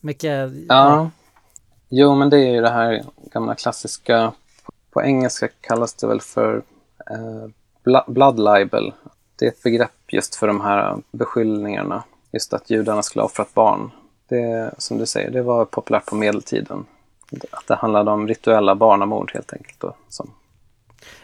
Mycket, 0.00 0.50
Ja. 0.68 1.10
Jo, 1.88 2.14
men 2.14 2.30
det 2.30 2.36
är 2.36 2.52
ju 2.54 2.60
det 2.60 2.70
här 2.70 3.04
gamla 3.32 3.54
klassiska, 3.54 4.32
på 4.90 5.02
engelska 5.02 5.48
kallas 5.60 5.94
det 5.94 6.06
väl 6.06 6.20
för 6.20 6.62
eh, 7.10 7.48
blood 8.06 8.38
libel. 8.38 8.92
Det 9.38 9.44
är 9.46 9.48
ett 9.50 9.62
begrepp 9.62 10.12
just 10.12 10.34
för 10.34 10.46
de 10.46 10.60
här 10.60 10.96
beskyllningarna. 11.12 12.02
Just 12.32 12.54
att 12.54 12.70
judarna 12.70 13.02
skulle 13.02 13.22
ha 13.22 13.26
offrat 13.26 13.54
barn. 13.54 13.90
Det, 14.28 14.74
som 14.78 14.98
du 14.98 15.06
säger, 15.06 15.30
det 15.30 15.42
var 15.42 15.64
populärt 15.64 16.06
på 16.06 16.16
medeltiden. 16.16 16.86
Att 17.50 17.66
det 17.66 17.74
handlade 17.74 18.10
om 18.10 18.28
rituella 18.28 18.74
barnamord 18.74 19.30
helt 19.34 19.52
enkelt. 19.52 19.80
Då, 19.80 19.94
som, 20.08 20.30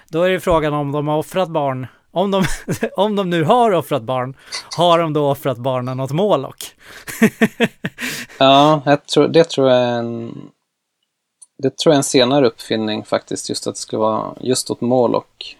Då 0.09 0.23
är 0.23 0.31
det 0.31 0.41
frågan 0.41 0.75
om 0.75 0.93
de 0.93 1.09
har 1.09 1.19
offrat 1.19 1.49
barn. 1.49 1.87
Om 2.13 2.31
de, 2.31 2.45
om 2.97 3.17
de 3.17 3.31
nu 3.31 3.45
har 3.45 3.71
offrat 3.71 4.03
barn, 4.03 4.35
har 4.77 4.99
de 4.99 5.13
då 5.13 5.31
offrat 5.31 5.59
barnen 5.59 6.01
åt 6.01 6.11
Moloch? 6.11 6.75
ja, 8.39 8.83
tror, 9.15 9.29
det 9.29 9.45
tror 9.45 9.69
jag 9.71 9.79
är 9.79 9.93
en 9.99 10.35
det 11.63 11.77
tror 11.79 11.93
jag 11.93 11.97
en 11.97 12.03
senare 12.03 12.47
uppfinning 12.47 13.05
faktiskt, 13.05 13.49
just 13.49 13.67
att 13.67 13.75
det 13.75 13.81
skulle 13.81 14.01
vara 14.01 14.35
just 14.41 14.71
åt 14.71 14.81
Moloch. 14.81 15.57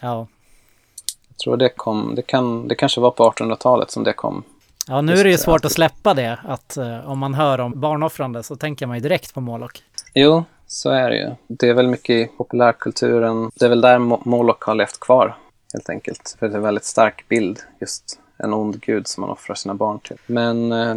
Ja. 0.00 0.26
Jag 1.28 1.38
tror 1.38 1.56
det 1.56 1.68
kom, 1.68 2.14
det, 2.14 2.22
kan, 2.22 2.68
det 2.68 2.74
kanske 2.74 3.00
var 3.00 3.10
på 3.10 3.30
1800-talet 3.30 3.90
som 3.90 4.04
det 4.04 4.12
kom. 4.12 4.42
Ja, 4.88 5.00
nu 5.00 5.12
är 5.12 5.24
det 5.24 5.30
ju 5.30 5.38
svårt 5.38 5.64
att- 5.64 5.72
släppa 5.72 6.14
det, 6.14 6.38
att 6.48 6.76
eh, 6.76 7.10
om 7.10 7.18
man 7.18 7.34
hör 7.34 7.60
om 7.60 7.80
barnoffrande 7.80 8.42
så 8.42 8.56
tänker 8.56 8.86
man 8.86 8.96
ju 8.96 9.00
direkt 9.02 9.34
på 9.34 9.40
Moloch. 9.40 9.82
Jo, 10.14 10.44
så 10.66 10.90
är 10.90 11.10
det 11.10 11.16
ju. 11.16 11.30
Det 11.48 11.68
är 11.68 11.74
väl 11.74 11.88
mycket 11.88 12.10
i 12.10 12.30
populärkulturen. 12.36 13.50
Det 13.54 13.64
är 13.64 13.68
väl 13.68 13.80
där 13.80 13.98
Mo- 13.98 14.22
Moloch 14.24 14.64
har 14.66 14.74
levt 14.74 15.00
kvar, 15.00 15.36
helt 15.72 15.90
enkelt. 15.90 16.36
För 16.38 16.48
det 16.48 16.54
är 16.54 16.56
en 16.56 16.62
väldigt 16.62 16.84
stark 16.84 17.28
bild, 17.28 17.60
just 17.80 18.18
en 18.36 18.54
ond 18.54 18.80
gud 18.80 19.08
som 19.08 19.20
man 19.20 19.30
offrar 19.30 19.54
sina 19.54 19.74
barn 19.74 19.98
till. 19.98 20.16
Men 20.26 20.72
eh, 20.72 20.96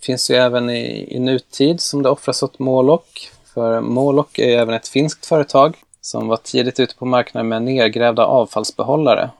finns 0.00 0.30
ju 0.30 0.34
även 0.34 0.70
i, 0.70 1.16
i 1.16 1.18
nutid 1.18 1.80
som 1.80 2.02
det 2.02 2.10
offras 2.10 2.42
åt 2.42 2.58
Moloch. 2.58 3.32
För 3.54 3.80
Moloch 3.80 4.38
är 4.38 4.46
ju 4.46 4.54
även 4.54 4.74
ett 4.74 4.88
finskt 4.88 5.26
företag 5.26 5.76
som 6.00 6.28
var 6.28 6.36
tidigt 6.36 6.80
ute 6.80 6.96
på 6.96 7.06
marknaden 7.06 7.48
med 7.48 7.62
nedgrävda 7.62 8.24
avfallsbehållare. 8.24 9.30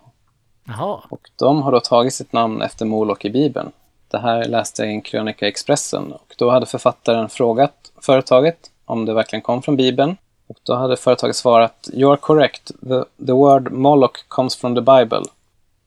Jaha, 0.67 1.01
Och 1.09 1.31
de 1.37 1.63
har 1.63 1.73
då 1.73 1.81
tagit 1.81 2.15
sitt 2.15 2.33
namn 2.33 2.63
efter 2.63 2.85
Moloch 2.85 3.25
i 3.25 3.31
Bibeln. 3.31 3.73
Det 4.09 4.19
här 4.19 4.45
läste 4.45 4.83
jag 4.83 4.91
i 4.91 4.95
en 4.95 5.03
krönika 5.03 5.47
i 5.47 5.49
Expressen 5.49 6.13
och 6.13 6.35
då 6.39 6.51
hade 6.51 6.67
författaren 6.67 7.29
frågat 7.29 7.93
företaget 8.03 8.71
om 8.85 9.05
det 9.05 9.15
verkligen 9.15 9.43
kom 9.43 9.63
från 9.63 9.77
Bibeln. 9.77 10.17
Och 10.47 10.57
då 10.63 10.75
hade 10.75 10.97
företaget 10.97 11.37
svarat 11.37 11.89
You 11.93 12.11
are 12.11 12.17
correct. 12.17 12.67
The, 12.67 13.05
the 13.27 13.33
word 13.33 13.73
Moloch 13.73 14.29
comes 14.29 14.57
from 14.57 14.75
the 14.75 14.81
Bible. 14.81 15.23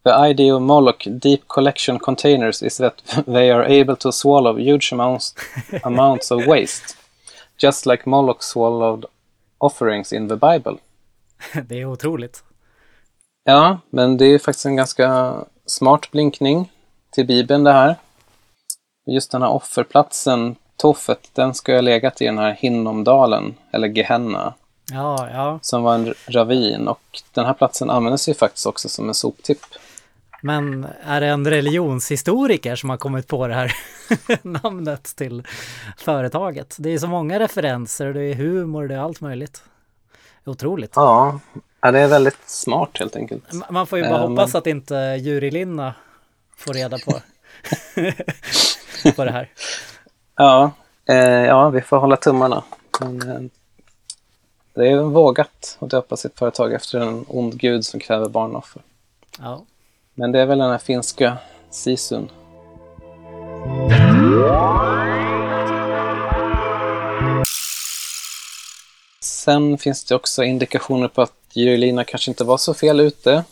The 0.03 0.30
idea 0.30 0.55
of 0.55 0.62
Moloch 0.62 1.07
deep 1.10 1.47
collection 1.47 1.99
containers 1.99 2.64
is 2.64 2.78
that 2.78 3.03
they 3.26 3.51
are 3.51 3.82
able 3.82 3.95
to 3.95 4.12
swallow 4.12 4.57
huge 4.57 4.93
amounts, 4.93 5.36
amounts 5.84 6.32
of 6.32 6.45
waste. 6.47 6.97
Just 7.57 7.86
like 7.86 8.10
Moloch 8.10 8.43
swallowed 8.43 9.05
offerings 9.57 10.14
in 10.14 10.30
the 10.30 10.36
Bible. 10.36 10.78
det 11.68 11.82
är 11.82 11.86
otroligt. 11.86 12.43
Ja, 13.43 13.80
men 13.89 14.18
det 14.18 14.26
är 14.26 14.39
faktiskt 14.39 14.66
en 14.66 14.76
ganska 14.76 15.36
smart 15.66 16.12
blinkning 16.12 16.72
till 17.12 17.26
Bibeln 17.26 17.64
det 17.64 17.72
här. 17.72 17.95
Just 19.05 19.32
den 19.32 19.41
här 19.41 19.49
offerplatsen, 19.49 20.55
Tofet, 20.80 21.30
den 21.34 21.53
ska 21.53 21.73
ha 21.73 21.82
legat 21.82 22.21
i 22.21 22.25
den 22.25 22.38
här 22.38 22.51
Hinnomdalen, 22.51 23.55
eller 23.71 23.88
Gehenna, 23.88 24.53
Ja, 24.91 25.30
ja. 25.34 25.59
som 25.61 25.84
var 25.84 25.95
en 25.95 26.13
ravin. 26.27 26.88
Och 26.88 27.01
den 27.34 27.45
här 27.45 27.53
platsen 27.53 27.89
användes 27.89 28.30
ju 28.30 28.34
faktiskt 28.34 28.65
också 28.65 28.89
som 28.89 29.07
en 29.07 29.13
soptipp. 29.13 29.61
Men 30.41 30.88
är 31.03 31.21
det 31.21 31.27
en 31.27 31.47
religionshistoriker 31.47 32.75
som 32.75 32.89
har 32.89 32.97
kommit 32.97 33.27
på 33.27 33.47
det 33.47 33.53
här 33.53 33.73
namnet 34.41 35.15
till 35.15 35.43
företaget? 35.97 36.75
Det 36.80 36.89
är 36.89 36.97
så 36.97 37.07
många 37.07 37.39
referenser, 37.39 38.13
det 38.13 38.23
är 38.23 38.34
humor, 38.34 38.88
det 38.88 38.95
är 38.95 38.99
allt 38.99 39.21
möjligt. 39.21 39.63
Otroligt. 40.45 40.91
Ja, 40.95 41.39
ja 41.82 41.91
det 41.91 41.99
är 41.99 42.07
väldigt 42.07 42.49
smart 42.49 42.89
helt 42.93 43.15
enkelt. 43.15 43.43
Man 43.69 43.88
får 43.88 43.99
ju 43.99 44.03
bara 44.03 44.23
Eh, 44.23 44.30
hoppas 44.30 44.55
att 44.55 44.67
inte 44.67 44.95
Jurilinna 44.95 45.93
får 46.57 46.73
reda 46.73 46.97
på, 46.97 47.11
på 49.15 49.25
det 49.25 49.32
här. 49.32 49.49
Ja, 50.41 50.71
eh, 51.05 51.45
ja, 51.45 51.69
vi 51.69 51.81
får 51.81 51.97
hålla 51.97 52.15
tummarna. 52.15 52.63
Men, 52.99 53.29
eh, 53.29 53.41
det 54.73 54.89
är 54.89 54.97
vågat 54.97 55.77
att 55.79 55.89
döpa 55.89 56.17
sitt 56.17 56.39
företag 56.39 56.73
efter 56.73 56.99
en 56.99 57.25
ond 57.27 57.57
gud 57.59 57.85
som 57.85 57.99
kräver 57.99 58.29
barnoffer. 58.29 58.81
Ja. 59.39 59.63
Men 60.13 60.31
det 60.31 60.39
är 60.39 60.45
väl 60.45 60.57
den 60.57 60.71
här 60.71 60.77
finska 60.77 61.37
sisun. 61.69 62.29
Sen 69.21 69.77
finns 69.77 70.03
det 70.03 70.15
också 70.15 70.43
indikationer 70.43 71.07
på 71.07 71.21
att 71.21 71.33
Jurelina 71.53 72.03
kanske 72.03 72.31
inte 72.31 72.43
var 72.43 72.57
så 72.57 72.73
fel 72.73 72.99
ute. 72.99 73.43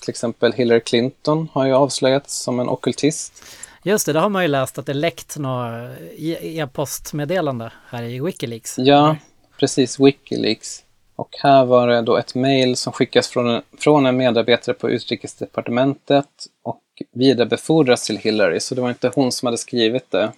Till 0.00 0.10
exempel 0.10 0.52
Hillary 0.52 0.80
Clinton 0.80 1.48
har 1.52 1.66
ju 1.66 1.72
avslöjats 1.72 2.42
som 2.42 2.60
en 2.60 2.68
ockultist. 2.68 3.42
Just 3.86 4.06
det, 4.06 4.12
det 4.12 4.20
har 4.20 4.28
man 4.28 4.42
ju 4.42 4.48
läst 4.48 4.78
att 4.78 4.86
det 4.86 4.94
läckt 4.94 5.38
något 5.38 5.98
e- 6.16 6.58
e-postmeddelande 6.58 7.72
här 7.88 8.02
i 8.02 8.20
Wikileaks. 8.20 8.78
Ja, 8.78 9.16
precis. 9.60 10.00
Wikileaks. 10.00 10.84
Och 11.16 11.28
här 11.42 11.64
var 11.64 11.88
det 11.88 12.02
då 12.02 12.16
ett 12.16 12.34
mejl 12.34 12.76
som 12.76 12.92
skickas 12.92 13.28
från 13.28 13.48
en, 13.48 13.62
från 13.78 14.06
en 14.06 14.16
medarbetare 14.16 14.74
på 14.74 14.90
utrikesdepartementet 14.90 16.28
och 16.62 16.82
vidarebefordras 17.12 18.06
till 18.06 18.16
Hillary. 18.16 18.60
Så 18.60 18.74
det 18.74 18.80
var 18.80 18.88
inte 18.88 19.12
hon 19.14 19.32
som 19.32 19.46
hade 19.46 19.58
skrivit 19.58 20.10
det. 20.10 20.32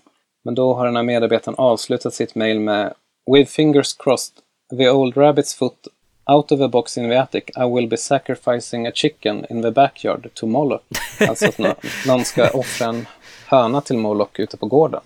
Men 0.44 0.54
då 0.54 0.74
har 0.74 0.86
den 0.86 0.96
här 0.96 1.02
medarbetaren 1.02 1.54
avslutat 1.58 2.14
sitt 2.14 2.34
mejl 2.34 2.60
med 2.60 2.94
With 3.32 3.50
fingers 3.50 3.96
crossed, 3.96 4.34
the 4.78 4.90
old 4.90 5.14
rabbit's 5.14 5.58
foot 5.58 5.88
out 6.26 6.52
of 6.52 6.60
a 6.60 6.68
box 6.68 6.98
in 6.98 7.08
the 7.08 7.16
attic, 7.16 7.44
I 7.56 7.64
will 7.64 7.88
be 7.88 7.96
sacrificing 7.96 8.86
a 8.86 8.92
chicken 8.94 9.46
in 9.50 9.62
the 9.62 9.70
backyard 9.70 10.30
to 10.34 10.46
Moloch. 10.46 10.82
alltså 11.28 11.48
att 11.48 11.58
nå- 11.58 11.74
någon 12.06 12.24
ska 12.24 12.50
offra 12.50 12.86
en 12.86 13.06
höna 13.48 13.80
till 13.80 13.98
Moloch 13.98 14.40
ute 14.40 14.56
på 14.56 14.66
gården. 14.66 15.00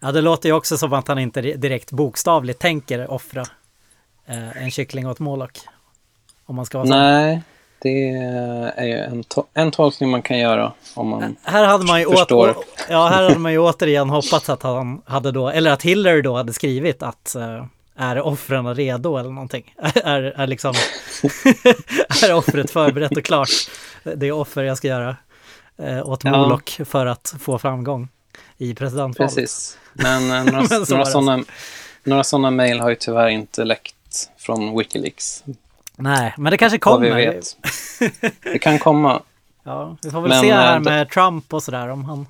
Ja, 0.00 0.12
det 0.12 0.20
låter 0.20 0.48
ju 0.48 0.52
också 0.54 0.78
som 0.78 0.92
att 0.92 1.08
han 1.08 1.18
inte 1.18 1.40
direkt 1.40 1.92
bokstavligt 1.92 2.58
tänker 2.60 3.10
offra 3.10 3.44
eh, 4.26 4.62
en 4.62 4.70
kyckling 4.70 5.06
åt 5.08 5.18
Moloch. 5.18 5.58
Om 6.46 6.56
man 6.56 6.66
ska 6.66 6.78
vara. 6.78 6.88
Nej, 6.88 7.42
det 7.78 8.08
är 8.76 8.84
ju 8.86 8.98
en, 8.98 9.22
to- 9.24 9.44
en 9.54 9.70
tolkning 9.70 10.10
man 10.10 10.22
kan 10.22 10.38
göra 10.38 10.72
om 10.94 11.08
man... 11.08 11.36
Här 11.42 11.64
hade 11.64 11.84
man 11.84 12.00
ju, 12.00 12.06
åt, 12.06 12.18
Förstår. 12.18 12.56
ja, 12.90 13.06
här 13.08 13.22
hade 13.22 13.38
man 13.38 13.52
ju 13.52 13.58
återigen 13.58 14.10
hoppats 14.10 14.48
att 14.48 14.62
han 14.62 15.02
hade 15.06 15.32
då, 15.32 15.48
eller 15.48 15.70
att 15.70 15.82
Hillary 15.82 16.22
då 16.22 16.36
hade 16.36 16.52
skrivit 16.52 17.02
att 17.02 17.34
eh, 17.34 17.64
är 17.96 18.20
offren 18.20 18.74
redo 18.74 19.16
eller 19.16 19.30
någonting? 19.30 19.74
Är, 20.04 20.22
är 20.22 20.46
liksom, 20.46 20.74
är 22.24 22.34
offret 22.34 22.70
förberett 22.70 23.16
och 23.16 23.24
klart? 23.24 23.48
Det 24.02 24.26
är 24.26 24.32
offer 24.32 24.62
jag 24.62 24.76
ska 24.76 24.88
göra 24.88 25.16
eh, 25.78 26.08
åt 26.08 26.24
Ja. 26.24 26.30
Moloch 26.30 26.80
för 26.86 27.06
att 27.06 27.34
få 27.40 27.58
framgång 27.58 28.08
i 28.58 28.74
presidentvalet. 28.74 29.34
Precis. 29.34 29.78
Men 29.92 30.30
eh, 30.30 30.44
några, 30.52 30.66
Men 30.68 30.68
så 30.68 30.78
var 30.78 30.86
några 30.90 31.04
det 31.04 31.10
sådana 31.10 31.44
några 32.04 32.24
såna 32.24 32.50
mejl 32.50 32.80
har 32.80 32.88
ju 32.88 32.94
tyvärr 32.94 33.28
inte 33.28 33.64
läckt 33.64 34.30
från 34.38 34.78
Wikileaks. 34.78 35.44
Nej, 35.96 36.34
men 36.36 36.50
det 36.50 36.56
kanske 36.58 36.78
Vad 36.84 37.00
vi 37.00 37.08
kommer. 37.08 37.32
vet. 37.32 37.56
Det 38.42 38.58
kan 38.58 38.78
komma. 38.78 39.22
Ja, 39.68 39.96
vi 40.02 40.10
får 40.10 40.20
väl 40.20 40.28
Men, 40.28 40.40
se 40.40 40.52
här 40.52 40.76
eh, 40.76 40.80
med 40.82 41.10
Trump 41.10 41.54
och 41.54 41.62
sådär 41.62 41.88
om 41.88 42.04
han 42.04 42.26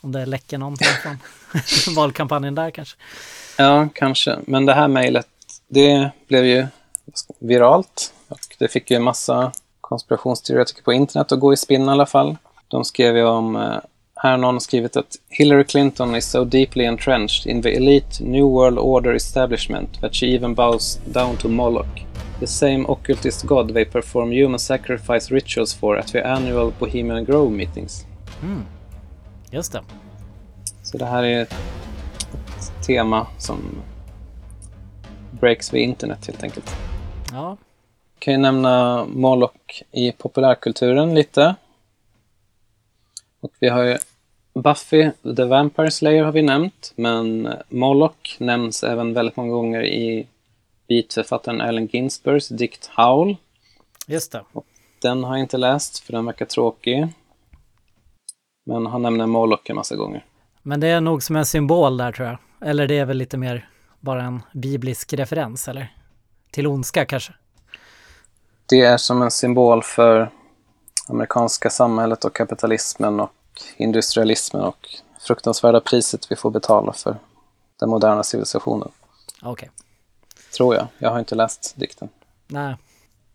om 0.00 0.12
det 0.12 0.26
läcker 0.26 0.58
någonting 0.58 0.88
från 1.02 1.94
valkampanjen 1.94 2.54
där 2.54 2.70
kanske. 2.70 2.96
Ja, 3.58 3.88
kanske. 3.94 4.38
Men 4.46 4.66
det 4.66 4.74
här 4.74 4.88
mejlet, 4.88 5.26
det 5.68 6.10
blev 6.28 6.44
ju 6.44 6.66
viralt. 7.38 8.12
Och 8.28 8.38
det 8.58 8.68
fick 8.68 8.90
ju 8.90 8.98
massa 8.98 9.52
konspirationsteoretiker 9.80 10.82
på 10.82 10.92
internet 10.92 11.32
att 11.32 11.40
gå 11.40 11.52
i 11.52 11.56
spinn 11.56 11.84
i 11.84 11.90
alla 11.90 12.06
fall. 12.06 12.36
De 12.70 12.84
skrev 12.84 13.16
ju 13.16 13.24
om, 13.24 13.56
eh, 13.56 13.78
här 14.14 14.30
har 14.30 14.36
någon 14.36 14.60
skrivit 14.60 14.96
att 14.96 15.16
Hillary 15.28 15.64
Clinton 15.64 16.14
is 16.14 16.30
so 16.30 16.44
deeply 16.44 16.84
entrenched 16.84 17.46
in 17.46 17.62
the 17.62 17.76
elite 17.76 18.24
New 18.24 18.44
World 18.44 18.78
Order 18.78 19.14
establishment 19.14 20.00
that 20.00 20.14
she 20.14 20.26
even 20.26 20.54
bows 20.54 21.00
down 21.04 21.36
to 21.36 21.48
Moloch. 21.48 22.04
The 22.40 22.46
same 22.46 22.84
occultist 22.88 23.42
god 23.42 23.74
they 23.74 23.84
perform 23.84 24.32
human 24.32 24.58
sacrifice 24.58 25.34
rituals 25.34 25.74
for 25.74 25.98
at 25.98 26.06
the 26.06 26.22
annual 26.22 26.72
Bohemian 26.78 27.24
Grove 27.24 27.50
meetings. 27.50 28.06
Just 29.50 29.72
det. 29.72 29.82
Så 30.82 30.98
det 30.98 31.04
här 31.04 31.22
är 31.22 31.42
ett 31.42 31.54
tema 32.86 33.26
som 33.38 33.58
breaks 35.30 35.74
vid 35.74 35.82
internet 35.82 36.26
helt 36.26 36.42
enkelt. 36.42 36.76
Ja, 37.32 37.56
kan 38.18 38.34
ju 38.34 38.38
nämna 38.38 39.04
Moloch 39.04 39.82
i 39.92 40.12
populärkulturen 40.12 41.14
lite. 41.14 41.54
Och 43.40 43.52
vi 43.60 43.68
har 43.68 43.82
ju 43.82 43.98
Buffy 44.54 45.10
the 45.36 45.44
Vampire 45.44 45.90
Slayer 45.90 46.24
har 46.24 46.32
vi 46.32 46.42
nämnt, 46.42 46.92
men 46.96 47.48
Moloch 47.68 48.36
nämns 48.38 48.84
även 48.84 49.14
väldigt 49.14 49.36
många 49.36 49.52
gånger 49.52 49.84
i 49.84 50.26
beatförfattaren 50.88 51.60
Allen 51.60 51.86
Ginsbergs 51.86 52.48
dikt 52.48 52.90
Howl. 52.96 53.36
just 54.06 54.32
det. 54.32 54.44
Den 55.02 55.24
har 55.24 55.36
jag 55.36 55.44
inte 55.44 55.56
läst 55.56 55.98
för 55.98 56.12
den 56.12 56.26
verkar 56.26 56.46
tråkig. 56.46 57.08
Men 58.66 58.86
han 58.86 59.02
nämner 59.02 59.26
Moloch 59.26 59.70
en 59.70 59.76
massa 59.76 59.96
gånger. 59.96 60.24
Men 60.62 60.80
det 60.80 60.86
är 60.88 61.00
nog 61.00 61.22
som 61.22 61.36
en 61.36 61.46
symbol 61.46 61.96
där 61.96 62.12
tror 62.12 62.28
jag. 62.28 62.38
Eller 62.68 62.86
det 62.86 62.98
är 62.98 63.04
väl 63.04 63.16
lite 63.16 63.36
mer 63.36 63.68
bara 64.00 64.22
en 64.22 64.42
biblisk 64.52 65.12
referens 65.12 65.68
eller? 65.68 65.94
Till 66.50 66.66
ondska 66.66 67.04
kanske? 67.04 67.32
Det 68.68 68.80
är 68.80 68.96
som 68.96 69.22
en 69.22 69.30
symbol 69.30 69.82
för 69.82 70.30
amerikanska 71.10 71.70
samhället 71.70 72.24
och 72.24 72.34
kapitalismen 72.34 73.20
och 73.20 73.30
industrialismen 73.76 74.62
och 74.62 74.88
fruktansvärda 75.20 75.80
priset 75.80 76.32
vi 76.32 76.36
får 76.36 76.50
betala 76.50 76.92
för 76.92 77.16
den 77.80 77.90
moderna 77.90 78.22
civilisationen. 78.22 78.88
Okej. 79.42 79.70
Tror 80.56 80.74
jag. 80.74 80.86
Jag 80.98 81.10
har 81.10 81.18
inte 81.18 81.34
läst 81.34 81.74
dikten. 81.76 82.08
Nej. 82.46 82.76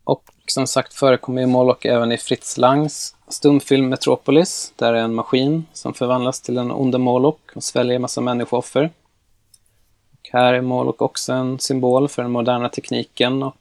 Och 0.04 0.22
som 0.46 0.66
sagt 0.66 0.94
förekommer 0.94 1.40
ju 1.40 1.46
Moloch 1.46 1.86
även 1.86 2.12
i 2.12 2.18
Fritz 2.18 2.58
Langs 2.58 3.14
stumfilm 3.28 3.88
Metropolis. 3.88 4.72
Där 4.76 4.94
är 4.94 4.98
en 5.02 5.14
maskin 5.14 5.66
som 5.72 5.94
förvandlas 5.94 6.40
till 6.40 6.58
en 6.58 6.70
onde 6.70 6.98
Moloch 6.98 7.40
och 7.54 7.64
sväljer 7.64 7.96
en 7.96 8.02
massa 8.02 8.20
människooffer. 8.20 8.90
Och 10.12 10.28
här 10.32 10.54
är 10.54 10.60
Moloch 10.60 11.02
också 11.02 11.32
en 11.32 11.58
symbol 11.58 12.08
för 12.08 12.22
den 12.22 12.32
moderna 12.32 12.68
tekniken 12.68 13.42
och 13.42 13.56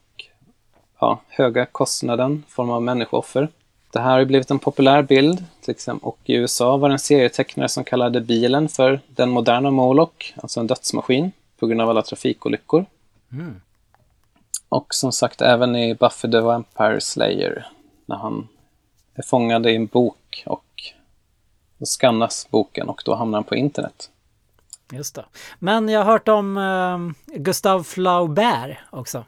ja, 0.99 1.19
höga 1.27 1.65
kostnaden 1.65 2.43
i 2.47 2.51
form 2.51 2.69
av 2.69 2.81
människooffer. 2.81 3.49
Det 3.95 4.01
här 4.01 4.17
har 4.17 4.25
blivit 4.25 4.51
en 4.51 4.59
populär 4.59 5.01
bild. 5.01 5.45
Och 6.01 6.19
i 6.23 6.33
USA 6.35 6.77
var 6.77 6.89
det 6.89 6.95
en 6.95 6.99
serietecknare 6.99 7.69
som 7.69 7.83
kallade 7.83 8.21
bilen 8.21 8.69
för 8.69 9.01
den 9.07 9.29
moderna 9.29 9.71
Moloch, 9.71 10.33
alltså 10.37 10.59
en 10.59 10.67
dödsmaskin, 10.67 11.31
på 11.59 11.67
grund 11.67 11.81
av 11.81 11.89
alla 11.89 12.01
trafikolyckor. 12.01 12.85
Och 14.69 14.93
som 14.93 15.11
sagt 15.11 15.41
även 15.41 15.75
i 15.75 15.95
Buffy 15.95 16.31
the 16.31 16.39
Vampire 16.39 17.01
Slayer 17.01 17.67
när 18.05 18.15
han 18.15 18.47
är 19.13 19.23
fångad 19.23 19.65
i 19.67 19.75
en 19.75 19.85
bok 19.85 20.43
och 20.45 20.65
då 21.77 21.85
skannas 21.85 22.47
boken 22.49 22.89
och 22.89 23.01
då 23.05 23.15
hamnar 23.15 23.37
han 23.37 23.43
på 23.43 23.55
internet. 23.55 24.09
Just 24.91 25.15
det. 25.15 25.25
Men 25.59 25.89
jag 25.89 25.99
har 25.99 26.11
hört 26.11 26.27
om 26.27 26.57
eh, 26.57 27.37
Gustav 27.37 27.83
Flaubert 27.83 28.77
också. 28.89 29.25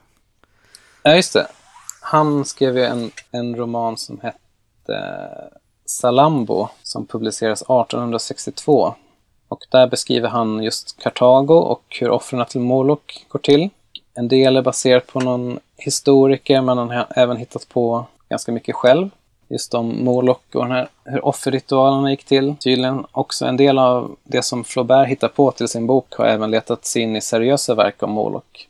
Ja, 1.03 1.15
just 1.15 1.33
det. 1.33 1.47
Han 2.01 2.45
skrev 2.45 2.77
ju 2.77 2.83
en, 2.83 3.11
en 3.31 3.55
roman 3.55 3.97
som 3.97 4.19
hette 4.19 4.37
Salambo 5.85 6.69
som 6.83 7.05
publicerades 7.05 7.61
1862. 7.61 8.93
Och 9.47 9.65
där 9.69 9.87
beskriver 9.87 10.29
han 10.29 10.63
just 10.63 10.97
Kartago 10.99 11.53
och 11.53 11.97
hur 11.99 12.09
offren 12.09 12.45
till 12.45 12.61
Moloch 12.61 13.25
går 13.27 13.39
till. 13.39 13.69
En 14.13 14.27
del 14.27 14.57
är 14.57 14.61
baserat 14.61 15.07
på 15.07 15.19
någon 15.19 15.59
historiker 15.77 16.61
men 16.61 16.77
han 16.77 16.89
har 16.89 17.07
även 17.09 17.37
hittat 17.37 17.69
på 17.69 18.05
ganska 18.29 18.51
mycket 18.51 18.75
själv. 18.75 19.09
Just 19.49 19.73
om 19.73 20.03
Moloch 20.05 20.55
och 20.55 20.67
här, 20.67 20.87
hur 21.03 21.25
offerritualerna 21.25 22.11
gick 22.11 22.23
till. 22.23 22.55
Tydligen 22.59 23.05
också 23.11 23.45
en 23.45 23.57
del 23.57 23.77
av 23.77 24.15
det 24.23 24.41
som 24.41 24.63
Flaubert 24.63 25.07
hittar 25.07 25.27
på 25.27 25.51
till 25.51 25.67
sin 25.67 25.87
bok 25.87 26.13
har 26.13 26.25
även 26.25 26.51
letat 26.51 26.85
sig 26.85 27.01
in 27.01 27.15
i 27.15 27.21
seriösa 27.21 27.75
verk 27.75 28.03
om 28.03 28.11
Moloch. 28.11 28.67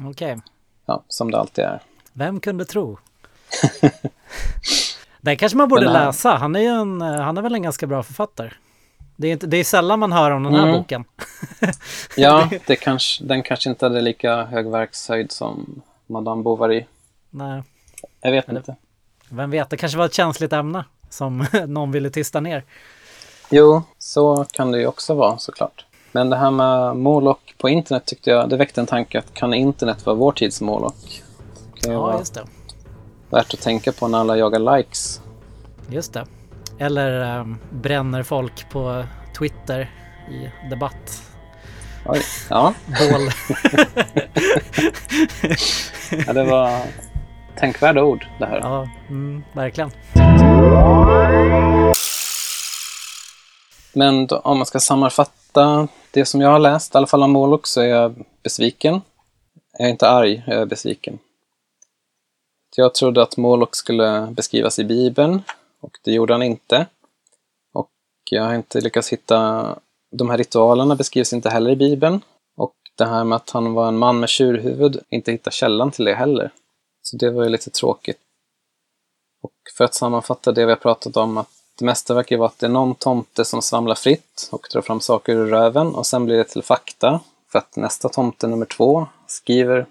Okej. 0.00 0.38
Ja, 0.86 1.02
som 1.08 1.30
det 1.30 1.38
alltid 1.38 1.64
är. 1.64 1.80
Vem 2.12 2.40
kunde 2.40 2.64
tro? 2.64 2.98
Den 5.24 5.36
kanske 5.36 5.58
man 5.58 5.68
borde 5.68 5.90
här- 5.90 6.06
läsa. 6.06 6.30
Han 6.36 6.56
är 6.56 6.60
ju 6.60 6.66
en, 6.66 7.02
eh, 7.02 7.20
han 7.20 7.38
är 7.38 7.42
väl 7.42 7.54
en 7.54 7.62
ganska 7.62 7.86
bra 7.86 8.02
författare. 8.02 8.50
Det 9.16 9.28
är, 9.28 9.32
inte, 9.32 9.46
det 9.46 9.56
är 9.56 9.64
sällan 9.64 9.98
man 10.00 10.12
hör 10.12 10.30
om 10.30 10.42
den 10.42 10.54
här 10.54 10.62
Mm. 10.62 10.72
boken. 10.76 11.04
Ja, 12.16 12.50
det 12.66 12.76
kanske, 12.76 13.24
den 13.24 13.42
kanske 13.42 13.70
inte 13.70 13.84
hade 13.86 14.00
lika 14.00 14.44
hög 14.44 14.70
verkshöjd 14.70 15.32
som 15.32 15.82
Madame 16.06 16.42
Bovary. 16.42 16.84
Nej, 17.30 17.62
Jag 18.20 18.30
vet 18.30 18.48
Eller- 18.48 18.60
inte. 18.60 18.76
vem 19.28 19.50
vet, 19.50 19.70
det 19.70 19.76
kanske 19.76 19.98
var 19.98 20.04
ett 20.06 20.14
känsligt 20.14 20.52
ämne 20.52 20.84
som 21.10 21.46
någon 21.66 21.92
ville 21.92 22.10
tysta 22.10 22.40
ner. 22.40 22.64
Jo, 23.50 23.82
så 23.98 24.44
kan 24.52 24.72
det 24.72 24.78
ju 24.78 24.86
också 24.86 25.14
vara 25.14 25.38
såklart. 25.38 25.84
Men 26.12 26.30
det 26.30 26.36
här 26.36 26.50
med 26.50 26.96
Moloch 26.96 27.54
på 27.58 27.68
internet 27.68 28.06
tyckte 28.06 28.30
jag, 28.30 28.48
det 28.48 28.56
väckte 28.56 28.80
en 28.80 28.86
tanke 28.86 29.18
att 29.18 29.34
kan 29.34 29.54
internet 29.54 30.06
vara 30.06 30.16
vår 30.16 30.32
tids 30.32 30.60
Moloch? 30.60 31.22
Ja, 31.86 32.00
vara 32.00 32.18
just 32.18 32.34
det. 32.34 32.44
Värt 33.32 33.54
att 33.54 33.60
tänka 33.60 33.92
på 33.92 34.08
när 34.08 34.18
alla 34.18 34.36
jagar 34.36 34.76
likes. 34.76 35.20
Just 35.88 36.12
det. 36.12 36.26
Eller 36.78 37.38
eh, 37.38 37.46
bränner 37.70 38.22
folk 38.22 38.70
på 38.70 39.04
Twitter 39.38 39.90
i 40.30 40.68
debatt. 40.70 41.22
Oj, 42.06 42.22
ja, 42.50 42.74
Bål. 42.86 43.30
ja, 46.26 46.32
det 46.32 46.44
var 46.44 46.80
tänkvärda 47.56 48.04
ord 48.04 48.26
det 48.38 48.46
här. 48.46 48.60
ja, 48.60 48.88
mm, 49.08 49.42
verkligen. 49.52 49.90
Men 53.92 54.26
då, 54.26 54.38
om 54.38 54.58
man 54.58 54.66
ska 54.66 54.80
sammanfatta 54.80 55.88
det 56.10 56.24
som 56.24 56.40
jag 56.40 56.50
har 56.50 56.58
läst, 56.58 56.94
i 56.94 56.98
alla 56.98 57.06
fall 57.06 57.22
om 57.22 57.30
Moloch, 57.30 57.66
så 57.66 57.80
är 57.80 57.86
jag 57.86 58.14
besviken. 58.42 59.00
Jag 59.78 59.86
är 59.86 59.90
inte 59.90 60.08
arg, 60.08 60.42
jag 60.46 60.60
är 60.60 60.66
besviken. 60.66 61.18
Jag 62.76 62.94
trodde 62.94 63.22
att 63.22 63.36
Moloch 63.36 63.76
skulle 63.76 64.28
beskrivas 64.30 64.78
i 64.78 64.84
Bibeln 64.84 65.42
och 65.80 65.98
det 66.04 66.12
gjorde 66.12 66.34
han 66.34 66.42
inte. 66.42 66.86
Och 67.72 67.90
jag 68.30 68.42
har 68.42 68.54
inte 68.54 68.80
lyckats 68.80 69.12
hitta... 69.12 69.66
De 70.16 70.30
här 70.30 70.38
ritualerna 70.38 70.96
beskrivs 70.96 71.32
inte 71.32 71.50
heller 71.50 71.70
i 71.70 71.76
Bibeln. 71.76 72.20
Och 72.56 72.74
det 72.98 73.04
här 73.04 73.24
med 73.24 73.36
att 73.36 73.50
han 73.50 73.74
var 73.74 73.88
en 73.88 73.98
man 73.98 74.20
med 74.20 74.28
tjurhuvud, 74.28 75.00
inte 75.08 75.32
hitta 75.32 75.50
källan 75.50 75.90
till 75.90 76.04
det 76.04 76.14
heller. 76.14 76.50
Så 77.02 77.16
det 77.16 77.30
var 77.30 77.42
ju 77.42 77.48
lite 77.48 77.70
tråkigt. 77.70 78.18
Och 79.42 79.52
för 79.76 79.84
att 79.84 79.94
sammanfatta 79.94 80.52
det 80.52 80.64
vi 80.64 80.72
har 80.72 80.76
pratat 80.76 81.16
om, 81.16 81.38
att 81.38 81.48
Det 81.78 81.84
mesta 81.84 82.14
verkar 82.14 82.36
vara 82.36 82.48
att 82.48 82.58
det 82.58 82.66
är 82.66 82.70
någon 82.70 82.94
tomte 82.94 83.44
som 83.44 83.62
svamlar 83.62 83.94
fritt 83.94 84.48
och 84.52 84.68
drar 84.72 84.82
fram 84.82 85.00
saker 85.00 85.36
ur 85.36 85.46
röven 85.46 85.94
och 85.94 86.06
sen 86.06 86.24
blir 86.24 86.36
det 86.36 86.44
till 86.44 86.62
fakta. 86.62 87.20
För 87.52 87.58
att 87.58 87.76
nästa 87.76 88.08
tomte, 88.08 88.46
nummer 88.46 88.66
två, 88.66 89.06
skriver, 89.26 89.86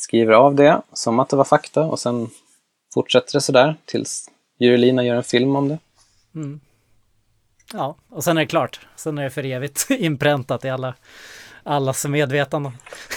skriver 0.00 0.32
av 0.32 0.54
det 0.54 0.82
som 0.92 1.20
att 1.20 1.28
det 1.28 1.36
var 1.36 1.44
fakta 1.44 1.82
och 1.82 1.98
sen 1.98 2.30
fortsätter 2.94 3.32
det 3.32 3.40
sådär 3.40 3.76
tills 3.84 4.30
Jurelina 4.58 5.04
gör 5.04 5.16
en 5.16 5.22
film 5.22 5.56
om 5.56 5.68
det. 5.68 5.78
Ja, 7.72 7.96
och 8.08 8.24
sen 8.24 8.36
är 8.36 8.40
det 8.40 8.46
klart. 8.46 8.80
Sen 8.96 9.18
är 9.18 9.22
det 9.22 9.30
för 9.30 9.44
evigt 9.46 9.86
inpräntat 9.90 10.64
i 10.64 10.70
alla, 10.70 10.94
allas 11.62 12.06
medvetande. 12.06 12.72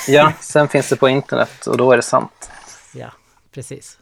Ja, 0.08 0.34
sen 0.42 0.68
finns 0.68 0.90
det 0.90 0.96
på 0.96 1.10
internet 1.10 1.68
och 1.68 1.78
då 1.78 1.92
är 1.92 1.98
det 1.98 2.04
sant. 2.04 2.52
Ja, 2.94 3.12
precis. 3.52 3.98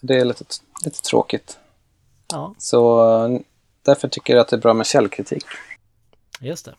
Det 0.00 0.14
är 0.20 0.24
lite, 0.24 0.44
lite 0.84 1.02
tråkigt. 1.02 1.58
Ja, 2.32 2.54
Så 2.58 3.40
därför 3.82 4.08
tycker 4.08 4.32
jag 4.34 4.40
att 4.40 4.48
det 4.48 4.56
är 4.56 4.60
bra 4.60 4.74
med 4.74 4.86
källkritik. 4.86 5.44
just 6.40 6.64
det. 6.64 6.74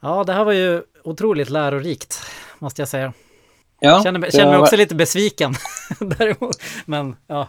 Ja, 0.00 0.24
det 0.24 0.32
här 0.32 0.44
var 0.44 0.52
ju 0.52 0.82
otroligt 1.04 1.50
lärorikt, 1.50 2.20
måste 2.58 2.82
jag 2.82 2.88
säga. 2.88 3.12
Ja, 3.80 4.02
Känner, 4.02 4.18
mig- 4.20 4.32
känner 4.32 4.50
mig 4.50 4.58
också 4.58 4.76
lite 4.76 4.94
besviken 4.94 5.54
däremot. 6.00 6.56
Men 6.84 7.16
ja, 7.26 7.48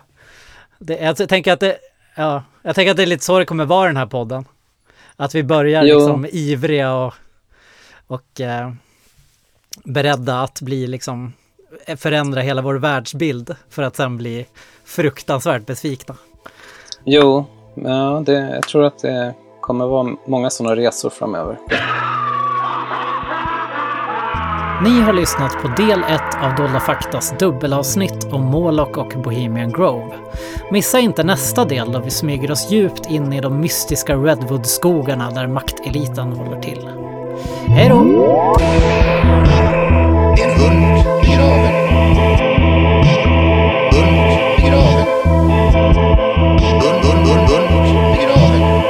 det, 0.79 0.97
jag 1.19 1.29
tänker 1.29 1.53
att 1.53 1.59
det, 1.59 1.77
ja, 2.15 2.43
jag 2.61 2.75
tänker 2.75 2.91
att 2.91 2.97
det 2.97 3.03
är 3.03 3.07
lite 3.07 3.25
så 3.25 3.39
det 3.39 3.45
kommer 3.45 3.65
vara 3.65 3.85
i 3.85 3.89
den 3.89 3.97
här 3.97 4.05
podden. 4.05 4.45
Att 5.15 5.35
vi 5.35 5.43
börjar 5.43 5.83
Jo. 5.83 5.97
liksom 5.97 6.25
ivriga 6.31 6.93
och, 6.93 7.13
och 8.07 8.41
eh, 8.41 8.71
beredda 9.83 10.41
att 10.41 10.61
bli 10.61 10.87
liksom 10.87 11.33
förändra 11.97 12.41
hela 12.41 12.61
vår 12.61 12.75
världsbild 12.75 13.55
för 13.69 13.83
att 13.83 13.95
sen 13.95 14.17
bli 14.17 14.45
fruktansvärt 14.85 15.65
besvikna. 15.65 16.15
Jo, 17.03 17.45
ja, 17.75 18.23
det, 18.25 18.33
jag 18.33 18.63
tror 18.63 18.83
att 18.85 18.99
det 18.99 19.33
kommer 19.61 19.87
vara 19.87 20.15
många 20.25 20.49
sådana 20.49 20.75
resor 20.75 21.09
framöver. 21.09 21.57
Ni 24.83 25.01
har 25.01 25.13
lyssnat 25.13 25.61
på 25.61 25.67
del 25.67 26.03
1 26.03 26.21
av 26.41 26.55
Dolda 26.55 26.79
Faktas 26.79 27.33
dubbelavsnitt 27.39 28.33
om 28.33 28.41
Moloch 28.41 28.97
och 28.97 29.13
Bohemian 29.23 29.71
Grove. 29.71 30.15
Missa 30.71 30.99
inte 30.99 31.23
nästa 31.23 31.65
del 31.65 31.91
då 31.91 31.99
vi 31.99 32.09
smyger 32.09 32.51
oss 32.51 32.71
djupt 32.71 33.05
in 33.09 33.33
i 33.33 33.41
de 33.41 33.59
mystiska 33.59 34.15
Redwood-skogarna 34.15 35.31
där 35.31 35.47
makteliten 35.47 36.33
håller 36.33 36.61
till. 36.61 36.89
Hej 37.67 37.89
då! 37.89 37.97
En 40.39 40.49
hund 40.59 41.05
begraven. 41.21 41.73
Hund 43.91 44.17
begraven. 44.57 45.07
Hund, 46.81 47.05
hund, 47.05 47.27
hund, 47.27 47.49
hund 47.49 47.69
begraven. 48.17 48.87